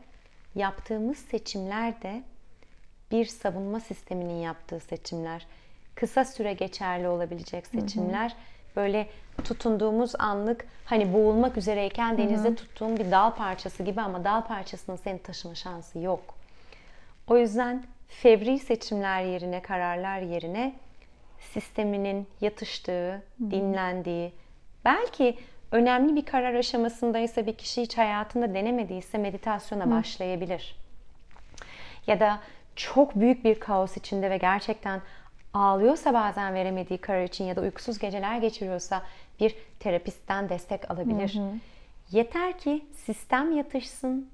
yaptığımız 0.55 1.19
seçimler 1.19 2.03
de 2.03 2.23
bir 3.11 3.27
savunma 3.27 3.81
sisteminin 3.81 4.43
yaptığı 4.43 4.81
seçimler, 4.81 5.47
kısa 5.95 6.25
süre 6.25 6.53
geçerli 6.53 7.09
olabilecek 7.09 7.67
seçimler. 7.67 8.31
Hı 8.31 8.35
hı 8.35 8.54
böyle 8.77 9.09
tutunduğumuz 9.45 10.13
anlık 10.19 10.67
hani 10.85 11.15
boğulmak 11.15 11.57
üzereyken 11.57 12.19
denizde 12.19 12.49
Hı-hı. 12.49 12.57
tuttuğun 12.57 12.97
bir 12.97 13.11
dal 13.11 13.31
parçası 13.31 13.83
gibi 13.83 14.01
ama 14.01 14.25
dal 14.25 14.43
parçasının 14.43 14.97
seni 14.97 15.19
taşıma 15.19 15.55
şansı 15.55 15.99
yok. 15.99 16.35
O 17.27 17.37
yüzden 17.37 17.85
fevri 18.09 18.59
seçimler 18.59 19.23
yerine, 19.23 19.63
kararlar 19.63 20.19
yerine 20.19 20.75
sisteminin 21.41 22.27
yatıştığı, 22.41 23.13
Hı-hı. 23.13 23.51
dinlendiği, 23.51 24.33
belki 24.85 25.39
önemli 25.73 26.17
bir 26.17 26.25
karar 26.25 26.55
aşamasındaysa 26.55 27.47
bir 27.47 27.55
kişi 27.55 27.83
hiç 27.83 27.99
hayatında 27.99 28.55
denemediyse 28.55 29.19
meditasyona 29.19 29.87
Hı. 29.87 29.91
başlayabilir. 29.91 30.77
Ya 32.07 32.21
da 32.21 32.41
çok 32.77 33.15
büyük 33.15 33.45
bir 33.45 33.61
kaos 33.61 33.97
içinde 33.97 34.31
ve 34.31 34.37
gerçekten 34.37 35.01
ağlıyorsa 35.55 36.15
bazen 36.15 36.55
veremediği 36.55 36.99
karar 36.99 37.25
için 37.25 37.45
ya 37.45 37.57
da 37.57 37.61
uykusuz 37.61 37.99
geceler 37.99 38.39
geçiriyorsa 38.39 39.03
bir 39.41 39.57
terapistten 39.81 40.49
destek 40.49 40.91
alabilir. 40.91 41.35
Hı 41.35 41.39
hı. 41.39 41.53
Yeter 42.11 42.59
ki 42.59 42.87
sistem 42.93 43.57
yatışsın. 43.57 44.31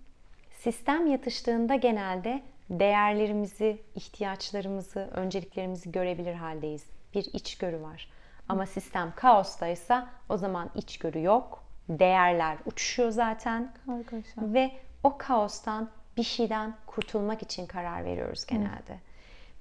Sistem 0.58 1.06
yatıştığında 1.06 1.74
genelde 1.74 2.42
değerlerimizi, 2.70 3.78
ihtiyaçlarımızı, 3.94 5.08
önceliklerimizi 5.12 5.92
görebilir 5.92 6.34
haldeyiz. 6.34 6.86
Bir 7.14 7.24
içgörü 7.32 7.82
var. 7.82 8.10
Ama 8.48 8.66
sistem 8.66 9.12
kaostaysa 9.16 10.08
o 10.28 10.36
zaman 10.36 10.70
içgörü 10.74 11.22
yok. 11.22 11.64
Değerler 11.88 12.56
uçuşuyor 12.66 13.10
zaten. 13.10 13.72
Arkadaşlar. 13.88 14.54
Ve 14.54 14.70
o 15.04 15.18
kaostan 15.18 15.90
bir 16.16 16.22
şeyden 16.22 16.74
kurtulmak 16.86 17.42
için 17.42 17.66
karar 17.66 18.04
veriyoruz 18.04 18.46
genelde. 18.46 18.94
Hı. 18.94 19.09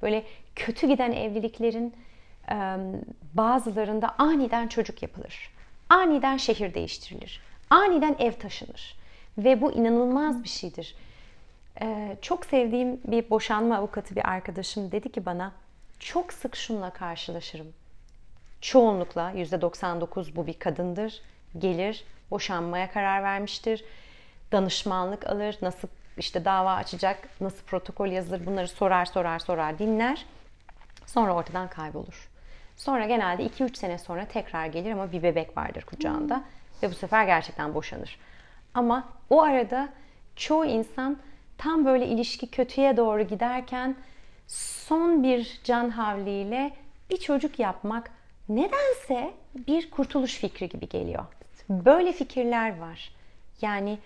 Böyle 0.02 0.24
kötü 0.56 0.88
giden 0.88 1.12
evliliklerin 1.12 1.96
bazılarında 3.34 4.16
aniden 4.18 4.68
çocuk 4.68 5.02
yapılır. 5.02 5.52
Aniden 5.90 6.38
şehir 6.38 6.74
değiştirilir. 6.74 7.42
Aniden 7.70 8.16
ev 8.20 8.32
taşınır. 8.32 8.96
Ve 9.38 9.62
bu 9.62 9.72
inanılmaz 9.72 10.44
bir 10.44 10.50
şeydir. 10.50 10.96
Çok 12.22 12.46
sevdiğim 12.46 13.02
bir 13.04 13.30
boşanma 13.30 13.78
avukatı 13.78 14.16
bir 14.16 14.30
arkadaşım 14.30 14.92
dedi 14.92 15.12
ki 15.12 15.26
bana 15.26 15.52
çok 16.00 16.34
sık 16.34 16.56
şunla 16.56 16.90
karşılaşırım. 16.90 17.74
Çoğunlukla 18.62 19.32
%99 19.32 20.36
bu 20.36 20.48
bir 20.48 20.60
kadındır. 20.60 21.22
Gelir, 21.58 22.04
boşanmaya 22.32 22.92
karar 22.92 23.24
vermiştir. 23.24 23.84
Danışmanlık 24.52 25.28
alır, 25.28 25.58
nasıl 25.62 25.88
işte 26.20 26.46
dava 26.46 26.74
açacak, 26.74 27.30
nasıl 27.42 27.64
protokol 27.64 28.08
yazılır 28.08 28.46
bunları 28.46 28.68
sorar 28.68 29.06
sorar 29.06 29.40
sorar 29.40 29.80
dinler. 29.80 30.26
Sonra 31.06 31.34
ortadan 31.34 31.68
kaybolur. 31.70 32.30
Sonra 32.78 33.06
genelde 33.06 33.46
2-3 33.46 33.78
sene 33.78 33.98
sonra 33.98 34.26
tekrar 34.26 34.66
gelir 34.66 34.92
ama 34.92 35.12
bir 35.12 35.24
bebek 35.24 35.58
vardır 35.58 35.84
kucağında 35.84 36.36
hmm. 36.36 36.44
ve 36.84 36.92
bu 36.92 36.96
sefer 36.96 37.26
gerçekten 37.26 37.74
boşanır. 37.74 38.20
Ama 38.74 39.10
o 39.30 39.42
arada 39.42 39.90
çoğu 40.36 40.66
insan 40.66 41.18
tam 41.58 41.86
böyle 41.86 42.08
ilişki 42.08 42.52
kötüye 42.52 42.98
doğru 42.98 43.22
giderken 43.22 43.96
son 44.48 45.24
bir 45.24 45.60
can 45.64 45.90
havliyle 45.90 46.72
bir 47.10 47.18
çocuk 47.18 47.60
yapmak 47.60 48.12
nedense 48.50 49.34
bir 49.68 49.92
kurtuluş 49.92 50.38
fikri 50.38 50.70
gibi 50.70 50.90
geliyor. 50.90 51.26
Böyle 51.70 52.12
fikirler 52.12 52.78
var. 52.78 53.12
Yani 53.62 53.98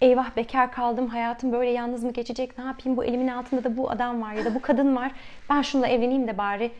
eyvah 0.00 0.36
bekar 0.36 0.72
kaldım 0.72 1.08
hayatım 1.08 1.52
böyle 1.52 1.70
yalnız 1.70 2.04
mı 2.04 2.12
geçecek 2.12 2.58
ne 2.58 2.64
yapayım 2.64 2.96
bu 2.96 3.04
elimin 3.04 3.28
altında 3.28 3.64
da 3.64 3.76
bu 3.76 3.90
adam 3.90 4.22
var 4.22 4.32
ya 4.32 4.44
da 4.44 4.54
bu 4.54 4.62
kadın 4.62 4.96
var 4.96 5.12
ben 5.50 5.62
şununla 5.62 5.88
evleneyim 5.88 6.28
de 6.28 6.38
bari 6.38 6.72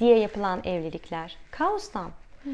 diye 0.00 0.18
yapılan 0.18 0.60
evlilikler 0.64 1.36
kaostan. 1.50 2.10
Hmm. 2.42 2.52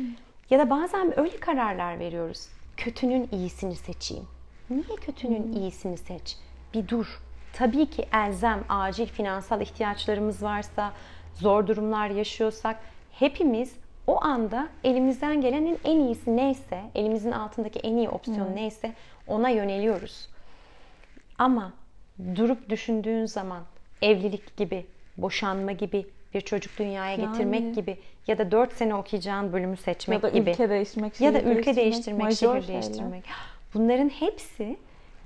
Ya 0.51 0.59
da 0.59 0.71
bazen 0.71 1.21
öyle 1.21 1.37
kararlar 1.37 1.99
veriyoruz. 1.99 2.49
Kötünün 2.77 3.29
iyisini 3.33 3.77
seçeyim. 3.77 4.27
Niye 4.71 4.97
kötünün 5.01 5.53
iyisini 5.53 5.97
seç? 5.97 6.37
Bir 6.75 6.89
dur. 6.89 7.21
Tabii 7.53 7.87
ki 7.87 8.07
elzem, 8.13 8.65
acil 8.69 9.07
finansal 9.07 9.61
ihtiyaçlarımız 9.61 10.43
varsa, 10.43 10.93
zor 11.35 11.67
durumlar 11.67 12.11
yaşıyorsak 12.11 12.77
hepimiz 13.13 13.77
o 14.07 14.25
anda 14.25 14.69
elimizden 14.85 15.41
gelenin 15.41 15.79
en 15.85 16.01
iyisi 16.01 16.37
neyse, 16.37 16.81
elimizin 16.95 17.33
altındaki 17.33 17.79
en 17.79 17.97
iyi 17.97 18.09
opsiyon 18.09 18.57
neyse 18.57 18.95
ona 19.27 19.49
yöneliyoruz. 19.49 20.29
Ama 21.39 21.73
durup 22.37 22.69
düşündüğün 22.69 23.27
zaman 23.27 23.63
evlilik 24.03 24.57
gibi, 24.57 24.87
boşanma 25.17 25.73
gibi, 25.73 26.07
bir 26.35 26.41
çocuk 26.41 26.79
dünyaya 26.79 27.17
Yani. 27.17 27.27
getirmek 27.33 27.75
gibi 27.75 27.97
ya 28.27 28.39
da 28.39 28.51
4 28.51 28.73
sene 28.73 28.95
okuyacağın 28.95 29.53
bölümü 29.53 29.77
seçmek 29.77 30.17
Ya 30.17 30.23
da 30.23 30.29
gibi 30.39 30.51
ülke 30.51 30.71
değiştirmek, 30.71 31.21
ya 31.21 31.35
da 31.35 31.41
ülke 31.43 31.77
değiştirmek, 31.77 32.23
majör 32.23 32.55
şehir 32.55 32.67
şeyler. 32.67 32.83
değiştirmek. 32.83 33.25
Bunların 33.75 34.09
hepsi 34.09 34.77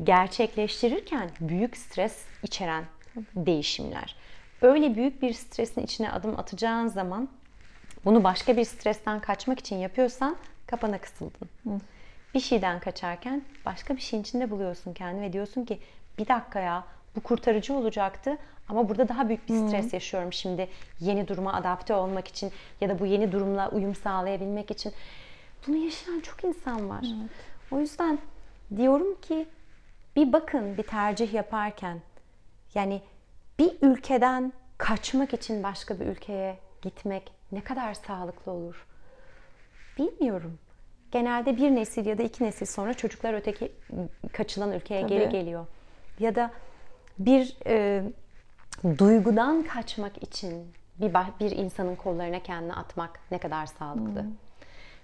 gerçekleştirirken 0.05 1.30
büyük 1.40 1.76
stres 1.76 2.24
içeren 2.42 2.84
değişimler. 3.36 4.16
Öyle 4.62 4.94
büyük 4.94 5.22
bir 5.22 5.32
stresin 5.32 5.82
içine 5.82 6.12
adım 6.12 6.38
atacağın 6.38 6.88
zaman 6.88 7.28
bunu 8.05 8.24
başka 8.24 8.57
bir 8.57 8.64
stresten 8.64 9.20
kaçmak 9.20 9.59
için 9.59 9.76
yapıyorsan 9.76 10.36
kapana 10.66 10.99
kısıldın. 10.99 11.49
Bir 12.37 12.41
şeyden 12.41 12.80
kaçarken 12.80 13.43
başka 13.66 13.97
bir 13.97 14.01
şeyin 14.01 14.22
içinde 14.22 14.51
buluyorsun 14.51 14.93
kendini 14.93 15.22
ve 15.22 15.32
diyorsun 15.32 15.64
ki 15.64 15.78
bir 16.18 16.28
dakika 16.28 16.61
ya 16.61 16.84
bu 17.16 17.20
kurtarıcı 17.20 17.74
olacaktı 17.74 18.39
ama 18.68 18.89
burada 18.89 19.09
daha 19.09 19.28
büyük 19.28 19.49
bir 19.49 19.55
stres 19.55 19.93
yaşıyorum 19.93 20.32
şimdi 20.32 20.68
yeni 21.01 21.28
duruma 21.28 21.53
adapte 21.53 21.95
olmak 21.95 22.28
için 22.28 22.53
ya 22.80 22.89
da 22.89 22.99
bu 22.99 23.07
yeni 23.07 23.32
durumla 23.32 23.70
uyum 23.70 23.95
sağlayabilmek 23.95 24.70
için. 24.70 24.93
Bunu 25.66 25.76
yaşayan 25.76 26.20
çok 26.20 26.45
insan 26.45 26.89
var. 26.89 27.07
O 27.70 27.80
yüzden 27.80 28.18
diyorum 28.76 29.20
ki 29.20 29.47
bir 30.16 30.32
bakın 30.32 30.76
bir 30.76 30.82
tercih 30.82 31.34
yaparken 31.34 32.01
yani 32.74 33.03
bir 33.59 33.72
ülkeden 33.82 34.53
kaçmak 34.78 35.34
için 35.34 35.62
başka 35.62 36.01
bir 36.01 36.07
ülkeye 36.07 36.59
gitmek 36.82 37.32
ne 37.53 37.61
kadar 37.61 37.95
sağlıklı 37.95 38.53
olur? 38.53 38.87
Bilmiyorum. 39.99 40.59
Genelde 41.13 41.57
bir 41.57 41.71
nesil 41.75 42.07
ya 42.07 42.19
da 42.19 42.23
iki 42.23 42.45
nesil 42.45 42.67
sonra 42.67 42.95
çocuklar 42.95 43.35
öteki 43.35 43.73
kaçılan 44.33 44.73
ülkeye 44.73 45.01
Tabii. 45.01 45.15
geri 45.15 45.29
geliyor. 45.29 45.67
Ya 46.19 46.35
da 46.35 46.51
bir 47.19 47.57
e, 47.67 48.03
duygudan 48.99 49.63
kaçmak 49.63 50.23
için 50.23 50.73
bir 51.01 51.15
bir 51.41 51.51
insanın 51.51 51.97
kollarına 51.97 52.43
kendini 52.43 52.73
atmak 52.75 53.21
ne 53.31 53.39
kadar 53.39 53.67
sağlıklı. 53.67 54.25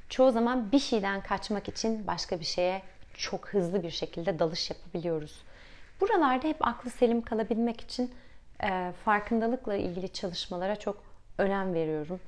Çoğu 0.09 0.31
zaman 0.31 0.73
bir 0.73 0.79
şeyden 0.79 1.21
kaçmak 1.21 1.69
için 1.69 2.07
başka 2.07 2.41
bir 2.41 2.45
şeye 2.45 2.83
çok 3.15 3.49
hızlı 3.49 3.83
bir 3.83 3.91
şekilde 3.91 4.39
dalış 4.39 4.71
yapabiliyoruz. 4.71 5.43
Buralarda 6.01 6.49
hep 6.49 6.67
aklı 6.67 6.91
selim 6.91 7.23
kalabilmek 7.23 7.81
için 7.81 8.11
e, 8.65 8.93
farkındalıkla 9.05 9.75
ilgili 9.77 10.09
çalışmalara 10.09 10.77
çok 10.77 11.03
önem 11.39 11.75
veriyorum. 11.75 12.21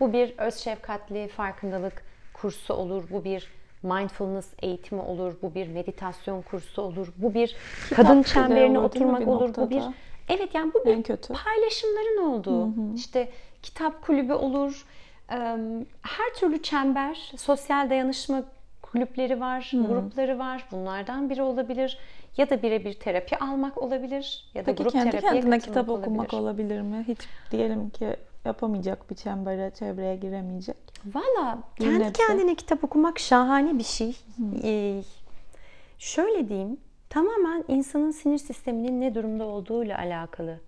Bu 0.00 0.12
bir 0.12 0.38
öz 0.38 0.54
şefkatli 0.54 1.28
farkındalık 1.28 2.09
kursu 2.40 2.74
olur, 2.74 3.04
bu 3.10 3.24
bir 3.24 3.46
mindfulness 3.82 4.48
eğitimi 4.62 5.00
olur, 5.00 5.34
bu 5.42 5.54
bir 5.54 5.68
meditasyon 5.68 6.42
kursu 6.42 6.82
olur, 6.82 7.12
bu 7.16 7.34
bir 7.34 7.56
kadın 7.94 8.18
bile 8.20 8.28
çemberine 8.28 8.78
oturmak 8.78 9.28
olur, 9.28 9.54
bu 9.56 9.70
bir 9.70 9.82
evet 10.28 10.54
yani 10.54 10.72
bu 10.74 10.84
bir 10.84 10.90
En 10.90 11.02
kötü. 11.02 11.32
paylaşımların 11.32 12.30
olduğu. 12.30 12.68
İşte 12.94 13.28
kitap 13.62 14.02
kulübü 14.02 14.32
olur, 14.32 14.86
her 16.02 16.34
türlü 16.36 16.62
çember, 16.62 17.32
sosyal 17.36 17.90
dayanışma 17.90 18.42
kulüpleri 18.82 19.40
var, 19.40 19.70
grupları 19.88 20.38
var. 20.38 20.64
Bunlardan 20.70 21.30
biri 21.30 21.42
olabilir. 21.42 21.98
Ya 22.36 22.50
da 22.50 22.62
birebir 22.62 22.92
terapi 22.92 23.38
almak 23.38 23.78
olabilir. 23.82 24.44
Ya 24.54 24.62
da 24.62 24.66
Peki 24.66 24.82
grup 24.82 24.92
kendi 24.92 25.10
terapiye 25.10 25.32
kendine 25.32 25.58
kitap 25.58 25.88
okumak 25.88 26.34
olabilir. 26.34 26.38
olabilir 26.42 26.80
mi? 26.80 27.04
Hiç 27.08 27.18
diyelim 27.50 27.90
ki 27.90 28.16
yapamayacak 28.44 29.10
bir 29.10 29.14
çembere, 29.14 29.70
çevreye 29.74 30.16
giremeyecek. 30.16 30.76
Valla 31.14 31.58
kendi 31.78 31.98
nebze. 31.98 32.12
kendine 32.12 32.54
kitap 32.54 32.84
okumak 32.84 33.18
şahane 33.18 33.78
bir 33.78 33.84
şey. 33.84 34.16
Ee, 34.62 35.02
şöyle 35.98 36.48
diyeyim, 36.48 36.76
tamamen 37.08 37.64
insanın 37.68 38.10
sinir 38.10 38.38
sisteminin 38.38 39.00
ne 39.00 39.14
durumda 39.14 39.44
olduğuyla 39.44 39.98
alakalı. 39.98 40.60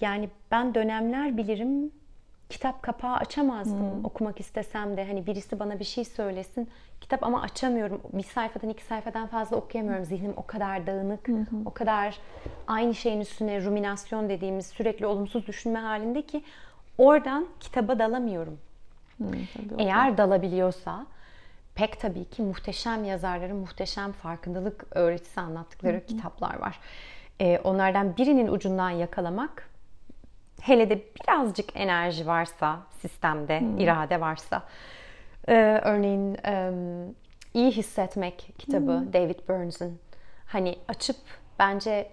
Yani 0.00 0.28
ben 0.50 0.74
dönemler 0.74 1.36
bilirim 1.36 1.90
kitap 2.48 2.82
kapağı 2.82 3.16
açamazdım 3.16 4.04
okumak 4.04 4.40
istesem 4.40 4.96
de 4.96 5.04
hani 5.04 5.26
birisi 5.26 5.58
bana 5.58 5.78
bir 5.78 5.84
şey 5.84 6.04
söylesin 6.04 6.68
kitap 7.00 7.22
ama 7.24 7.42
açamıyorum 7.42 8.00
bir 8.12 8.22
sayfadan 8.22 8.68
iki 8.68 8.84
sayfadan 8.84 9.26
fazla 9.26 9.56
okuyamıyorum 9.56 10.04
zihnim 10.04 10.34
o 10.36 10.46
kadar 10.46 10.86
dağınık 10.86 11.28
o 11.64 11.70
kadar 11.70 12.18
aynı 12.66 12.94
şeyin 12.94 13.20
üstüne 13.20 13.62
ruminasyon 13.62 14.28
dediğimiz 14.28 14.66
sürekli 14.66 15.06
olumsuz 15.06 15.46
düşünme 15.46 15.78
halinde 15.78 16.22
ki 16.22 16.44
oradan 16.98 17.46
kitaba 17.60 17.98
dalamıyorum. 17.98 18.58
Tabii 19.18 19.70
da. 19.70 19.74
eğer 19.82 20.18
dalabiliyorsa 20.18 21.06
pek 21.74 22.00
tabii 22.00 22.24
ki 22.24 22.42
muhteşem 22.42 23.04
yazarların 23.04 23.56
muhteşem 23.56 24.12
farkındalık 24.12 24.86
öğretisi 24.90 25.40
anlattıkları 25.40 26.06
kitaplar 26.06 26.58
var. 26.58 26.80
Ee, 27.40 27.58
onlardan 27.64 28.16
birinin 28.16 28.48
ucundan 28.48 28.90
yakalamak 28.90 29.70
hele 30.60 30.90
de 30.90 30.98
birazcık 30.98 31.76
enerji 31.76 32.26
varsa 32.26 32.78
sistemde, 33.00 33.62
irade 33.78 34.20
varsa. 34.20 34.62
Ee, 35.48 35.80
örneğin 35.84 36.34
e, 36.44 36.72
iyi 37.54 37.70
hissetmek 37.70 38.54
kitabı 38.58 39.04
David 39.12 39.38
Burns'ın. 39.48 39.98
Hani 40.46 40.78
açıp 40.88 41.16
bence 41.58 42.10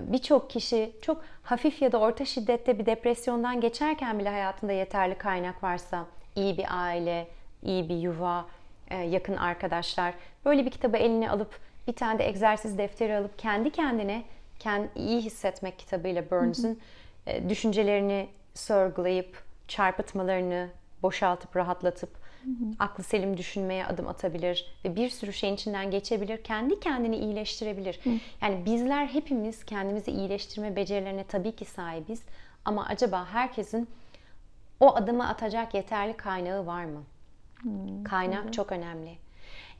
birçok 0.00 0.50
kişi 0.50 0.92
çok 1.02 1.24
hafif 1.42 1.82
ya 1.82 1.92
da 1.92 1.98
orta 1.98 2.24
şiddette 2.24 2.78
bir 2.78 2.86
depresyondan 2.86 3.60
geçerken 3.60 4.18
bile 4.18 4.28
hayatında 4.28 4.72
yeterli 4.72 5.14
kaynak 5.14 5.62
varsa 5.62 6.06
iyi 6.36 6.58
bir 6.58 6.66
aile, 6.68 7.28
iyi 7.62 7.88
bir 7.88 7.96
yuva, 7.96 8.46
e, 8.90 8.96
yakın 8.96 9.36
arkadaşlar 9.36 10.14
böyle 10.44 10.66
bir 10.66 10.70
kitabı 10.70 10.96
eline 10.96 11.30
alıp 11.30 11.58
bir 11.86 11.92
tane 11.92 12.18
de 12.18 12.28
egzersiz 12.28 12.78
defteri 12.78 13.16
alıp 13.16 13.38
kendi 13.38 13.70
kendine 13.70 14.22
kendi 14.58 14.88
iyi 14.94 15.20
hissetmek 15.20 15.78
kitabıyla 15.78 16.30
Burns'ın 16.30 16.78
e, 17.26 17.48
düşüncelerini 17.48 18.28
sorgulayıp 18.54 19.42
çarpıtmalarını 19.68 20.68
boşaltıp 21.02 21.56
rahatlatıp 21.56 22.23
aklı 22.78 23.04
selim 23.04 23.36
düşünmeye 23.36 23.86
adım 23.86 24.08
atabilir 24.08 24.74
ve 24.84 24.96
bir 24.96 25.08
sürü 25.08 25.32
şeyin 25.32 25.54
içinden 25.54 25.90
geçebilir. 25.90 26.42
Kendi 26.42 26.80
kendini 26.80 27.16
iyileştirebilir. 27.16 28.00
Yani 28.42 28.64
bizler 28.66 29.06
hepimiz 29.06 29.64
kendimizi 29.64 30.10
iyileştirme 30.10 30.76
becerilerine 30.76 31.24
tabii 31.24 31.56
ki 31.56 31.64
sahibiz 31.64 32.22
ama 32.64 32.86
acaba 32.86 33.26
herkesin 33.26 33.88
o 34.80 34.94
adımı 34.94 35.28
atacak 35.28 35.74
yeterli 35.74 36.16
kaynağı 36.16 36.66
var 36.66 36.84
mı? 36.84 37.02
Kaynak 38.04 38.52
çok 38.52 38.72
önemli. 38.72 39.10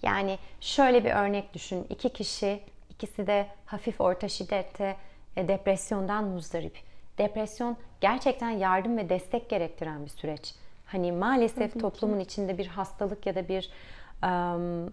Yani 0.03 0.39
şöyle 0.61 1.05
bir 1.05 1.11
örnek 1.11 1.55
düşün. 1.55 1.87
İki 1.91 2.09
kişi, 2.09 2.61
ikisi 2.91 3.27
de 3.27 3.47
hafif 3.67 4.01
orta 4.01 4.29
şiddette 4.29 4.97
e, 5.37 5.49
depresyondan 5.49 6.25
muzdarip. 6.25 6.79
Depresyon 7.19 7.77
gerçekten 8.01 8.51
yardım 8.51 8.97
ve 8.97 9.09
destek 9.09 9.51
gerektiren 9.51 10.05
bir 10.05 10.11
süreç. 10.11 10.55
Hani 10.95 11.12
maalesef 11.12 11.80
toplumun 11.80 12.20
içinde 12.20 12.59
bir 12.59 12.66
hastalık 12.66 13.26
ya 13.26 13.34
da 13.34 13.49
bir 13.49 13.70
em, 14.22 14.92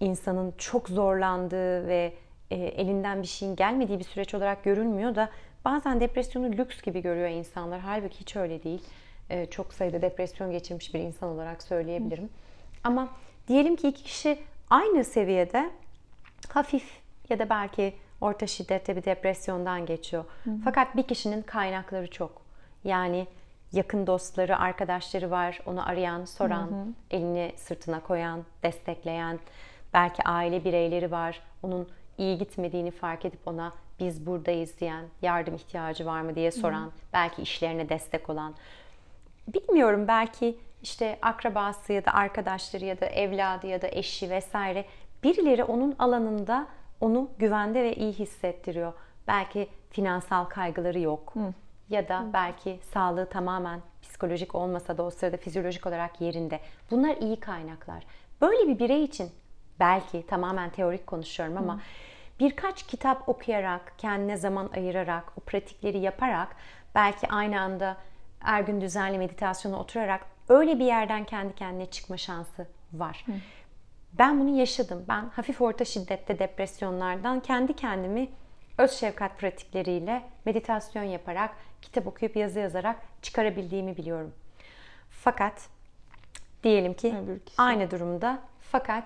insanın 0.00 0.54
çok 0.58 0.88
zorlandığı 0.88 1.88
ve 1.88 2.12
e, 2.50 2.56
elinden 2.56 3.22
bir 3.22 3.26
şeyin 3.26 3.56
gelmediği 3.56 3.98
bir 3.98 4.04
süreç 4.04 4.34
olarak 4.34 4.64
görülmüyor 4.64 5.14
da 5.14 5.30
bazen 5.64 6.00
depresyonu 6.00 6.52
lüks 6.52 6.82
gibi 6.82 7.02
görüyor 7.02 7.28
insanlar. 7.28 7.80
Halbuki 7.80 8.20
hiç 8.20 8.36
öyle 8.36 8.62
değil. 8.62 8.82
E, 9.30 9.46
çok 9.46 9.74
sayıda 9.74 10.02
depresyon 10.02 10.50
geçirmiş 10.50 10.94
bir 10.94 11.00
insan 11.00 11.28
olarak 11.28 11.62
söyleyebilirim. 11.62 12.28
Ama 12.84 13.08
diyelim 13.48 13.76
ki 13.76 13.88
iki 13.88 14.02
kişi 14.02 14.38
aynı 14.70 15.04
seviyede 15.04 15.70
hafif 16.48 17.00
ya 17.28 17.38
da 17.38 17.50
belki 17.50 17.94
orta 18.20 18.46
şiddette 18.46 18.96
bir 18.96 19.04
depresyondan 19.04 19.86
geçiyor. 19.86 20.24
Fakat 20.64 20.96
bir 20.96 21.02
kişinin 21.02 21.42
kaynakları 21.42 22.10
çok. 22.10 22.42
Yani 22.84 23.26
yakın 23.72 24.06
dostları, 24.06 24.58
arkadaşları 24.58 25.30
var, 25.30 25.60
onu 25.66 25.88
arayan, 25.88 26.24
soran, 26.24 26.94
elini 27.10 27.52
sırtına 27.56 28.00
koyan, 28.00 28.44
destekleyen, 28.62 29.38
belki 29.94 30.22
aile 30.22 30.64
bireyleri 30.64 31.10
var, 31.10 31.40
onun 31.62 31.88
iyi 32.18 32.38
gitmediğini 32.38 32.90
fark 32.90 33.24
edip 33.24 33.48
ona 33.48 33.72
biz 34.00 34.26
buradayız 34.26 34.80
diyen, 34.80 35.04
yardım 35.22 35.54
ihtiyacı 35.54 36.06
var 36.06 36.20
mı 36.20 36.34
diye 36.34 36.50
soran, 36.50 36.92
belki 37.12 37.42
işlerine 37.42 37.88
destek 37.88 38.30
olan. 38.30 38.54
Bilmiyorum 39.54 40.08
belki 40.08 40.58
işte 40.82 41.18
akrabası 41.22 41.92
ya 41.92 42.04
da 42.04 42.14
arkadaşları 42.14 42.84
ya 42.84 43.00
da 43.00 43.06
evladı 43.06 43.66
ya 43.66 43.82
da 43.82 43.88
eşi 43.88 44.30
vesaire 44.30 44.84
birileri 45.22 45.64
onun 45.64 45.94
alanında 45.98 46.66
onu 47.00 47.28
güvende 47.38 47.82
ve 47.82 47.94
iyi 47.94 48.12
hissettiriyor. 48.12 48.92
Belki 49.28 49.68
finansal 49.90 50.44
kaygıları 50.44 50.98
yok. 51.00 51.34
Ya 51.90 52.08
da 52.08 52.26
belki 52.32 52.80
sağlığı 52.92 53.28
tamamen 53.28 53.80
psikolojik 54.02 54.54
olmasa 54.54 54.98
da 54.98 55.02
o 55.02 55.10
sırada 55.10 55.36
fizyolojik 55.36 55.86
olarak 55.86 56.20
yerinde. 56.20 56.60
Bunlar 56.90 57.16
iyi 57.16 57.40
kaynaklar. 57.40 58.04
Böyle 58.40 58.68
bir 58.68 58.78
birey 58.78 59.04
için 59.04 59.30
belki 59.80 60.26
tamamen 60.26 60.70
teorik 60.70 61.06
konuşuyorum 61.06 61.56
ama 61.56 61.80
birkaç 62.40 62.82
kitap 62.82 63.28
okuyarak, 63.28 63.92
kendine 63.98 64.36
zaman 64.36 64.70
ayırarak, 64.74 65.32
o 65.36 65.40
pratikleri 65.40 65.98
yaparak 65.98 66.56
belki 66.94 67.28
aynı 67.28 67.60
anda 67.60 67.96
her 68.40 68.60
gün 68.60 68.80
düzenli 68.80 69.18
meditasyona 69.18 69.80
oturarak 69.80 70.26
öyle 70.48 70.78
bir 70.78 70.84
yerden 70.84 71.24
kendi 71.24 71.54
kendine 71.54 71.86
çıkma 71.86 72.16
şansı 72.16 72.66
var. 72.92 73.24
Ben 74.12 74.40
bunu 74.40 74.58
yaşadım. 74.58 75.04
Ben 75.08 75.28
hafif 75.28 75.60
orta 75.60 75.84
şiddette 75.84 76.38
depresyonlardan 76.38 77.40
kendi 77.40 77.76
kendimi 77.76 78.28
öz 78.78 78.90
şefkat 78.90 79.38
pratikleriyle 79.38 80.22
meditasyon 80.44 81.02
yaparak, 81.02 81.50
kitap 81.82 82.06
okuyup 82.06 82.36
yazı 82.36 82.58
yazarak 82.58 82.96
çıkarabildiğimi 83.22 83.96
biliyorum. 83.96 84.34
Fakat 85.10 85.68
diyelim 86.64 86.94
ki 86.94 87.14
aynı 87.58 87.90
durumda 87.90 88.38
fakat 88.60 89.04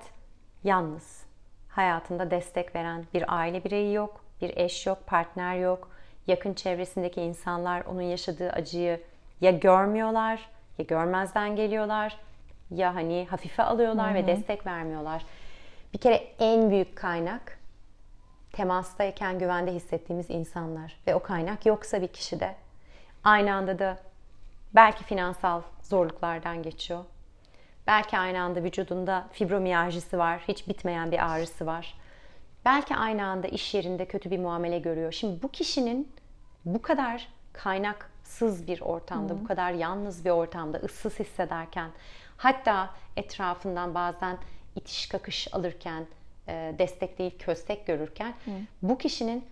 yalnız. 0.64 1.24
Hayatında 1.68 2.30
destek 2.30 2.76
veren 2.76 3.04
bir 3.14 3.38
aile 3.38 3.64
bireyi 3.64 3.94
yok, 3.94 4.24
bir 4.40 4.56
eş 4.56 4.86
yok, 4.86 5.06
partner 5.06 5.54
yok. 5.54 5.90
Yakın 6.26 6.54
çevresindeki 6.54 7.20
insanlar 7.20 7.84
onun 7.84 8.02
yaşadığı 8.02 8.50
acıyı 8.50 9.00
ya 9.40 9.50
görmüyorlar, 9.50 10.50
ya 10.78 10.84
görmezden 10.84 11.56
geliyorlar, 11.56 12.16
ya 12.70 12.94
hani 12.94 13.26
hafife 13.30 13.62
alıyorlar 13.62 14.14
ve 14.14 14.26
destek 14.26 14.66
vermiyorlar. 14.66 15.24
Bir 15.94 15.98
kere 15.98 16.28
en 16.38 16.70
büyük 16.70 16.96
kaynak 16.96 17.58
temastayken 18.52 19.38
güvende 19.38 19.72
hissettiğimiz 19.72 20.30
insanlar 20.30 20.96
ve 21.06 21.14
o 21.14 21.22
kaynak 21.22 21.66
yoksa 21.66 22.02
bir 22.02 22.08
kişide 22.08 22.54
aynı 23.24 23.54
anda 23.54 23.78
da 23.78 23.98
belki 24.74 25.04
finansal 25.04 25.62
zorluklardan 25.82 26.62
geçiyor. 26.62 27.04
Belki 27.86 28.18
aynı 28.18 28.42
anda 28.42 28.62
vücudunda 28.62 29.26
fibromiyajisi 29.32 30.18
var, 30.18 30.40
hiç 30.48 30.68
bitmeyen 30.68 31.12
bir 31.12 31.32
ağrısı 31.32 31.66
var. 31.66 31.98
Belki 32.64 32.96
aynı 32.96 33.26
anda 33.26 33.46
iş 33.46 33.74
yerinde 33.74 34.06
kötü 34.06 34.30
bir 34.30 34.38
muamele 34.38 34.78
görüyor. 34.78 35.12
Şimdi 35.12 35.42
bu 35.42 35.48
kişinin 35.48 36.12
bu 36.64 36.82
kadar 36.82 37.28
kaynaksız 37.52 38.66
bir 38.66 38.80
ortamda, 38.80 39.40
bu 39.40 39.46
kadar 39.46 39.72
yalnız 39.72 40.24
bir 40.24 40.30
ortamda 40.30 40.78
ıssız 40.78 41.20
hissederken, 41.20 41.90
hatta 42.36 42.90
etrafından 43.16 43.94
bazen 43.94 44.38
itiş 44.76 45.08
kakış 45.08 45.54
alırken, 45.54 46.06
destek 46.78 47.18
değil 47.18 47.38
köstek 47.38 47.86
görürken, 47.86 48.34
bu 48.82 48.98
kişinin 48.98 49.44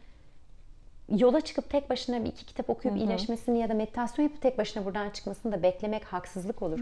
yola 1.09 1.41
çıkıp 1.41 1.71
tek 1.71 1.91
başına 1.91 2.25
bir 2.25 2.29
iki 2.29 2.47
kitap 2.47 2.71
okuyup 2.71 2.97
iyileşmesini 2.97 3.59
ya 3.59 3.69
da 3.69 3.75
meditasyon 3.75 4.25
yapıp 4.25 4.43
tek 4.43 4.59
başına 4.59 4.85
buradan 4.85 5.11
çıkmasını 5.11 5.53
da 5.53 5.63
beklemek 5.63 6.05
haksızlık 6.05 6.63
olur. 6.63 6.81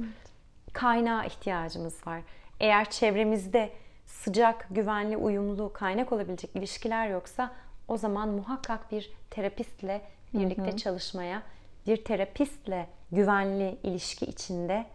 Kaynağa 0.73 1.25
ihtiyacımız 1.25 2.07
var. 2.07 2.21
Eğer 2.61 2.91
çevremizde 2.91 3.71
sıcak, 4.07 4.67
güvenli, 4.71 5.17
uyumlu, 5.17 5.73
kaynak 5.73 6.13
olabilecek 6.13 6.57
ilişkiler 6.57 7.09
yoksa 7.09 7.53
o 7.89 7.97
zaman 7.97 8.29
muhakkak 8.29 8.93
bir 8.93 9.11
terapistle 9.31 10.03
birlikte 10.35 10.77
çalışmaya, 10.77 11.43
bir 11.87 12.05
terapistle 12.05 12.87
güvenli 13.13 13.77
ilişki 13.83 14.27
içinde 14.27 14.87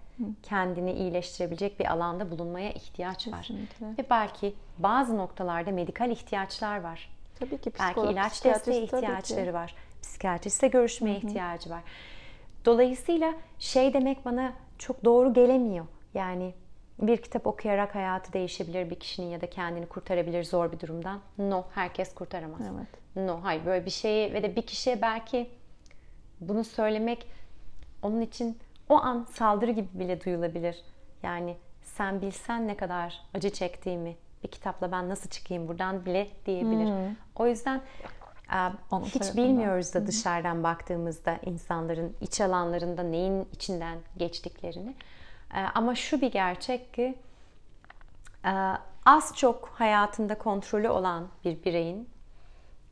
kendini 0.44 0.94
iyileştirebilecek 0.94 1.80
bir 1.80 1.92
alanda 1.92 2.32
bulunmaya 2.32 2.72
ihtiyaç 2.72 3.28
var. 3.28 3.42
Kesinlikle. 3.42 4.04
Ve 4.04 4.10
belki 4.10 4.54
bazı 4.78 5.18
noktalarda 5.18 5.72
medikal 5.72 6.12
ihtiyaçlar 6.12 6.82
var. 6.82 7.15
Tabii 7.40 7.58
ki 7.58 7.72
Belki 7.80 7.94
psikolog, 7.94 8.12
ilaç 8.12 8.32
psikiyatrist 8.32 8.68
desteği 8.68 8.84
ihtiyaçları 8.84 9.54
var. 9.54 9.76
Psikiyatristle 10.02 10.68
görüşmeye 10.68 11.18
ihtiyacı 11.18 11.70
var. 11.70 11.84
Dolayısıyla 12.66 13.34
şey 13.60 13.94
demek 13.94 14.26
bana 14.26 14.54
çok 14.78 15.06
doğru 15.06 15.34
gelemiyor. 15.34 15.86
Yani 16.14 16.54
bir 17.02 17.18
kitap 17.18 17.48
okuyarak 17.48 17.96
hayatı 17.96 18.34
değişebilir 18.34 18.90
bir 18.90 18.96
kişinin 18.96 19.28
ya 19.28 19.42
da 19.42 19.50
kendini 19.50 19.86
kurtarabilir 19.86 20.44
zor 20.44 20.72
bir 20.72 20.80
durumdan. 20.80 21.22
No, 21.38 21.64
herkes 21.74 22.14
kurtaramaz. 22.14 22.62
Evet. 22.62 23.28
No, 23.28 23.40
hayır 23.44 23.66
böyle 23.66 23.86
bir 23.86 23.92
şeyi 23.92 24.34
ve 24.34 24.44
de 24.44 24.56
bir 24.56 24.62
kişiye 24.62 25.02
belki 25.02 25.50
bunu 26.42 26.64
söylemek 26.64 27.28
onun 28.02 28.22
için 28.22 28.58
o 28.90 28.96
an 28.96 29.28
saldırı 29.32 29.72
gibi 29.72 29.88
bile 29.94 30.22
duyulabilir. 30.22 30.84
Yani 31.24 31.58
sen 31.84 32.22
bilsen 32.22 32.68
ne 32.68 32.78
kadar 32.78 33.22
acı 33.34 33.50
çektiğimi 33.50 34.16
bir 34.46 34.52
kitapla 34.52 34.92
ben 34.92 35.10
nasıl 35.10 35.30
çıkayım 35.30 35.68
buradan 35.68 36.06
bile 36.06 36.28
diyebilir. 36.46 36.90
O 37.36 37.48
yüzden 37.48 37.82
Onun 38.92 39.06
hiç 39.06 39.14
tarafından. 39.14 39.46
bilmiyoruz 39.46 39.94
da 39.94 40.08
dışarıdan 40.08 40.64
baktığımızda 40.64 41.40
insanların 41.46 42.16
iç 42.22 42.42
alanlarında 42.42 43.04
neyin 43.04 43.48
içinden 43.54 43.98
geçtiklerini. 44.18 44.96
Ama 45.76 45.96
şu 45.96 46.22
bir 46.22 46.32
gerçek 46.32 46.94
ki 46.94 47.16
az 49.06 49.34
çok 49.36 49.68
hayatında 49.68 50.38
kontrolü 50.38 50.90
olan 50.90 51.28
bir 51.46 51.64
bireyin 51.64 52.10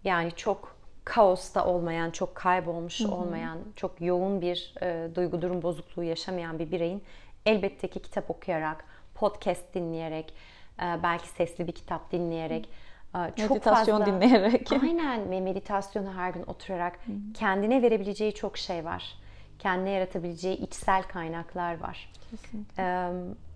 yani 0.03 0.31
çok 0.35 0.75
kaosta 1.05 1.65
olmayan, 1.65 2.11
çok 2.11 2.35
kaybolmuş 2.35 3.01
olmayan, 3.01 3.59
çok 3.75 4.01
yoğun 4.01 4.41
bir 4.41 4.73
e, 4.81 5.15
duygu 5.15 5.41
durum 5.41 5.61
bozukluğu 5.61 6.03
yaşamayan 6.03 6.59
bir 6.59 6.71
bireyin 6.71 7.03
elbette 7.45 7.87
ki 7.87 8.01
kitap 8.01 8.31
okuyarak, 8.31 8.85
podcast 9.15 9.73
dinleyerek, 9.73 10.33
belki 10.79 11.27
sesli 11.27 11.67
bir 11.67 11.71
kitap 11.71 12.11
dinleyerek, 12.11 12.69
e, 13.15 13.41
çok 13.41 13.49
Meditasyon 13.49 13.99
fazla, 13.99 14.05
dinleyerek. 14.05 14.71
Aynen 14.83 15.31
ve 15.31 15.41
meditasyonu 15.41 16.13
her 16.13 16.29
gün 16.29 16.43
oturarak 16.47 16.99
kendine 17.33 17.81
verebileceği 17.81 18.33
çok 18.33 18.57
şey 18.57 18.85
var. 18.85 19.15
Kendine 19.59 19.89
yaratabileceği 19.89 20.57
içsel 20.57 21.03
kaynaklar 21.03 21.79
var. 21.79 22.09
Kesinlikle. 22.31 22.83
Ee, 22.83 23.11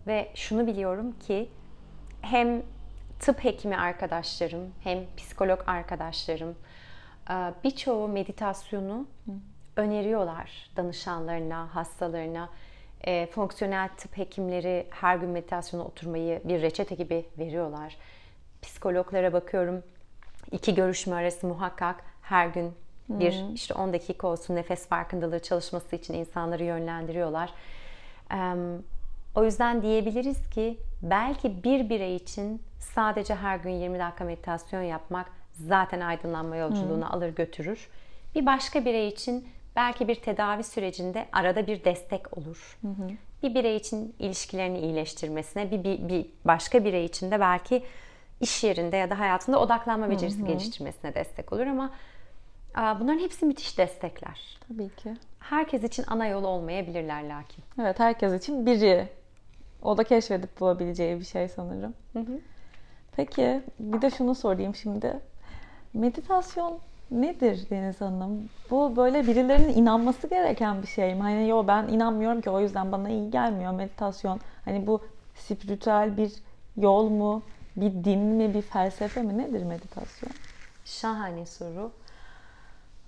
ve 0.07 0.31
şunu 0.35 0.67
biliyorum 0.67 1.15
ki 1.19 1.49
hem 2.21 2.61
tıp 3.19 3.43
hekimi 3.43 3.77
arkadaşlarım 3.77 4.71
hem 4.83 4.99
psikolog 5.17 5.59
arkadaşlarım 5.67 6.55
e, 7.29 7.33
birçoğu 7.63 8.07
meditasyonu 8.07 9.07
öneriyorlar 9.75 10.69
danışanlarına, 10.75 11.75
hastalarına. 11.75 12.49
E, 13.05 13.25
fonksiyonel 13.25 13.89
tıp 13.97 14.17
hekimleri 14.17 14.87
her 14.89 15.15
gün 15.15 15.29
meditasyona 15.29 15.83
oturmayı 15.83 16.41
bir 16.43 16.61
reçete 16.61 16.95
gibi 16.95 17.25
veriyorlar. 17.37 17.97
Psikologlara 18.61 19.33
bakıyorum. 19.33 19.83
iki 20.51 20.75
görüşme 20.75 21.15
arası 21.15 21.47
muhakkak 21.47 22.03
her 22.21 22.47
gün 22.47 22.73
bir 23.09 23.45
işte 23.53 23.73
10 23.73 23.93
dakika 23.93 24.27
olsun 24.27 24.55
nefes 24.55 24.87
farkındalığı 24.87 25.39
çalışması 25.39 25.95
için 25.95 26.13
insanları 26.13 26.63
yönlendiriyorlar. 26.63 27.49
Ee, 28.33 28.53
O 29.35 29.43
yüzden 29.43 29.81
diyebiliriz 29.81 30.49
ki 30.49 30.77
belki 31.01 31.63
bir 31.63 31.89
birey 31.89 32.15
için 32.15 32.61
sadece 32.79 33.35
her 33.35 33.57
gün 33.57 33.69
20 33.69 33.99
dakika 33.99 34.23
meditasyon 34.23 34.81
yapmak 34.81 35.31
zaten 35.53 35.99
aydınlanma 36.01 36.55
yolculuğunu 36.55 37.13
alır 37.13 37.29
götürür. 37.29 37.89
Bir 38.35 38.45
başka 38.45 38.85
birey 38.85 39.07
için 39.07 39.47
belki 39.77 40.07
bir 40.07 40.15
tedavi 40.15 40.63
sürecinde 40.63 41.25
arada 41.31 41.67
bir 41.67 41.83
destek 41.83 42.37
olur. 42.37 42.79
Bir 43.43 43.55
birey 43.55 43.75
için 43.75 44.15
ilişkilerini 44.19 44.79
iyileştirmesine, 44.79 45.71
bir, 45.71 45.83
bir, 45.83 46.09
bir 46.09 46.25
başka 46.45 46.85
birey 46.85 47.05
için 47.05 47.31
de 47.31 47.39
belki 47.39 47.83
iş 48.41 48.63
yerinde 48.63 48.97
ya 48.97 49.09
da 49.09 49.19
hayatında 49.19 49.59
odaklanma 49.59 50.09
becerisi 50.09 50.45
geliştirmesine 50.45 51.15
destek 51.15 51.53
olur 51.53 51.67
ama 51.67 51.93
bunların 52.75 53.19
hepsi 53.19 53.45
müthiş 53.45 53.77
destekler. 53.77 54.59
Tabii 54.67 54.89
ki. 54.95 55.13
Herkes 55.39 55.83
için 55.83 56.05
ana 56.07 56.27
yol 56.27 56.43
olmayabilirler 56.43 57.23
lakin. 57.23 57.63
Evet 57.81 57.99
herkes 57.99 58.33
için 58.33 58.65
biri. 58.65 59.07
O 59.81 59.97
da 59.97 60.03
keşfedip 60.03 60.59
bulabileceği 60.59 61.19
bir 61.19 61.25
şey 61.25 61.47
sanırım. 61.47 61.93
Peki 63.15 63.61
bir 63.79 64.01
de 64.01 64.09
şunu 64.09 64.35
sorayım 64.35 64.75
şimdi. 64.75 65.19
Meditasyon 65.93 66.79
nedir 67.11 67.67
Deniz 67.69 68.01
Hanım? 68.01 68.49
Bu 68.71 68.95
böyle 68.95 69.27
birilerinin 69.27 69.73
inanması 69.73 70.27
gereken 70.27 70.81
bir 70.81 70.87
şey 70.87 71.15
mi? 71.15 71.21
Hani 71.21 71.47
yo 71.49 71.63
ben 71.67 71.87
inanmıyorum 71.87 72.41
ki 72.41 72.49
o 72.49 72.59
yüzden 72.59 72.91
bana 72.91 73.09
iyi 73.09 73.31
gelmiyor 73.31 73.73
meditasyon. 73.73 74.39
Hani 74.65 74.87
bu 74.87 75.01
spiritüel 75.35 76.17
bir 76.17 76.31
yol 76.77 77.09
mu? 77.09 77.41
Bir 77.75 78.03
din 78.03 78.19
mi? 78.19 78.53
Bir 78.53 78.61
felsefe 78.61 79.21
mi? 79.21 79.37
Nedir 79.37 79.63
meditasyon? 79.63 80.31
Şahane 80.85 81.45
soru. 81.45 81.91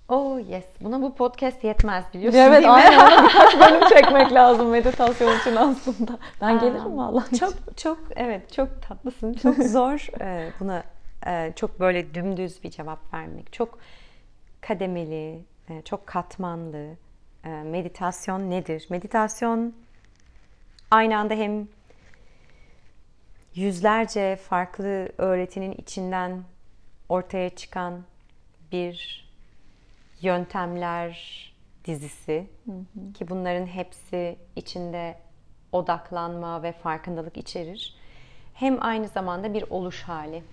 Oh 0.10 0.40
yes. 0.50 0.66
Buna 0.82 1.02
bu 1.02 1.16
podcast 1.16 1.64
yetmez 1.64 2.04
biliyorsun 2.14 2.40
Evet 2.40 2.54
değil 2.56 2.66
mi? 2.68 2.72
aynen 2.72 3.00
ona 3.00 3.24
birkaç 3.30 3.60
bölüm 3.60 3.88
çekmek 3.90 4.34
lazım 4.34 4.70
meditasyon 4.70 5.40
için 5.40 5.56
aslında. 5.56 6.12
Ben 6.42 6.60
gelirim 6.60 6.98
vallahi. 6.98 7.40
Çok 7.40 7.54
çok 7.78 7.98
evet 8.16 8.54
çok 8.54 8.82
tatlısın. 8.82 9.34
Çok 9.34 9.56
zor 9.64 10.22
e, 10.22 10.50
buna 10.60 10.84
çok 11.56 11.80
böyle 11.80 12.14
dümdüz 12.14 12.64
bir 12.64 12.72
cevap 12.72 13.14
vermek. 13.14 13.54
Çok 13.54 13.80
kademeli, 14.62 15.44
e, 15.70 15.82
çok 15.82 16.08
katmanlı. 16.08 16.96
E, 17.44 17.50
meditasyon 17.50 18.50
nedir? 18.50 18.88
Meditasyon 18.90 19.74
aynı 20.92 21.18
anda 21.18 21.34
hem 21.34 21.68
yüzlerce 23.56 24.36
farklı 24.36 25.10
öğretinin 25.18 25.72
içinden 25.72 26.44
ortaya 27.10 27.50
çıkan 27.50 28.04
bir 28.72 29.30
yöntemler, 30.22 31.40
dizisi 31.86 32.48
ki 33.14 33.30
bunların 33.30 33.66
hepsi 33.66 34.38
içinde 34.56 35.18
odaklanma 35.72 36.64
ve 36.64 36.72
farkındalık 36.72 37.38
içerir. 37.38 37.96
Hem 38.54 38.78
aynı 38.84 39.08
zamanda 39.08 39.54
bir 39.54 39.64
oluş 39.70 40.04
hali. 40.04 40.44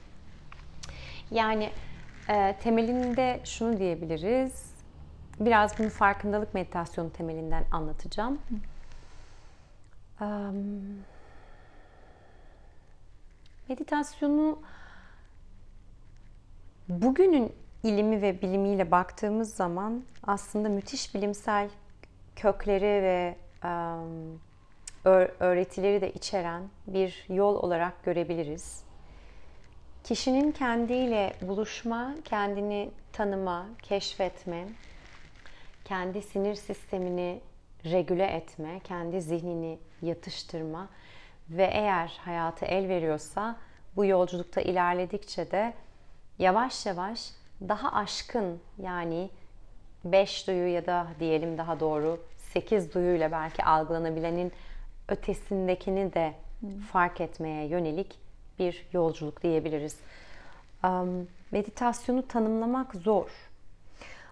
Yani 1.30 1.70
e, 2.28 2.56
temelinde 2.60 3.40
şunu 3.44 3.78
diyebiliriz. 3.78 4.76
Biraz 5.40 5.78
bunu 5.78 5.88
farkındalık 5.88 6.54
meditasyonu 6.54 7.12
temelinden 7.12 7.64
anlatacağım. 7.72 8.38
Um, 10.20 11.04
meditasyonu 13.68 14.58
bugünün 16.88 17.52
ilimi 17.82 18.22
ve 18.22 18.42
bilimiyle 18.42 18.90
baktığımız 18.90 19.54
zaman 19.54 20.04
aslında 20.26 20.68
müthiş 20.68 21.14
bilimsel 21.14 21.70
kökleri 22.36 23.02
ve 23.02 23.36
um, 23.64 24.40
öğretileri 25.40 26.00
de 26.00 26.12
içeren 26.12 26.62
bir 26.86 27.24
yol 27.28 27.54
olarak 27.54 28.04
görebiliriz. 28.04 28.85
Kişinin 30.06 30.52
kendiyle 30.52 31.32
buluşma, 31.42 32.14
kendini 32.24 32.90
tanıma, 33.12 33.66
keşfetme, 33.82 34.64
kendi 35.84 36.22
sinir 36.22 36.54
sistemini 36.54 37.40
regüle 37.84 38.26
etme, 38.26 38.80
kendi 38.84 39.20
zihnini 39.22 39.78
yatıştırma 40.02 40.88
ve 41.50 41.64
eğer 41.64 42.18
hayatı 42.24 42.64
el 42.64 42.88
veriyorsa 42.88 43.56
bu 43.96 44.04
yolculukta 44.04 44.60
ilerledikçe 44.60 45.50
de 45.50 45.72
yavaş 46.38 46.86
yavaş 46.86 47.30
daha 47.68 47.92
aşkın 47.92 48.60
yani 48.78 49.30
beş 50.04 50.46
duyu 50.46 50.68
ya 50.68 50.86
da 50.86 51.06
diyelim 51.20 51.58
daha 51.58 51.80
doğru 51.80 52.24
sekiz 52.36 52.94
duyuyla 52.94 53.32
belki 53.32 53.64
algılanabilenin 53.64 54.52
ötesindekini 55.08 56.14
de 56.14 56.32
fark 56.92 57.20
etmeye 57.20 57.66
yönelik 57.66 58.25
bir 58.58 58.86
yolculuk 58.92 59.42
diyebiliriz. 59.42 59.96
Meditasyonu 61.50 62.28
tanımlamak 62.28 62.94
zor. 62.94 63.30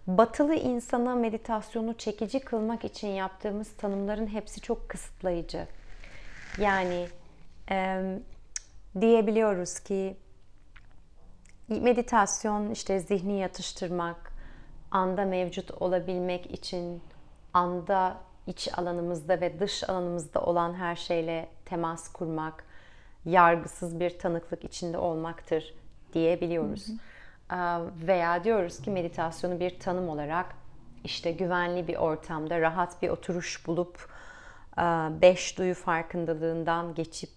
Batılı 0.07 0.55
insana 0.55 1.15
meditasyonu 1.15 1.95
çekici 1.95 2.41
kılmak 2.41 2.85
için 2.85 3.09
yaptığımız 3.09 3.73
tanımların 3.77 4.27
hepsi 4.27 4.61
çok 4.61 4.89
kısıtlayıcı. 4.89 5.67
Yani 6.59 7.09
e, 7.71 8.03
diyebiliyoruz 9.01 9.79
ki 9.79 10.17
meditasyon 11.69 12.71
işte 12.71 13.01
zihni 13.01 13.41
yatıştırmak, 13.41 14.33
anda 14.91 15.25
mevcut 15.25 15.71
olabilmek 15.71 16.51
için 16.51 17.03
anda 17.55 18.17
iç 18.47 18.69
alanımızda 18.79 19.41
ve 19.41 19.61
dış 19.61 19.89
alanımızda 19.89 20.41
olan 20.41 20.75
her 20.75 20.97
şeyle 20.97 21.49
temas 21.65 22.13
kurmak, 22.13 22.65
yargısız 23.25 24.01
bir 24.01 24.19
tanıklık 24.19 24.65
içinde 24.65 24.99
olmaktır 24.99 25.75
diyebiliyoruz. 26.13 26.89
Hı 26.89 26.93
hı. 27.57 27.91
Veya 28.07 28.45
diyoruz 28.45 28.83
ki 28.83 28.91
meditasyonu 28.91 29.61
bir 29.61 29.79
tanım 29.79 30.09
olarak 30.09 30.47
işte 31.05 31.33
güvenli 31.33 31.89
bir 31.89 31.97
ortamda 31.97 32.61
rahat 32.61 33.03
bir 33.03 33.09
oturuş 33.09 33.67
bulup 33.67 34.09
beş 35.23 35.59
duyu 35.59 35.75
farkındalığından 35.75 36.95
geçip 36.95 37.31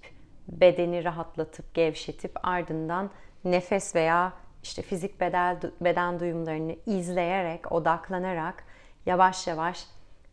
bedeni 0.48 1.04
rahatlatıp 1.04 1.74
gevşetip 1.74 2.32
ardından 2.44 3.10
nefes 3.46 3.96
veya 3.96 4.34
işte 4.64 4.82
fizik 4.82 5.22
beden, 5.22 5.60
beden 5.82 6.20
duyumlarını 6.20 6.76
izleyerek, 6.86 7.72
odaklanarak 7.72 8.64
yavaş 9.06 9.48
yavaş 9.48 9.86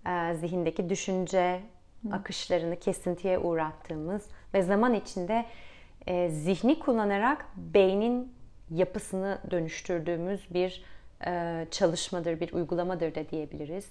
e, 0.06 0.34
zihindeki 0.34 0.88
düşünce 0.88 1.60
akışlarını 2.12 2.78
kesintiye 2.78 3.38
uğrattığımız 3.38 4.28
ve 4.54 4.62
zaman 4.62 4.94
içinde 4.94 5.44
e, 6.06 6.28
zihni 6.28 6.78
kullanarak 6.78 7.46
beynin 7.56 8.32
yapısını 8.70 9.38
dönüştürdüğümüz 9.50 10.54
bir 10.54 10.84
e, 11.26 11.66
çalışmadır, 11.70 12.40
bir 12.40 12.52
uygulamadır 12.52 13.14
da 13.14 13.30
diyebiliriz. 13.30 13.86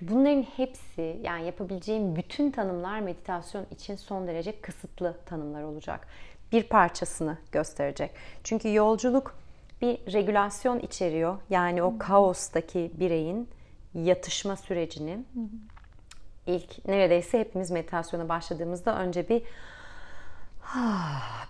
Bunların 0.00 0.42
hepsi 0.42 1.16
yani 1.22 1.46
yapabileceğim 1.46 2.16
bütün 2.16 2.50
tanımlar 2.50 3.00
meditasyon 3.00 3.66
için 3.70 3.96
son 3.96 4.26
derece 4.26 4.60
kısıtlı 4.60 5.16
tanımlar 5.26 5.62
olacak. 5.62 6.06
Bir 6.52 6.62
parçasını 6.62 7.38
gösterecek. 7.52 8.10
Çünkü 8.44 8.74
yolculuk 8.74 9.38
bir 9.82 10.12
regülasyon 10.12 10.78
içeriyor. 10.78 11.38
Yani 11.50 11.82
o 11.82 11.98
kaostaki 11.98 12.90
bireyin 12.94 13.48
yatışma 13.94 14.56
sürecini 14.56 15.18
ilk 16.46 16.88
neredeyse 16.88 17.40
hepimiz 17.40 17.70
meditasyona 17.70 18.28
başladığımızda 18.28 18.98
önce 18.98 19.28
bir 19.28 19.42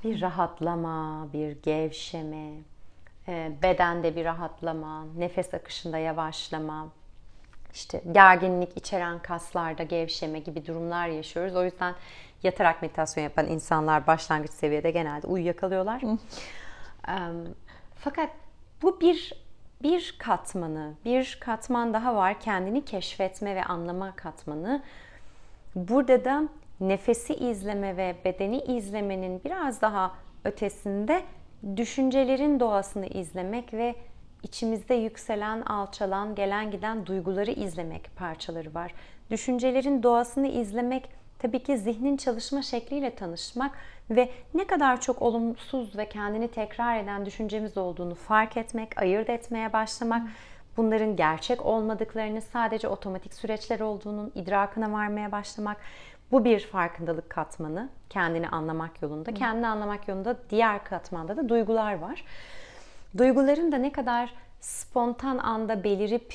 bir 0.04 0.20
rahatlama, 0.20 1.28
bir 1.32 1.62
gevşeme, 1.62 2.50
e, 3.28 3.52
bedende 3.62 4.16
bir 4.16 4.24
rahatlama, 4.24 5.04
nefes 5.18 5.54
akışında 5.54 5.98
yavaşlama, 5.98 6.88
işte 7.74 8.02
gerginlik 8.12 8.76
içeren 8.76 9.18
kaslarda 9.18 9.82
gevşeme 9.82 10.38
gibi 10.38 10.66
durumlar 10.66 11.08
yaşıyoruz. 11.08 11.56
O 11.56 11.64
yüzden 11.64 11.94
yatarak 12.42 12.82
meditasyon 12.82 13.24
yapan 13.24 13.46
insanlar 13.46 14.06
başlangıç 14.06 14.50
seviyede 14.50 14.90
genelde 14.90 15.26
uyuyakalıyorlar. 15.26 16.02
Fakat 17.98 18.30
bu 18.82 19.00
bir 19.00 19.42
bir 19.82 20.14
katmanı, 20.18 20.94
bir 21.04 21.38
katman 21.40 21.94
daha 21.94 22.16
var 22.16 22.40
kendini 22.40 22.84
keşfetme 22.84 23.56
ve 23.56 23.64
anlama 23.64 24.16
katmanı. 24.16 24.82
Burada 25.74 26.24
da 26.24 26.48
nefesi 26.88 27.34
izleme 27.34 27.96
ve 27.96 28.16
bedeni 28.24 28.58
izlemenin 28.58 29.40
biraz 29.44 29.82
daha 29.82 30.14
ötesinde 30.44 31.22
düşüncelerin 31.76 32.60
doğasını 32.60 33.06
izlemek 33.06 33.74
ve 33.74 33.94
içimizde 34.42 34.94
yükselen, 34.94 35.60
alçalan, 35.60 36.34
gelen 36.34 36.70
giden 36.70 37.06
duyguları 37.06 37.50
izlemek 37.50 38.16
parçaları 38.16 38.74
var. 38.74 38.94
Düşüncelerin 39.30 40.02
doğasını 40.02 40.48
izlemek 40.48 41.08
tabii 41.38 41.62
ki 41.62 41.78
zihnin 41.78 42.16
çalışma 42.16 42.62
şekliyle 42.62 43.14
tanışmak 43.14 43.72
ve 44.10 44.28
ne 44.54 44.66
kadar 44.66 45.00
çok 45.00 45.22
olumsuz 45.22 45.96
ve 45.96 46.08
kendini 46.08 46.48
tekrar 46.48 46.98
eden 46.98 47.26
düşüncemiz 47.26 47.78
olduğunu 47.78 48.14
fark 48.14 48.56
etmek, 48.56 49.02
ayırt 49.02 49.30
etmeye 49.30 49.72
başlamak, 49.72 50.22
bunların 50.76 51.16
gerçek 51.16 51.66
olmadıklarını, 51.66 52.40
sadece 52.42 52.88
otomatik 52.88 53.34
süreçler 53.34 53.80
olduğunun 53.80 54.32
idrakına 54.34 54.92
varmaya 54.92 55.32
başlamak. 55.32 55.76
Bu 56.32 56.44
bir 56.44 56.60
farkındalık 56.60 57.30
katmanı, 57.30 57.88
kendini 58.10 58.48
anlamak 58.48 59.02
yolunda. 59.02 59.34
Kendini 59.34 59.66
anlamak 59.66 60.08
yolunda 60.08 60.36
diğer 60.50 60.84
katmanda 60.84 61.36
da 61.36 61.48
duygular 61.48 61.98
var. 61.98 62.24
Duyguların 63.18 63.72
da 63.72 63.76
ne 63.76 63.92
kadar 63.92 64.34
spontan 64.60 65.38
anda 65.38 65.84
belirip 65.84 66.34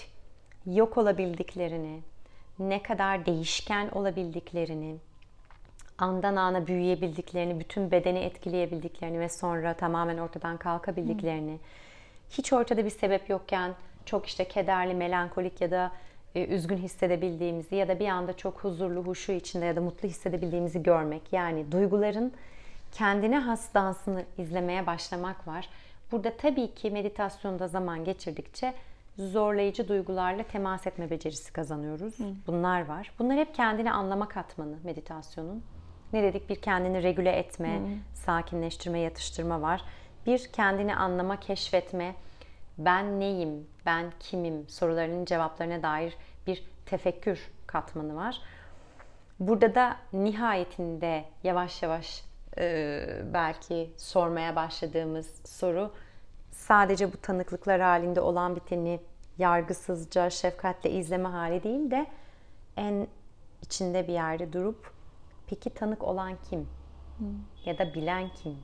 yok 0.65 0.97
olabildiklerini, 0.97 2.01
ne 2.59 2.83
kadar 2.83 3.25
değişken 3.25 3.89
olabildiklerini, 3.89 4.97
andan 5.97 6.35
ana 6.35 6.67
büyüyebildiklerini, 6.67 7.59
bütün 7.59 7.91
bedeni 7.91 8.19
etkileyebildiklerini 8.19 9.19
ve 9.19 9.29
sonra 9.29 9.73
tamamen 9.73 10.17
ortadan 10.17 10.57
kalkabildiklerini, 10.57 11.59
hiç 12.29 12.53
ortada 12.53 12.85
bir 12.85 12.89
sebep 12.89 13.29
yokken 13.29 13.71
çok 14.05 14.25
işte 14.25 14.47
kederli, 14.47 14.93
melankolik 14.93 15.61
ya 15.61 15.71
da 15.71 15.91
üzgün 16.45 16.77
hissedebildiğimizi 16.77 17.75
ya 17.75 17.87
da 17.87 17.99
bir 17.99 18.07
anda 18.07 18.37
çok 18.37 18.63
huzurlu, 18.63 19.03
huşu 19.03 19.31
içinde 19.31 19.65
ya 19.65 19.75
da 19.75 19.81
mutlu 19.81 20.09
hissedebildiğimizi 20.09 20.83
görmek. 20.83 21.33
Yani 21.33 21.71
duyguların 21.71 22.31
kendine 22.91 23.39
has 23.39 23.73
dansını 23.73 24.25
izlemeye 24.37 24.87
başlamak 24.87 25.47
var. 25.47 25.69
Burada 26.11 26.37
tabii 26.37 26.73
ki 26.73 26.91
meditasyonda 26.91 27.67
zaman 27.67 28.05
geçirdikçe 28.05 28.73
zorlayıcı 29.17 29.87
duygularla 29.87 30.43
temas 30.43 30.87
etme 30.87 31.09
becerisi 31.09 31.53
kazanıyoruz. 31.53 32.19
Hı. 32.19 32.23
Bunlar 32.47 32.85
var. 32.85 33.11
Bunlar 33.19 33.37
hep 33.37 33.55
kendini 33.55 33.91
anlama 33.91 34.27
katmanı 34.27 34.75
meditasyonun. 34.83 35.63
Ne 36.13 36.23
dedik? 36.23 36.49
Bir 36.49 36.55
kendini 36.55 37.03
regüle 37.03 37.31
etme, 37.31 37.75
Hı. 37.75 37.81
sakinleştirme, 38.13 38.99
yatıştırma 38.99 39.61
var. 39.61 39.81
Bir 40.25 40.49
kendini 40.53 40.95
anlama, 40.95 41.39
keşfetme. 41.39 42.15
Ben 42.77 43.19
neyim? 43.19 43.67
Ben 43.85 44.05
kimim? 44.19 44.69
Sorularının 44.69 45.25
cevaplarına 45.25 45.83
dair 45.83 46.13
bir 46.47 46.63
tefekkür 46.85 47.51
katmanı 47.67 48.15
var. 48.15 48.41
Burada 49.39 49.75
da 49.75 49.97
nihayetinde 50.13 51.25
yavaş 51.43 51.83
yavaş 51.83 52.23
e, 52.57 53.03
belki 53.33 53.91
sormaya 53.97 54.55
başladığımız 54.55 55.41
soru 55.45 55.93
sadece 56.51 57.13
bu 57.13 57.17
tanıklıklar 57.17 57.81
halinde 57.81 58.21
olan 58.21 58.55
biteni 58.55 58.99
yargısızca, 59.37 60.29
şefkatle 60.29 60.91
izleme 60.91 61.29
hali 61.29 61.63
değil 61.63 61.91
de 61.91 62.07
en 62.77 63.07
içinde 63.61 64.07
bir 64.07 64.13
yerde 64.13 64.53
durup 64.53 64.91
peki 65.47 65.69
tanık 65.69 66.03
olan 66.03 66.33
kim? 66.49 66.67
Hmm. 67.17 67.27
Ya 67.65 67.77
da 67.77 67.93
bilen 67.93 68.29
kim? 68.29 68.57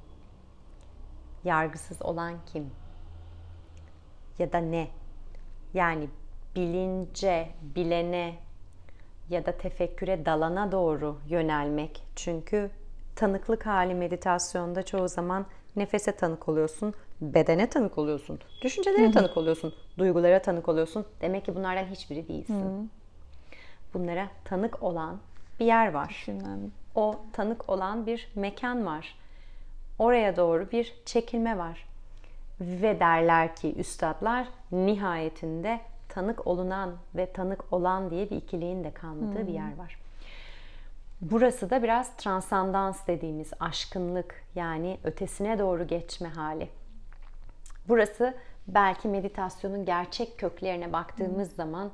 Yargısız 1.43 2.01
olan 2.01 2.34
kim? 2.45 2.71
Ya 4.39 4.53
da 4.53 4.57
ne? 4.57 4.88
Yani 5.73 6.09
bilince, 6.56 7.49
bilene 7.62 8.34
ya 9.30 9.45
da 9.45 9.51
tefekküre 9.51 10.26
dalana 10.26 10.72
doğru 10.72 11.18
yönelmek. 11.30 12.04
Çünkü 12.16 12.70
tanıklık 13.16 13.66
hali 13.66 13.93
meditasyonda 13.93 14.84
çoğu 14.84 15.08
zaman 15.08 15.45
nefese 15.76 16.12
tanık 16.16 16.49
oluyorsun, 16.49 16.93
bedene 17.22 17.70
tanık 17.70 17.97
oluyorsun, 17.97 18.39
düşüncelere 18.62 19.12
tanık 19.12 19.38
oluyorsun, 19.38 19.74
duygulara 19.97 20.41
tanık 20.41 20.70
oluyorsun. 20.70 21.06
Demek 21.22 21.45
ki 21.45 21.56
bunlardan 21.56 21.86
hiçbiri 21.86 22.28
değilsin. 22.28 22.91
Bunlara 23.93 24.28
tanık 24.45 24.84
olan 24.84 25.20
bir 25.60 25.66
yer 25.66 25.93
var. 25.93 26.26
O 26.95 27.20
tanık 27.34 27.70
olan 27.70 28.06
bir 28.06 28.28
mekan 28.36 28.86
var. 28.86 29.16
Oraya 29.99 30.38
doğru 30.38 30.72
bir 30.72 30.93
çekilme 31.06 31.58
var. 31.58 31.86
Ve 32.62 32.99
derler 32.99 33.56
ki 33.56 33.76
üstadlar 33.76 34.47
nihayetinde 34.72 35.80
tanık 36.14 36.47
olunan 36.47 36.91
ve 37.16 37.34
tanık 37.34 37.74
olan 37.74 38.09
diye 38.09 38.30
bir 38.30 38.36
ikiliğin 38.36 38.84
de 38.84 38.93
kalmadığı 38.93 39.47
bir 39.47 39.53
yer 39.53 39.78
var. 39.78 39.97
Burası 41.22 41.70
da 41.70 41.84
biraz 41.84 42.18
transandans 42.18 43.07
dediğimiz 43.07 43.51
aşkınlık 43.59 44.43
yani 44.55 44.97
ötesine 45.03 45.59
doğru 45.59 45.88
geçme 45.88 46.30
hali. 46.30 46.70
Burası 47.88 48.34
belki 48.68 49.07
meditasyonun 49.07 49.86
gerçek 49.86 50.38
köklerine 50.38 50.93
baktığımız 50.93 51.51
zaman 51.55 51.91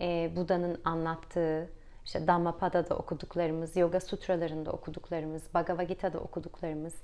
e, 0.00 0.30
Buda'nın 0.36 0.80
anlattığı, 0.84 1.68
işte 2.04 2.26
Dhammapada'da 2.26 2.96
okuduklarımız, 2.96 3.76
Yoga 3.76 4.00
Sutralarında 4.00 4.72
okuduklarımız, 4.72 5.42
Bhagavad 5.54 5.88
Gita'da 5.88 6.18
okuduklarımız, 6.18 6.94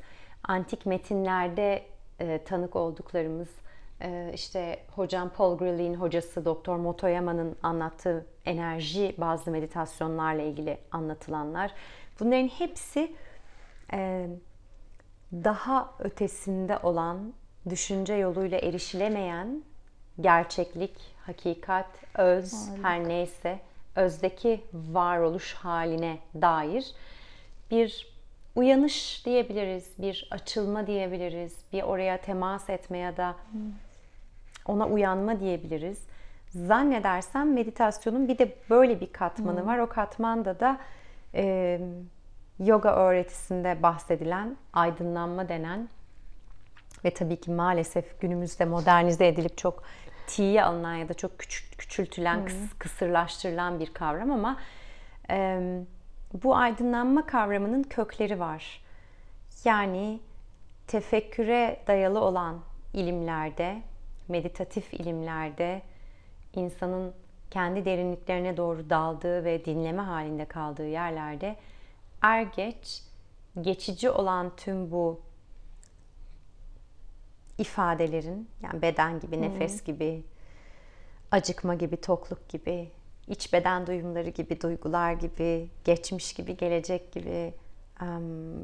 antik 0.45 0.87
metinlerde 0.87 1.83
e, 2.21 2.45
tanık 2.45 2.77
olduklarımız, 2.77 3.49
işte 4.35 4.79
hocam 4.95 5.29
Paul 5.29 5.59
Grilly'in 5.59 5.95
hocası 5.95 6.45
Doktor 6.45 6.77
Motoyama'nın 6.77 7.57
anlattığı 7.63 8.27
enerji 8.45 9.15
bazlı 9.19 9.53
meditasyonlarla 9.53 10.43
ilgili 10.43 10.79
anlatılanlar. 10.93 11.71
Bunların 12.21 12.49
hepsi 12.49 13.13
e, 13.93 14.29
daha 15.33 15.95
ötesinde 15.99 16.79
olan, 16.79 17.33
düşünce 17.71 18.15
yoluyla 18.15 18.59
erişilemeyen 18.59 19.63
gerçeklik, 20.21 20.97
hakikat, 21.27 21.87
öz 22.15 22.53
Varlık. 22.53 22.85
her 22.85 23.09
neyse 23.09 23.61
özdeki 23.97 24.61
varoluş 24.73 25.55
haline 25.55 26.19
dair 26.35 26.95
bir 27.71 28.13
uyanış 28.55 29.27
diyebiliriz, 29.27 29.91
bir 29.99 30.29
açılma 30.31 30.87
diyebiliriz, 30.87 31.57
bir 31.73 31.83
oraya 31.83 32.21
temas 32.21 32.71
etme 32.71 32.99
ya 32.99 33.17
da 33.17 33.37
ona 34.67 34.87
uyanma 34.87 35.41
diyebiliriz. 35.41 35.99
Zannedersem 36.49 37.53
meditasyonun 37.53 38.29
bir 38.29 38.39
de 38.39 38.55
böyle 38.71 39.01
bir 39.01 39.13
katmanı 39.13 39.67
var. 39.67 39.79
O 39.79 39.87
katmanda 39.89 40.61
da 40.61 40.79
e, 41.35 41.81
yoga 42.59 42.95
öğretisinde 42.97 43.83
bahsedilen 43.83 44.57
aydınlanma 44.73 45.49
denen 45.49 45.89
ve 47.05 47.11
tabii 47.15 47.41
ki 47.41 47.51
maalesef 47.51 48.21
günümüzde 48.21 48.65
modernize 48.65 49.27
edilip 49.27 49.59
çok 49.59 49.83
tiye 50.27 50.65
alınan 50.65 50.95
ya 50.95 51.09
da 51.09 51.15
çok 51.15 51.39
küçük, 51.39 51.79
küçültülen, 51.79 52.39
kıs- 52.41 52.79
kısırlaştırılan 52.79 53.81
bir 53.81 53.95
kavram 53.95 54.31
ama 54.31 54.57
e, 55.31 55.61
bu 56.43 56.57
aydınlanma 56.57 57.27
kavramının 57.27 57.83
kökleri 57.83 58.41
var. 58.41 58.83
Yani 59.65 60.21
tefekküre 60.87 61.81
dayalı 61.87 62.21
olan 62.21 62.61
ilimlerde, 62.93 63.83
meditatif 64.29 64.95
ilimlerde 64.95 65.83
insanın 66.55 67.15
kendi 67.51 67.85
derinliklerine 67.85 68.57
doğru 68.57 68.91
daldığı 68.91 69.45
ve 69.45 69.65
dinleme 69.65 70.03
halinde 70.03 70.45
kaldığı 70.45 70.89
yerlerde 70.89 71.57
er 72.23 72.43
geç 72.43 73.03
geçici 73.61 74.11
olan 74.11 74.53
tüm 74.57 74.91
bu 74.91 75.21
ifadelerin 77.59 78.49
yani 78.63 78.83
beden 78.83 79.21
gibi, 79.21 79.43
nefes 79.43 79.85
gibi, 79.85 80.25
acıkma 81.31 81.75
gibi, 81.75 81.97
tokluk 81.97 82.49
gibi, 82.49 82.91
iç 83.29 83.53
beden 83.53 83.87
duyumları 83.87 84.29
gibi, 84.29 84.61
duygular 84.61 85.13
gibi, 85.13 85.69
geçmiş 85.85 86.33
gibi, 86.33 86.57
gelecek 86.57 87.13
gibi 87.13 87.55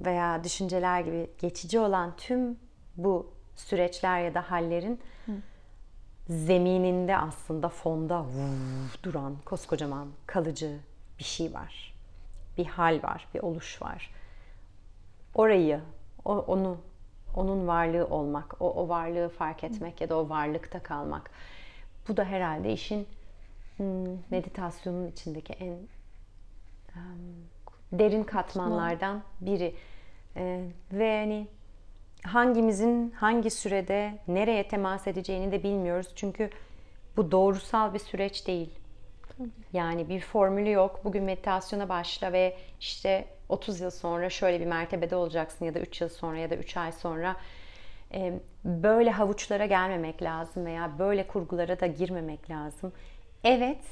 veya 0.05 0.45
düşünceler 0.45 1.01
gibi 1.01 1.31
geçici 1.39 1.81
olan 1.81 2.17
tüm 2.17 2.59
bu 2.97 3.38
süreçler 3.61 4.21
ya 4.21 4.35
da 4.35 4.51
hallerin 4.51 5.01
zemininde 6.29 7.17
aslında 7.17 7.69
fonda 7.69 8.25
vuv 8.25 9.03
duran 9.03 9.37
koskocaman 9.45 10.09
kalıcı 10.27 10.79
bir 11.19 11.25
şey 11.25 11.55
var. 11.55 11.95
Bir 12.59 12.67
hal 12.67 13.03
var, 13.03 13.29
bir 13.35 13.41
oluş 13.41 13.83
var. 13.83 14.11
Orayı, 15.35 15.81
o, 16.25 16.39
onu, 16.39 16.77
onun 17.37 17.67
varlığı 17.67 18.07
olmak, 18.07 18.63
o, 18.63 18.75
o 18.75 18.89
varlığı 18.89 19.29
fark 19.29 19.65
etmek 19.65 20.01
ya 20.01 20.09
da 20.09 20.19
o 20.19 20.29
varlıkta 20.29 20.83
kalmak. 20.83 21.31
Bu 22.09 22.17
da 22.17 22.25
herhalde 22.25 22.73
işin 22.73 23.07
hmm, 23.77 24.07
meditasyonun 24.31 25.07
içindeki 25.07 25.53
en 25.53 25.79
derin 27.93 28.25
katmanlardan 28.25 29.23
biri. 29.41 29.75
Ve 30.93 31.19
hani 31.21 31.49
hangimizin 32.35 33.11
hangi 33.11 33.51
sürede 33.51 34.19
nereye 34.29 34.69
temas 34.69 35.07
edeceğini 35.07 35.53
de 35.53 35.63
bilmiyoruz. 35.63 36.09
Çünkü 36.15 36.51
bu 37.17 37.31
doğrusal 37.31 37.95
bir 37.95 37.99
süreç 37.99 38.47
değil. 38.47 38.71
Yani 39.73 40.09
bir 40.09 40.21
formülü 40.21 40.71
yok. 40.71 41.01
Bugün 41.05 41.25
meditasyona 41.25 41.89
başla 41.89 42.33
ve 42.33 42.57
işte 42.81 43.25
30 43.49 43.81
yıl 43.81 43.91
sonra 43.91 44.31
şöyle 44.31 44.61
bir 44.61 44.67
mertebede 44.67 45.17
olacaksın 45.17 45.65
ya 45.65 45.75
da 45.75 45.81
3 45.81 46.01
yıl 46.01 46.09
sonra 46.09 46.39
ya 46.39 46.51
da 46.51 46.55
3 46.55 46.77
ay 46.77 46.93
sonra 46.93 47.37
böyle 48.65 49.11
havuçlara 49.11 49.67
gelmemek 49.67 50.23
lazım 50.23 50.67
veya 50.67 50.99
böyle 50.99 51.27
kurgulara 51.27 51.81
da 51.81 51.87
girmemek 51.87 52.51
lazım. 52.51 52.93
Evet, 53.45 53.85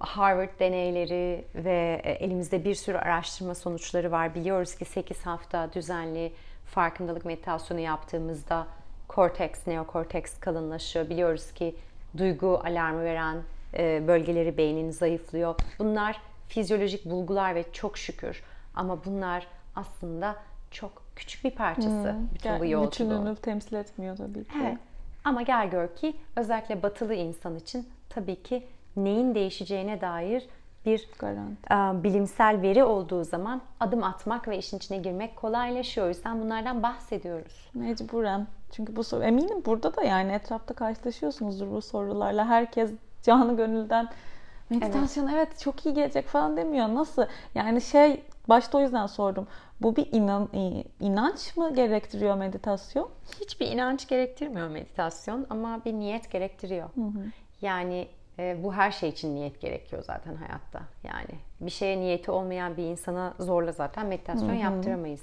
Harvard 0.00 0.60
deneyleri 0.60 1.44
ve 1.54 2.00
e, 2.04 2.10
elimizde 2.10 2.64
bir 2.64 2.74
sürü 2.74 2.96
araştırma 2.96 3.54
sonuçları 3.54 4.10
var. 4.10 4.34
Biliyoruz 4.34 4.74
ki 4.74 4.84
8 4.84 5.26
hafta 5.26 5.72
düzenli 5.72 6.32
farkındalık 6.70 7.24
meditasyonu 7.24 7.80
yaptığımızda 7.80 8.66
korteks, 9.08 9.66
neokorteks 9.66 10.40
kalınlaşıyor. 10.40 11.08
Biliyoruz 11.08 11.52
ki 11.52 11.76
duygu 12.16 12.60
alarmı 12.64 13.04
veren 13.04 13.36
e, 13.74 14.08
bölgeleri 14.08 14.56
beynin 14.56 14.90
zayıflıyor. 14.90 15.54
Bunlar 15.78 16.20
fizyolojik 16.48 17.04
bulgular 17.04 17.54
ve 17.54 17.64
çok 17.72 17.98
şükür. 17.98 18.42
Ama 18.74 19.04
bunlar 19.04 19.46
aslında 19.76 20.36
çok 20.70 21.02
küçük 21.16 21.44
bir 21.44 21.50
parçası 21.50 22.16
bütün 22.34 22.50
bu 22.50 22.54
Yani 22.54 22.70
yolculuğun. 22.70 23.20
Bütününü 23.20 23.36
temsil 23.36 23.76
etmiyor 23.76 24.16
tabii 24.16 24.44
ki. 24.44 24.50
Evet. 24.62 24.78
Ama 25.24 25.42
gel 25.42 25.70
gör 25.70 25.96
ki 25.96 26.16
özellikle 26.36 26.82
batılı 26.82 27.14
insan 27.14 27.56
için 27.56 27.88
tabii 28.08 28.42
ki 28.42 28.66
neyin 28.96 29.34
değişeceğine 29.34 30.00
dair 30.00 30.46
bir 30.86 31.08
Garanti. 31.18 31.72
e, 31.72 32.02
bilimsel 32.02 32.62
veri 32.62 32.84
olduğu 32.84 33.24
zaman 33.24 33.62
adım 33.80 34.02
atmak 34.02 34.48
ve 34.48 34.58
işin 34.58 34.76
içine 34.76 34.98
girmek 34.98 35.36
kolaylaşıyor. 35.36 36.06
O 36.06 36.08
yüzden 36.08 36.40
bunlardan 36.40 36.82
bahsediyoruz. 36.82 37.70
Mecburen. 37.74 38.46
Çünkü 38.72 38.96
bu 38.96 39.04
soru 39.04 39.24
eminim 39.24 39.64
burada 39.64 39.96
da 39.96 40.02
yani 40.02 40.32
etrafta 40.32 40.74
karşılaşıyorsunuzdur 40.74 41.70
bu 41.70 41.82
sorularla. 41.82 42.46
Herkes 42.48 42.90
canı 43.22 43.56
gönülden 43.56 44.08
meditasyon 44.70 45.28
evet. 45.28 45.58
çok 45.58 45.86
iyi 45.86 45.94
gelecek 45.94 46.26
falan 46.26 46.56
demiyor. 46.56 46.88
Nasıl? 46.88 47.24
Yani 47.54 47.80
şey 47.80 48.22
başta 48.48 48.78
o 48.78 48.80
yüzden 48.80 49.06
sordum. 49.06 49.46
Bu 49.80 49.96
bir 49.96 50.12
inan, 50.12 50.48
inanç 51.00 51.56
mı 51.56 51.74
gerektiriyor 51.74 52.36
meditasyon? 52.36 53.08
Hiçbir 53.40 53.66
inanç 53.66 54.08
gerektirmiyor 54.08 54.68
meditasyon 54.68 55.46
ama 55.50 55.84
bir 55.84 55.92
niyet 55.92 56.30
gerektiriyor. 56.30 56.88
Yani 57.60 58.08
e, 58.38 58.56
bu 58.62 58.74
her 58.74 58.90
şey 58.90 59.08
için 59.08 59.34
niyet 59.34 59.60
gerekiyor 59.60 60.02
zaten 60.02 60.34
hayatta. 60.34 60.80
Yani 61.04 61.38
bir 61.60 61.70
şeye 61.70 62.00
niyeti 62.00 62.30
olmayan 62.30 62.76
bir 62.76 62.82
insana 62.82 63.34
zorla 63.38 63.72
zaten 63.72 64.06
meditasyon 64.06 64.54
yaptıramayız. 64.54 65.22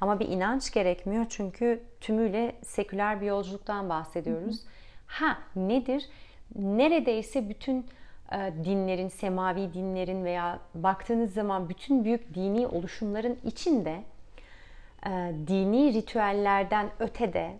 Ama 0.00 0.20
bir 0.20 0.28
inanç 0.28 0.72
gerekmiyor 0.72 1.26
çünkü 1.28 1.82
tümüyle 2.00 2.56
seküler 2.62 3.20
bir 3.20 3.26
yolculuktan 3.26 3.88
bahsediyoruz. 3.88 4.60
Ha 5.06 5.38
nedir? 5.56 6.08
Neredeyse 6.54 7.48
bütün 7.48 7.86
e, 8.32 8.52
dinlerin, 8.64 9.08
semavi 9.08 9.74
dinlerin 9.74 10.24
veya 10.24 10.58
baktığınız 10.74 11.34
zaman 11.34 11.68
bütün 11.68 12.04
büyük 12.04 12.34
dini 12.34 12.66
oluşumların 12.66 13.38
içinde 13.44 14.02
e, 15.06 15.32
dini 15.46 15.94
ritüellerden 15.94 16.90
ötede 16.98 17.52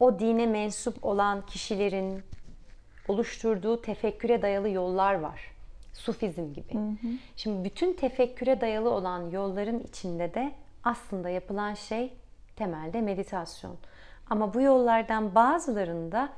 o 0.00 0.18
dine 0.18 0.46
mensup 0.46 1.04
olan 1.04 1.46
kişilerin 1.46 2.22
oluşturduğu 3.08 3.82
tefekküre 3.82 4.42
dayalı 4.42 4.68
yollar 4.68 5.14
var. 5.14 5.50
Sufizm 5.92 6.52
gibi. 6.52 6.72
Şimdi 7.36 7.64
bütün 7.64 7.92
tefekküre 7.92 8.60
dayalı 8.60 8.90
olan 8.90 9.30
yolların 9.30 9.80
içinde 9.80 10.34
de 10.34 10.52
aslında 10.84 11.28
yapılan 11.28 11.74
şey 11.74 12.12
temelde 12.56 13.00
meditasyon. 13.00 13.76
Ama 14.30 14.54
bu 14.54 14.60
yollardan 14.60 15.34
bazılarında 15.34 16.28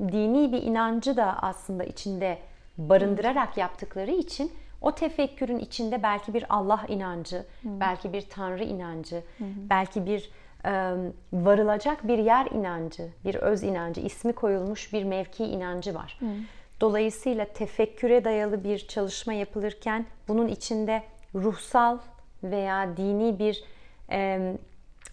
dini 0.00 0.52
bir 0.52 0.62
inancı 0.62 1.16
da 1.16 1.42
aslında 1.42 1.84
içinde 1.84 2.38
barındırarak 2.78 3.56
yaptıkları 3.56 4.10
için 4.10 4.52
o 4.80 4.94
tefekkürün 4.94 5.58
içinde 5.58 6.02
belki 6.02 6.34
bir 6.34 6.44
Allah 6.48 6.84
inancı, 6.88 7.46
belki 7.64 8.12
bir 8.12 8.22
Tanrı 8.30 8.64
inancı, 8.64 9.22
belki 9.40 10.06
bir 10.06 10.30
varılacak 11.32 12.08
bir 12.08 12.18
yer 12.18 12.46
inancı, 12.46 13.08
bir 13.24 13.34
öz 13.34 13.62
inancı, 13.62 14.00
ismi 14.00 14.32
koyulmuş 14.32 14.92
bir 14.92 15.04
mevki 15.04 15.44
inancı 15.44 15.94
var. 15.94 16.18
Dolayısıyla 16.80 17.44
tefekküre 17.44 18.24
dayalı 18.24 18.64
bir 18.64 18.78
çalışma 18.78 19.32
yapılırken 19.32 20.06
bunun 20.28 20.48
içinde 20.48 21.02
ruhsal 21.34 21.98
veya 22.42 22.96
dini 22.96 23.38
bir 23.38 23.64
e, 24.10 24.52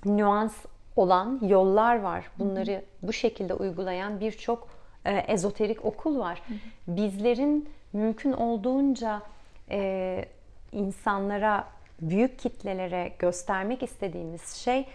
nüans 0.06 0.54
olan 0.96 1.40
yollar 1.48 2.00
var. 2.00 2.26
Bunları 2.40 2.82
bu 3.02 3.14
şekilde 3.14 3.54
uygulayan 3.54 4.20
birçok 4.20 4.68
e, 5.06 5.12
ezoterik 5.18 5.86
okul 5.86 6.20
var. 6.20 6.42
Bizlerin 6.88 7.70
mümkün 7.94 8.32
olduğunca 8.32 9.22
e, 9.70 10.26
insanlara, 10.72 11.68
büyük 12.02 12.40
kitlelere 12.40 13.12
göstermek 13.20 13.84
istediğimiz 13.84 14.48
şey 14.48 14.86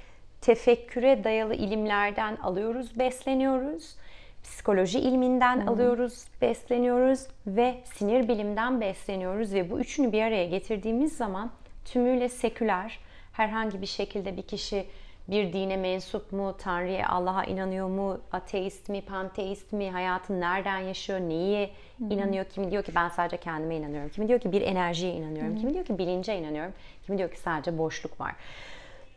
tefekküre 0.41 1.24
dayalı 1.24 1.55
ilimlerden 1.55 2.36
alıyoruz, 2.36 2.99
besleniyoruz. 2.99 3.97
Psikoloji 4.43 5.01
ilminden 5.01 5.61
hmm. 5.61 5.68
alıyoruz, 5.68 6.24
besleniyoruz 6.43 7.26
ve 7.47 7.74
sinir 7.84 8.28
bilimden 8.28 8.80
besleniyoruz 8.80 9.55
ve 9.55 9.70
bu 9.70 9.80
üçünü 9.80 10.12
bir 10.12 10.22
araya 10.22 10.47
getirdiğimiz 10.47 11.16
zaman 11.16 11.51
tümüyle 11.84 12.28
seküler, 12.28 12.99
herhangi 13.32 13.82
bir 13.82 13.86
şekilde 13.86 14.36
bir 14.36 14.43
kişi 14.43 14.86
bir 15.28 15.53
dine 15.53 15.76
mensup 15.76 16.32
mu, 16.32 16.55
Tanrı'ya, 16.59 17.09
Allah'a 17.09 17.45
inanıyor 17.45 17.89
mu, 17.89 18.20
ateist 18.32 18.89
mi, 18.89 19.01
panteist 19.01 19.72
mi, 19.72 19.91
hayatını 19.91 20.41
nereden 20.41 20.78
yaşıyor, 20.78 21.20
neyi 21.20 21.70
Hı-hı. 21.99 22.14
inanıyor, 22.14 22.45
kimi 22.45 22.70
diyor 22.70 22.82
ki 22.82 22.93
ben 22.95 23.09
sadece 23.09 23.36
kendime 23.36 23.76
inanıyorum, 23.76 24.09
kimi 24.09 24.28
diyor 24.28 24.41
ki 24.41 24.53
bir 24.53 24.61
enerjiye 24.61 25.12
inanıyorum, 25.12 25.51
Hı-hı. 25.51 25.61
kimi 25.61 25.74
diyor 25.74 25.84
ki 25.84 25.99
bilince 25.99 26.39
inanıyorum, 26.39 26.72
kimi 27.07 27.18
diyor 27.18 27.30
ki 27.30 27.39
sadece 27.39 27.78
boşluk 27.78 28.20
var. 28.20 28.34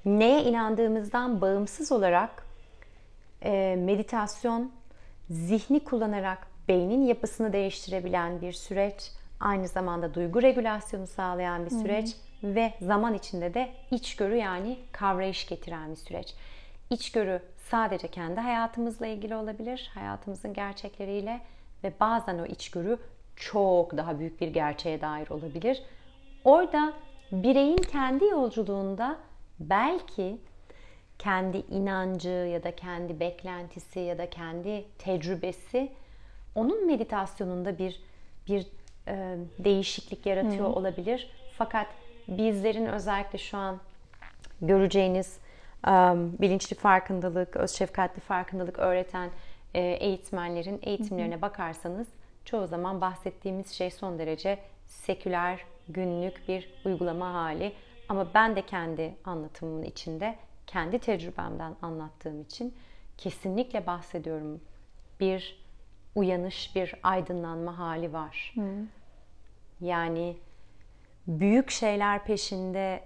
Neye 0.05 0.43
inandığımızdan 0.43 1.41
bağımsız 1.41 1.91
olarak 1.91 2.45
e, 3.43 3.75
meditasyon 3.79 4.71
zihni 5.29 5.83
kullanarak 5.83 6.47
beynin 6.67 7.01
yapısını 7.01 7.53
değiştirebilen 7.53 8.41
bir 8.41 8.53
süreç, 8.53 9.11
aynı 9.39 9.67
zamanda 9.67 10.13
duygu 10.13 10.41
regülasyonu 10.41 11.07
sağlayan 11.07 11.65
bir 11.65 11.69
süreç. 11.69 12.05
Hı-hı 12.05 12.31
ve 12.43 12.73
zaman 12.81 13.13
içinde 13.13 13.53
de 13.53 13.69
içgörü 13.91 14.35
yani 14.35 14.77
kavrayış 14.91 15.47
getiren 15.47 15.91
bir 15.91 15.95
süreç. 15.95 16.33
İçgörü 16.89 17.41
sadece 17.69 18.07
kendi 18.07 18.39
hayatımızla 18.39 19.07
ilgili 19.07 19.35
olabilir, 19.35 19.91
hayatımızın 19.93 20.53
gerçekleriyle 20.53 21.41
ve 21.83 21.93
bazen 21.99 22.39
o 22.39 22.45
içgörü 22.45 22.97
çok 23.35 23.97
daha 23.97 24.19
büyük 24.19 24.41
bir 24.41 24.47
gerçeğe 24.47 25.01
dair 25.01 25.29
olabilir. 25.29 25.83
Orada 26.43 26.93
bireyin 27.31 27.77
kendi 27.77 28.25
yolculuğunda 28.25 29.17
belki 29.69 30.37
kendi 31.19 31.57
inancı 31.57 32.29
ya 32.29 32.63
da 32.63 32.75
kendi 32.75 33.19
beklentisi 33.19 33.99
ya 33.99 34.17
da 34.17 34.29
kendi 34.29 34.85
tecrübesi 34.97 35.91
onun 36.55 36.87
meditasyonunda 36.87 37.77
bir 37.77 38.01
bir 38.47 38.67
e, 39.07 39.37
değişiklik 39.59 40.25
yaratıyor 40.25 40.67
hmm. 40.67 40.73
olabilir. 40.73 41.31
Fakat 41.57 41.87
bizlerin 42.27 42.85
özellikle 42.85 43.37
şu 43.37 43.57
an 43.57 43.79
göreceğiniz 44.61 45.39
um, 45.87 46.33
bilinçli 46.39 46.75
farkındalık, 46.75 47.55
öz 47.55 47.71
şefkatli 47.71 48.19
farkındalık 48.19 48.79
öğreten 48.79 49.29
e, 49.73 49.81
eğitmenlerin 49.81 50.79
eğitimlerine 50.83 51.41
bakarsanız 51.41 52.07
çoğu 52.45 52.67
zaman 52.67 53.01
bahsettiğimiz 53.01 53.71
şey 53.71 53.91
son 53.91 54.19
derece 54.19 54.59
seküler, 54.87 55.59
günlük 55.89 56.47
bir 56.47 56.69
uygulama 56.85 57.33
hali. 57.33 57.73
Ama 58.11 58.27
ben 58.33 58.55
de 58.55 58.65
kendi 58.65 59.15
anlatımımın 59.25 59.83
içinde, 59.83 60.35
kendi 60.67 60.99
tecrübemden 60.99 61.75
anlattığım 61.81 62.41
için 62.41 62.75
kesinlikle 63.17 63.87
bahsediyorum. 63.87 64.61
Bir 65.19 65.65
uyanış, 66.15 66.75
bir 66.75 66.95
aydınlanma 67.03 67.79
hali 67.79 68.13
var. 68.13 68.53
Hı. 68.55 68.85
Yani 69.81 70.37
büyük 71.27 71.69
şeyler 71.69 72.25
peşinde 72.25 73.03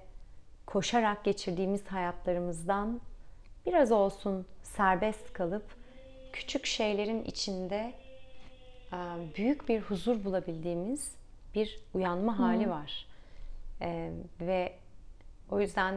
koşarak 0.65 1.23
geçirdiğimiz 1.23 1.87
hayatlarımızdan 1.87 3.01
biraz 3.65 3.91
olsun 3.91 4.45
serbest 4.63 5.33
kalıp 5.33 5.65
küçük 6.33 6.65
şeylerin 6.65 7.23
içinde 7.23 7.93
büyük 9.37 9.69
bir 9.69 9.81
huzur 9.81 10.23
bulabildiğimiz 10.23 11.15
bir 11.55 11.79
uyanma 11.93 12.39
hali 12.39 12.69
var. 12.69 13.07
Ee, 13.81 14.11
ve 14.41 14.73
o 15.51 15.61
yüzden 15.61 15.95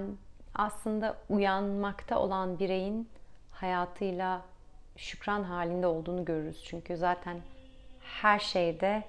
aslında 0.55 1.16
uyanmakta 1.28 2.18
olan 2.18 2.59
bireyin 2.59 3.09
hayatıyla 3.51 4.42
şükran 4.96 5.42
halinde 5.42 5.86
olduğunu 5.86 6.24
görürüz. 6.24 6.64
Çünkü 6.64 6.96
zaten 6.96 7.40
her 8.01 8.38
şeyde 8.38 9.03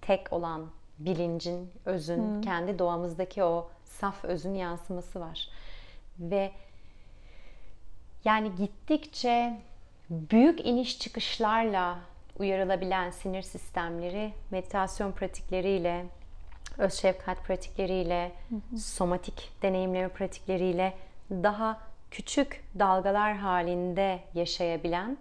tek 0.00 0.32
olan 0.32 0.66
bilincin, 0.98 1.70
özün, 1.84 2.18
hmm. 2.18 2.40
kendi 2.40 2.78
doğamızdaki 2.78 3.44
o 3.44 3.70
saf 3.84 4.24
özün 4.24 4.54
yansıması 4.54 5.20
var. 5.20 5.48
Ve 6.18 6.52
yani 8.24 8.54
gittikçe 8.56 9.60
büyük 10.10 10.66
iniş 10.66 10.98
çıkışlarla 10.98 11.98
uyarılabilen 12.38 13.10
sinir 13.10 13.42
sistemleri 13.42 14.32
meditasyon 14.50 15.12
pratikleriyle, 15.12 16.06
öz 16.78 16.94
şefkat 16.94 17.44
pratikleriyle, 17.44 18.32
hı 18.50 18.78
somatik 18.78 19.52
deneyimleme 19.62 20.08
pratikleriyle 20.08 20.94
daha 21.30 21.80
küçük 22.10 22.64
dalgalar 22.78 23.36
halinde 23.36 24.20
yaşayabilen 24.34 25.18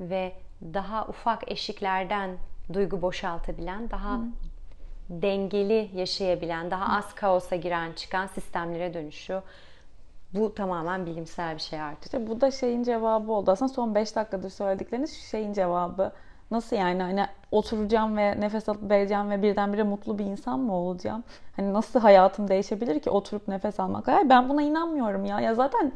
ve 0.00 0.32
daha 0.62 1.06
ufak 1.06 1.50
eşiklerden 1.50 2.30
duygu 2.72 3.02
boşaltabilen, 3.02 3.90
daha 3.90 4.14
hı 4.14 4.20
dengeli 5.10 5.90
yaşayabilen, 5.94 6.70
daha 6.70 6.96
az 6.96 7.14
kaosa 7.14 7.56
giren 7.56 7.92
çıkan 7.92 8.26
sistemlere 8.26 8.94
dönüşüyor. 8.94 9.42
Bu 10.34 10.54
tamamen 10.54 11.06
bilimsel 11.06 11.54
bir 11.54 11.60
şey 11.60 11.80
artık. 11.80 12.04
İşte 12.04 12.26
bu 12.26 12.40
da 12.40 12.50
şeyin 12.50 12.82
cevabı 12.82 13.32
oldu. 13.32 13.50
Aslında 13.50 13.72
son 13.72 13.94
5 13.94 14.16
dakikadır 14.16 14.50
söyledikleriniz 14.50 15.12
şeyin 15.12 15.52
cevabı. 15.52 16.12
Nasıl 16.50 16.76
yani 16.76 17.02
hani 17.02 17.26
oturacağım 17.50 18.16
ve 18.16 18.40
nefes 18.40 18.68
alıp 18.68 18.90
vereceğim 18.90 19.30
ve 19.30 19.42
birdenbire 19.42 19.82
mutlu 19.82 20.18
bir 20.18 20.24
insan 20.24 20.60
mı 20.60 20.74
olacağım? 20.74 21.24
Hani 21.56 21.72
nasıl 21.72 22.00
hayatım 22.00 22.48
değişebilir 22.48 23.00
ki 23.00 23.10
oturup 23.10 23.48
nefes 23.48 23.80
almak? 23.80 24.08
Hayır 24.08 24.28
ben 24.28 24.48
buna 24.48 24.62
inanmıyorum 24.62 25.24
ya. 25.24 25.40
Ya 25.40 25.54
zaten 25.54 25.92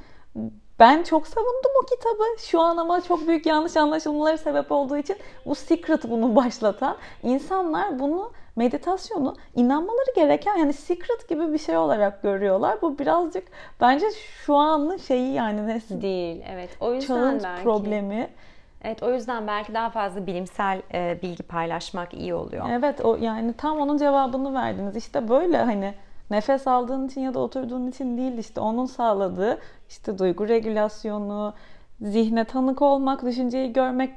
ben 0.78 1.02
çok 1.02 1.26
savundum 1.26 1.70
o 1.82 1.86
kitabı. 1.86 2.24
Şu 2.38 2.60
an 2.60 2.76
ama 2.76 3.00
çok 3.00 3.28
büyük 3.28 3.46
yanlış 3.46 3.76
anlaşılmaları 3.76 4.38
sebep 4.38 4.72
olduğu 4.72 4.96
için 4.96 5.16
bu 5.46 5.54
secret 5.54 6.10
bunu 6.10 6.36
başlatan 6.36 6.96
insanlar 7.22 7.98
bunu 7.98 8.32
meditasyonu 8.56 9.36
inanmaları 9.56 10.14
gereken 10.16 10.56
yani 10.56 10.72
secret 10.72 11.28
gibi 11.28 11.52
bir 11.52 11.58
şey 11.58 11.76
olarak 11.76 12.22
görüyorlar. 12.22 12.82
Bu 12.82 12.98
birazcık 12.98 13.44
bence 13.80 14.06
şu 14.44 14.54
anın 14.54 14.96
şeyi 14.96 15.32
yani 15.32 15.66
nesil 15.66 16.02
değil. 16.02 16.42
Evet. 16.52 16.70
O 16.80 16.94
yüzden 16.94 17.40
belki 17.42 17.62
problemi. 17.62 18.30
Evet 18.82 19.02
o 19.02 19.12
yüzden 19.12 19.46
belki 19.46 19.74
daha 19.74 19.90
fazla 19.90 20.26
bilimsel 20.26 20.82
e, 20.94 21.18
bilgi 21.22 21.42
paylaşmak 21.42 22.14
iyi 22.14 22.34
oluyor. 22.34 22.66
Evet 22.70 23.00
o 23.04 23.16
yani 23.16 23.52
tam 23.52 23.78
onun 23.80 23.96
cevabını 23.96 24.54
verdiniz. 24.54 24.96
İşte 24.96 25.28
böyle 25.28 25.58
hani 25.58 25.94
nefes 26.30 26.66
aldığın 26.66 27.06
için 27.06 27.20
ya 27.20 27.34
da 27.34 27.38
oturduğun 27.38 27.86
için 27.88 28.18
değil 28.18 28.38
işte 28.38 28.60
onun 28.60 28.86
sağladığı 28.86 29.58
işte 29.88 30.18
duygu 30.18 30.48
regülasyonu, 30.48 31.54
zihne 32.00 32.44
tanık 32.44 32.82
olmak, 32.82 33.24
düşünceyi 33.24 33.72
görmek 33.72 34.10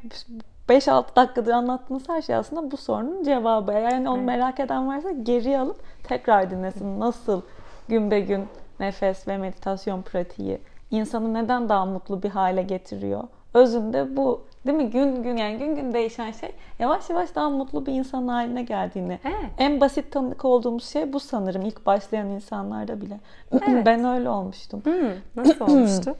5-6 0.70 1.16
dakikadır 1.16 1.52
anlattığınız 1.52 2.10
her 2.10 2.22
şey 2.22 2.36
aslında 2.36 2.72
bu 2.72 2.78
sorunun 2.78 3.24
cevabı. 3.24 3.72
Yani 3.72 4.10
onu 4.10 4.22
merak 4.22 4.60
eden 4.60 4.88
varsa 4.88 5.12
geriye 5.12 5.60
alıp 5.60 5.80
tekrar 6.04 6.52
dinlesin. 6.52 7.00
Nasıl 7.00 7.42
gün 7.88 8.12
be 8.12 8.20
gün 8.20 8.48
nefes 8.80 9.28
ve 9.28 9.38
meditasyon 9.38 10.02
pratiği 10.02 10.60
insanı 10.92 11.34
neden 11.34 11.70
daha 11.70 11.86
mutlu 11.86 12.24
bir 12.24 12.30
hale 12.30 12.62
getiriyor? 12.62 13.24
Özünde 13.54 14.18
bu 14.18 14.42
değil 14.66 14.78
mi? 14.78 14.90
Gün 14.90 15.24
gün 15.24 15.38
yani 15.38 15.58
gün 15.58 15.76
gün 15.76 15.94
değişen 15.94 16.32
şey 16.32 16.52
yavaş 16.80 17.10
yavaş 17.10 17.36
daha 17.36 17.50
mutlu 17.50 17.86
bir 17.86 17.94
insan 17.94 18.28
haline 18.28 18.64
geldiğini. 18.64 19.20
Evet. 19.24 19.52
En 19.58 19.82
basit 19.82 20.12
tanık 20.12 20.46
olduğumuz 20.46 20.86
şey 20.90 21.14
bu 21.14 21.20
sanırım 21.20 21.62
ilk 21.62 21.86
başlayan 21.86 22.28
insanlarda 22.28 23.02
bile. 23.02 23.20
Evet. 23.68 23.86
ben 23.86 24.06
öyle 24.06 24.30
olmuştum. 24.30 24.82
Hmm, 24.84 25.12
nasıl 25.36 25.66
olmuştu? 25.66 26.16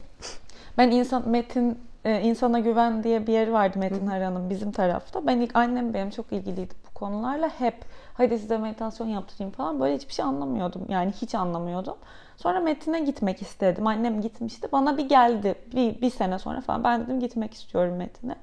ben 0.78 0.90
insan 0.90 1.28
Metin 1.28 1.78
e, 2.04 2.20
insana 2.20 2.58
güven 2.58 3.02
diye 3.04 3.26
bir 3.26 3.32
yeri 3.32 3.52
vardı 3.52 3.78
Metin 3.78 4.06
Haran'ın 4.06 4.50
bizim 4.50 4.72
tarafta. 4.72 5.26
Ben 5.26 5.40
ilk 5.40 5.56
annem 5.56 5.94
benim 5.94 6.10
çok 6.10 6.32
ilgiliydi 6.32 6.74
bu 6.90 6.94
konularla. 6.94 7.50
Hep 7.58 7.74
hadi 8.14 8.38
size 8.38 8.58
meditasyon 8.58 9.08
yaptırayım 9.08 9.52
falan. 9.52 9.80
Böyle 9.80 9.94
hiçbir 9.94 10.12
şey 10.12 10.24
anlamıyordum. 10.24 10.82
Yani 10.88 11.12
hiç 11.12 11.34
anlamıyordum. 11.34 11.94
Sonra 12.42 12.60
Metin'e 12.60 13.00
gitmek 13.00 13.42
istedim. 13.42 13.86
Annem 13.86 14.20
gitmişti. 14.20 14.68
Bana 14.72 14.98
bir 14.98 15.08
geldi. 15.08 15.54
Bir, 15.74 16.00
bir 16.00 16.10
sene 16.10 16.38
sonra 16.38 16.60
falan. 16.60 16.84
Ben 16.84 17.04
dedim 17.04 17.20
gitmek 17.20 17.54
istiyorum 17.54 17.96
Metin'e. 17.96 18.34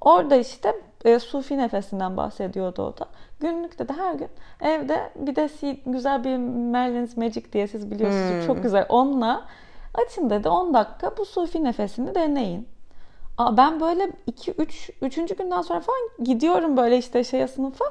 Orada 0.00 0.36
işte 0.36 0.72
e, 1.04 1.18
Sufi 1.18 1.58
nefesinden 1.58 2.16
bahsediyordu 2.16 2.82
o 2.82 2.98
da. 2.98 3.06
Günlükte 3.40 3.88
de 3.88 3.92
her 3.92 4.14
gün 4.14 4.28
evde 4.60 5.10
bir 5.16 5.36
de 5.36 5.48
si- 5.48 5.80
güzel 5.86 6.24
bir 6.24 6.36
Merlin's 6.72 7.16
Magic 7.16 7.52
diye 7.52 7.66
siz 7.68 7.90
biliyorsunuz 7.90 8.30
Hmm. 8.40 8.46
çok 8.46 8.62
güzel. 8.62 8.86
Onunla 8.88 9.44
açın 9.94 10.30
dedi 10.30 10.48
10 10.48 10.74
dakika 10.74 11.16
bu 11.16 11.24
Sufi 11.24 11.64
nefesini 11.64 12.14
deneyin. 12.14 12.68
Aa, 13.38 13.56
ben 13.56 13.80
böyle 13.80 14.10
2 14.26 14.52
3 14.52 14.90
3. 15.02 15.34
günden 15.34 15.62
sonra 15.62 15.80
falan 15.80 15.98
gidiyorum 16.24 16.76
böyle 16.76 16.98
işte 16.98 17.24
şeye 17.24 17.48
sınıfa. 17.48 17.84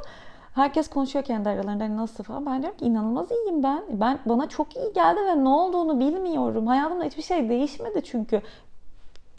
Herkes 0.57 0.89
konuşuyor 0.89 1.25
kendi 1.25 1.49
aralarında 1.49 1.83
hani 1.83 1.97
nasıl 1.97 2.23
falan. 2.23 2.45
Ben 2.45 2.61
diyorum 2.61 2.77
ki 2.77 2.85
inanılmaz 2.85 3.31
iyiyim 3.31 3.63
ben. 3.63 3.83
Ben 3.89 4.19
bana 4.25 4.49
çok 4.49 4.75
iyi 4.75 4.93
geldi 4.93 5.19
ve 5.25 5.43
ne 5.43 5.49
olduğunu 5.49 5.99
bilmiyorum. 5.99 6.67
Hayatımda 6.67 7.03
hiçbir 7.03 7.21
şey 7.23 7.49
değişmedi 7.49 8.01
çünkü. 8.03 8.41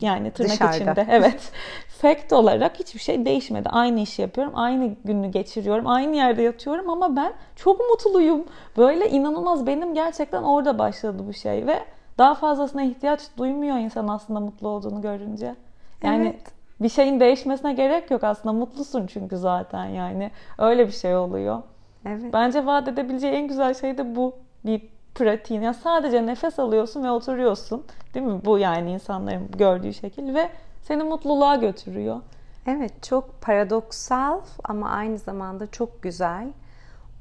Yani 0.01 0.31
tırnak 0.31 0.51
Dışarıda. 0.51 0.77
içinde. 0.77 1.07
Evet. 1.11 1.53
Fact 1.89 2.33
olarak 2.33 2.79
hiçbir 2.79 3.01
şey 3.01 3.25
değişmedi. 3.25 3.69
Aynı 3.69 4.01
işi 4.01 4.23
yapıyorum. 4.23 4.53
Aynı 4.57 4.95
günü 5.05 5.29
geçiriyorum. 5.29 5.87
Aynı 5.87 6.17
yerde 6.17 6.43
yatıyorum 6.43 6.91
ama 6.91 7.17
ben 7.17 7.33
çok 7.57 7.81
mutluyum. 7.81 8.45
Böyle 8.77 9.11
inanılmaz 9.11 9.67
benim 9.67 9.95
gerçekten 9.95 10.43
orada 10.43 10.79
başladı 10.79 11.23
bu 11.29 11.33
şey 11.33 11.67
ve 11.67 11.85
daha 12.19 12.35
fazlasına 12.35 12.83
ihtiyaç 12.83 13.21
duymuyor 13.39 13.77
insan 13.77 14.09
aslında 14.09 14.41
mutlu 14.41 14.69
olduğunu 14.69 15.03
görünce. 15.03 15.55
Yani 16.03 16.27
Evet. 16.27 16.58
Bir 16.81 16.89
şeyin 16.89 17.21
değişmesine 17.21 17.73
gerek 17.73 18.11
yok 18.11 18.25
aslında. 18.25 18.53
Mutlusun 18.53 19.07
çünkü 19.07 19.37
zaten 19.37 19.85
yani. 19.85 20.31
Öyle 20.59 20.87
bir 20.87 20.93
şey 20.93 21.17
oluyor. 21.17 21.63
Evet. 22.07 22.33
Bence 22.33 22.67
vaat 22.67 22.89
edebileceği 22.89 23.33
en 23.33 23.49
güzel 23.49 23.75
şey 23.75 23.99
de 23.99 24.17
bu 24.17 24.35
bir 24.67 24.89
pratiğin. 25.15 25.63
Ya 25.63 25.75
sadece 25.75 26.27
nefes 26.27 26.59
alıyorsun 26.59 27.05
ve 27.05 27.11
oturuyorsun. 27.11 27.85
Değil 28.15 28.27
mi? 28.27 28.41
Bu 28.45 28.59
yani 28.59 28.93
insanların 28.93 29.51
gördüğü 29.59 29.95
şekil 29.95 30.35
ve 30.35 30.51
seni 30.83 31.03
mutluluğa 31.03 31.57
götürüyor. 31.57 32.21
Evet, 32.67 33.03
çok 33.03 33.41
paradoksal 33.41 34.41
ama 34.65 34.91
aynı 34.91 35.19
zamanda 35.19 35.67
çok 35.67 36.03
güzel. 36.03 36.49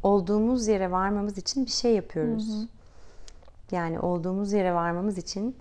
Olduğumuz 0.04 0.68
yere 0.68 0.92
varmamız 0.92 1.38
için 1.38 1.66
bir 1.66 1.72
şey 1.72 1.96
yapıyoruz. 1.96 2.68
Yani 3.72 4.00
olduğumuz 4.00 4.54
yere 4.54 4.74
varmamız 4.74 5.18
için 5.18 5.56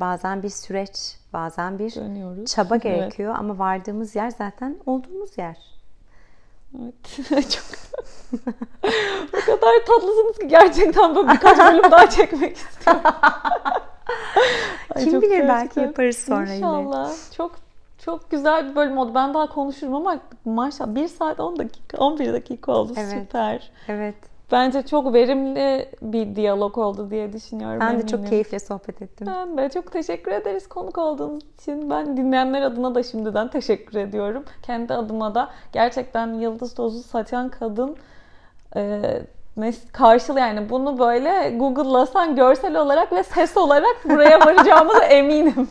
bazen 0.00 0.42
bir 0.42 0.48
süreç, 0.48 1.16
bazen 1.32 1.78
bir 1.78 1.94
Dönüyoruz. 1.94 2.44
çaba 2.54 2.74
Evet. 2.74 2.82
gerekiyor 2.82 3.34
ama 3.38 3.58
vardığımız 3.58 4.16
yer 4.16 4.30
zaten 4.30 4.76
olduğumuz 4.86 5.38
yer. 5.38 5.56
Evet. 6.82 6.94
çok 7.50 7.64
o 9.32 9.46
kadar 9.46 9.84
tatlısınız 9.86 10.38
ki 10.38 10.48
gerçekten 10.48 11.16
böyle 11.16 11.28
birkaç 11.28 11.58
bölüm 11.58 11.90
daha 11.90 12.10
çekmek 12.10 12.56
istiyorum. 12.56 13.02
Ay, 14.94 15.04
Kim 15.04 15.22
bilir 15.22 15.30
belki 15.38 15.46
gerçekten. 15.46 15.82
yaparız 15.82 16.16
sonra 16.18 16.44
yine. 16.44 16.56
İnşallah. 16.56 17.12
Çok 17.36 17.52
çok 17.98 18.30
güzel 18.30 18.70
bir 18.70 18.76
bölüm 18.76 18.98
oldu. 18.98 19.12
Ben 19.14 19.34
daha 19.34 19.46
konuşurum 19.48 19.94
ama 19.94 20.18
maşallah 20.44 20.94
1 20.94 21.08
saat 21.08 21.40
10 21.40 21.58
dakika 21.58 21.98
11 21.98 22.32
dakika 22.32 22.72
oldu. 22.72 22.92
Evet. 22.96 23.22
Süper. 23.22 23.70
Evet. 23.88 24.14
Bence 24.52 24.82
çok 24.82 25.14
verimli 25.14 25.88
bir 26.02 26.36
diyalog 26.36 26.78
oldu 26.78 27.10
diye 27.10 27.32
düşünüyorum. 27.32 27.80
Ben 27.80 27.98
de 27.98 28.06
çok 28.06 28.12
eminim. 28.12 28.30
keyifle 28.30 28.58
sohbet 28.58 29.02
ettim. 29.02 29.26
Ben 29.26 29.58
de 29.58 29.68
çok 29.68 29.92
teşekkür 29.92 30.32
ederiz 30.32 30.68
konuk 30.68 30.98
olduğunuz 30.98 31.42
için. 31.60 31.90
Ben 31.90 32.16
dinleyenler 32.16 32.62
adına 32.62 32.94
da 32.94 33.02
şimdiden 33.02 33.48
teşekkür 33.48 33.98
ediyorum. 33.98 34.44
Kendi 34.62 34.94
adıma 34.94 35.34
da 35.34 35.50
gerçekten 35.72 36.34
yıldız 36.34 36.74
tozu 36.74 37.02
saçan 37.02 37.48
kadın 37.48 37.96
e, 38.76 39.02
karşılı 39.92 40.40
yani 40.40 40.70
bunu 40.70 40.98
böyle 40.98 41.50
Google'lasan 41.56 42.36
görsel 42.36 42.76
olarak 42.76 43.12
ve 43.12 43.22
ses 43.22 43.56
olarak 43.56 43.96
buraya 44.04 44.40
varacağımıza 44.40 45.04
eminim. 45.04 45.68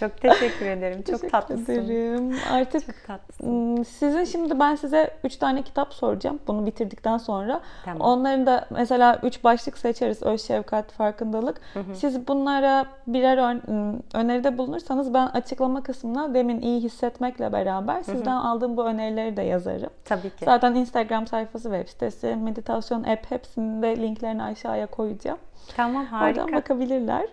Çok 0.00 0.20
teşekkür 0.20 0.66
ederim. 0.66 0.96
Çok 0.96 1.06
Teşekkür 1.06 1.28
tatlısın. 1.30 1.72
ederim. 1.72 2.36
Artık 2.52 2.86
Çok 2.86 2.94
tatlısın. 3.06 3.44
Hmm, 3.46 3.84
Sizin 3.84 4.24
şimdi 4.24 4.60
ben 4.60 4.74
size 4.74 5.10
3 5.24 5.36
tane 5.36 5.62
kitap 5.62 5.94
soracağım 5.94 6.38
bunu 6.46 6.66
bitirdikten 6.66 7.18
sonra. 7.18 7.60
Tamam. 7.84 8.00
Onların 8.00 8.46
da 8.46 8.64
mesela 8.70 9.18
3 9.22 9.44
başlık 9.44 9.78
seçeriz. 9.78 10.22
Öz 10.22 10.42
şefkat, 10.46 10.92
farkındalık. 10.92 11.60
Siz 11.94 12.28
bunlara 12.28 12.86
birer 13.06 13.38
ön- 13.38 13.62
ım, 13.68 14.02
öneride 14.14 14.58
bulunursanız 14.58 15.14
ben 15.14 15.26
açıklama 15.26 15.82
kısmına 15.82 16.34
demin 16.34 16.60
iyi 16.60 16.80
hissetmekle 16.80 17.52
beraber 17.52 18.02
sizden 18.02 18.36
aldığım 18.36 18.76
bu 18.76 18.84
önerileri 18.84 19.36
de 19.36 19.42
yazarım. 19.42 19.90
Tabii 20.04 20.30
ki. 20.30 20.44
Zaten 20.44 20.74
Instagram 20.74 21.26
sayfası, 21.26 21.62
web 21.70 21.88
sitesi, 21.88 22.36
meditasyon 22.36 23.03
app 23.04 23.30
hepsinin 23.30 23.82
de 23.82 23.96
linklerini 23.96 24.42
aşağıya 24.42 24.86
koyacağım. 24.86 25.38
Tamam 25.76 26.06
harika. 26.06 26.42
Oradan 26.42 26.56
bakabilirler. 26.56 27.28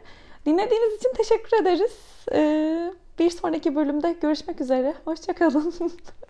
Dinlediğiniz 0.45 0.93
için 0.93 1.13
teşekkür 1.17 1.61
ederiz. 1.61 1.97
Ee, 2.31 2.93
bir 3.19 3.29
sonraki 3.29 3.75
bölümde 3.75 4.15
görüşmek 4.21 4.61
üzere. 4.61 4.93
Hoşçakalın. 5.05 5.73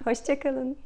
Hoşçakalın. 0.04 0.78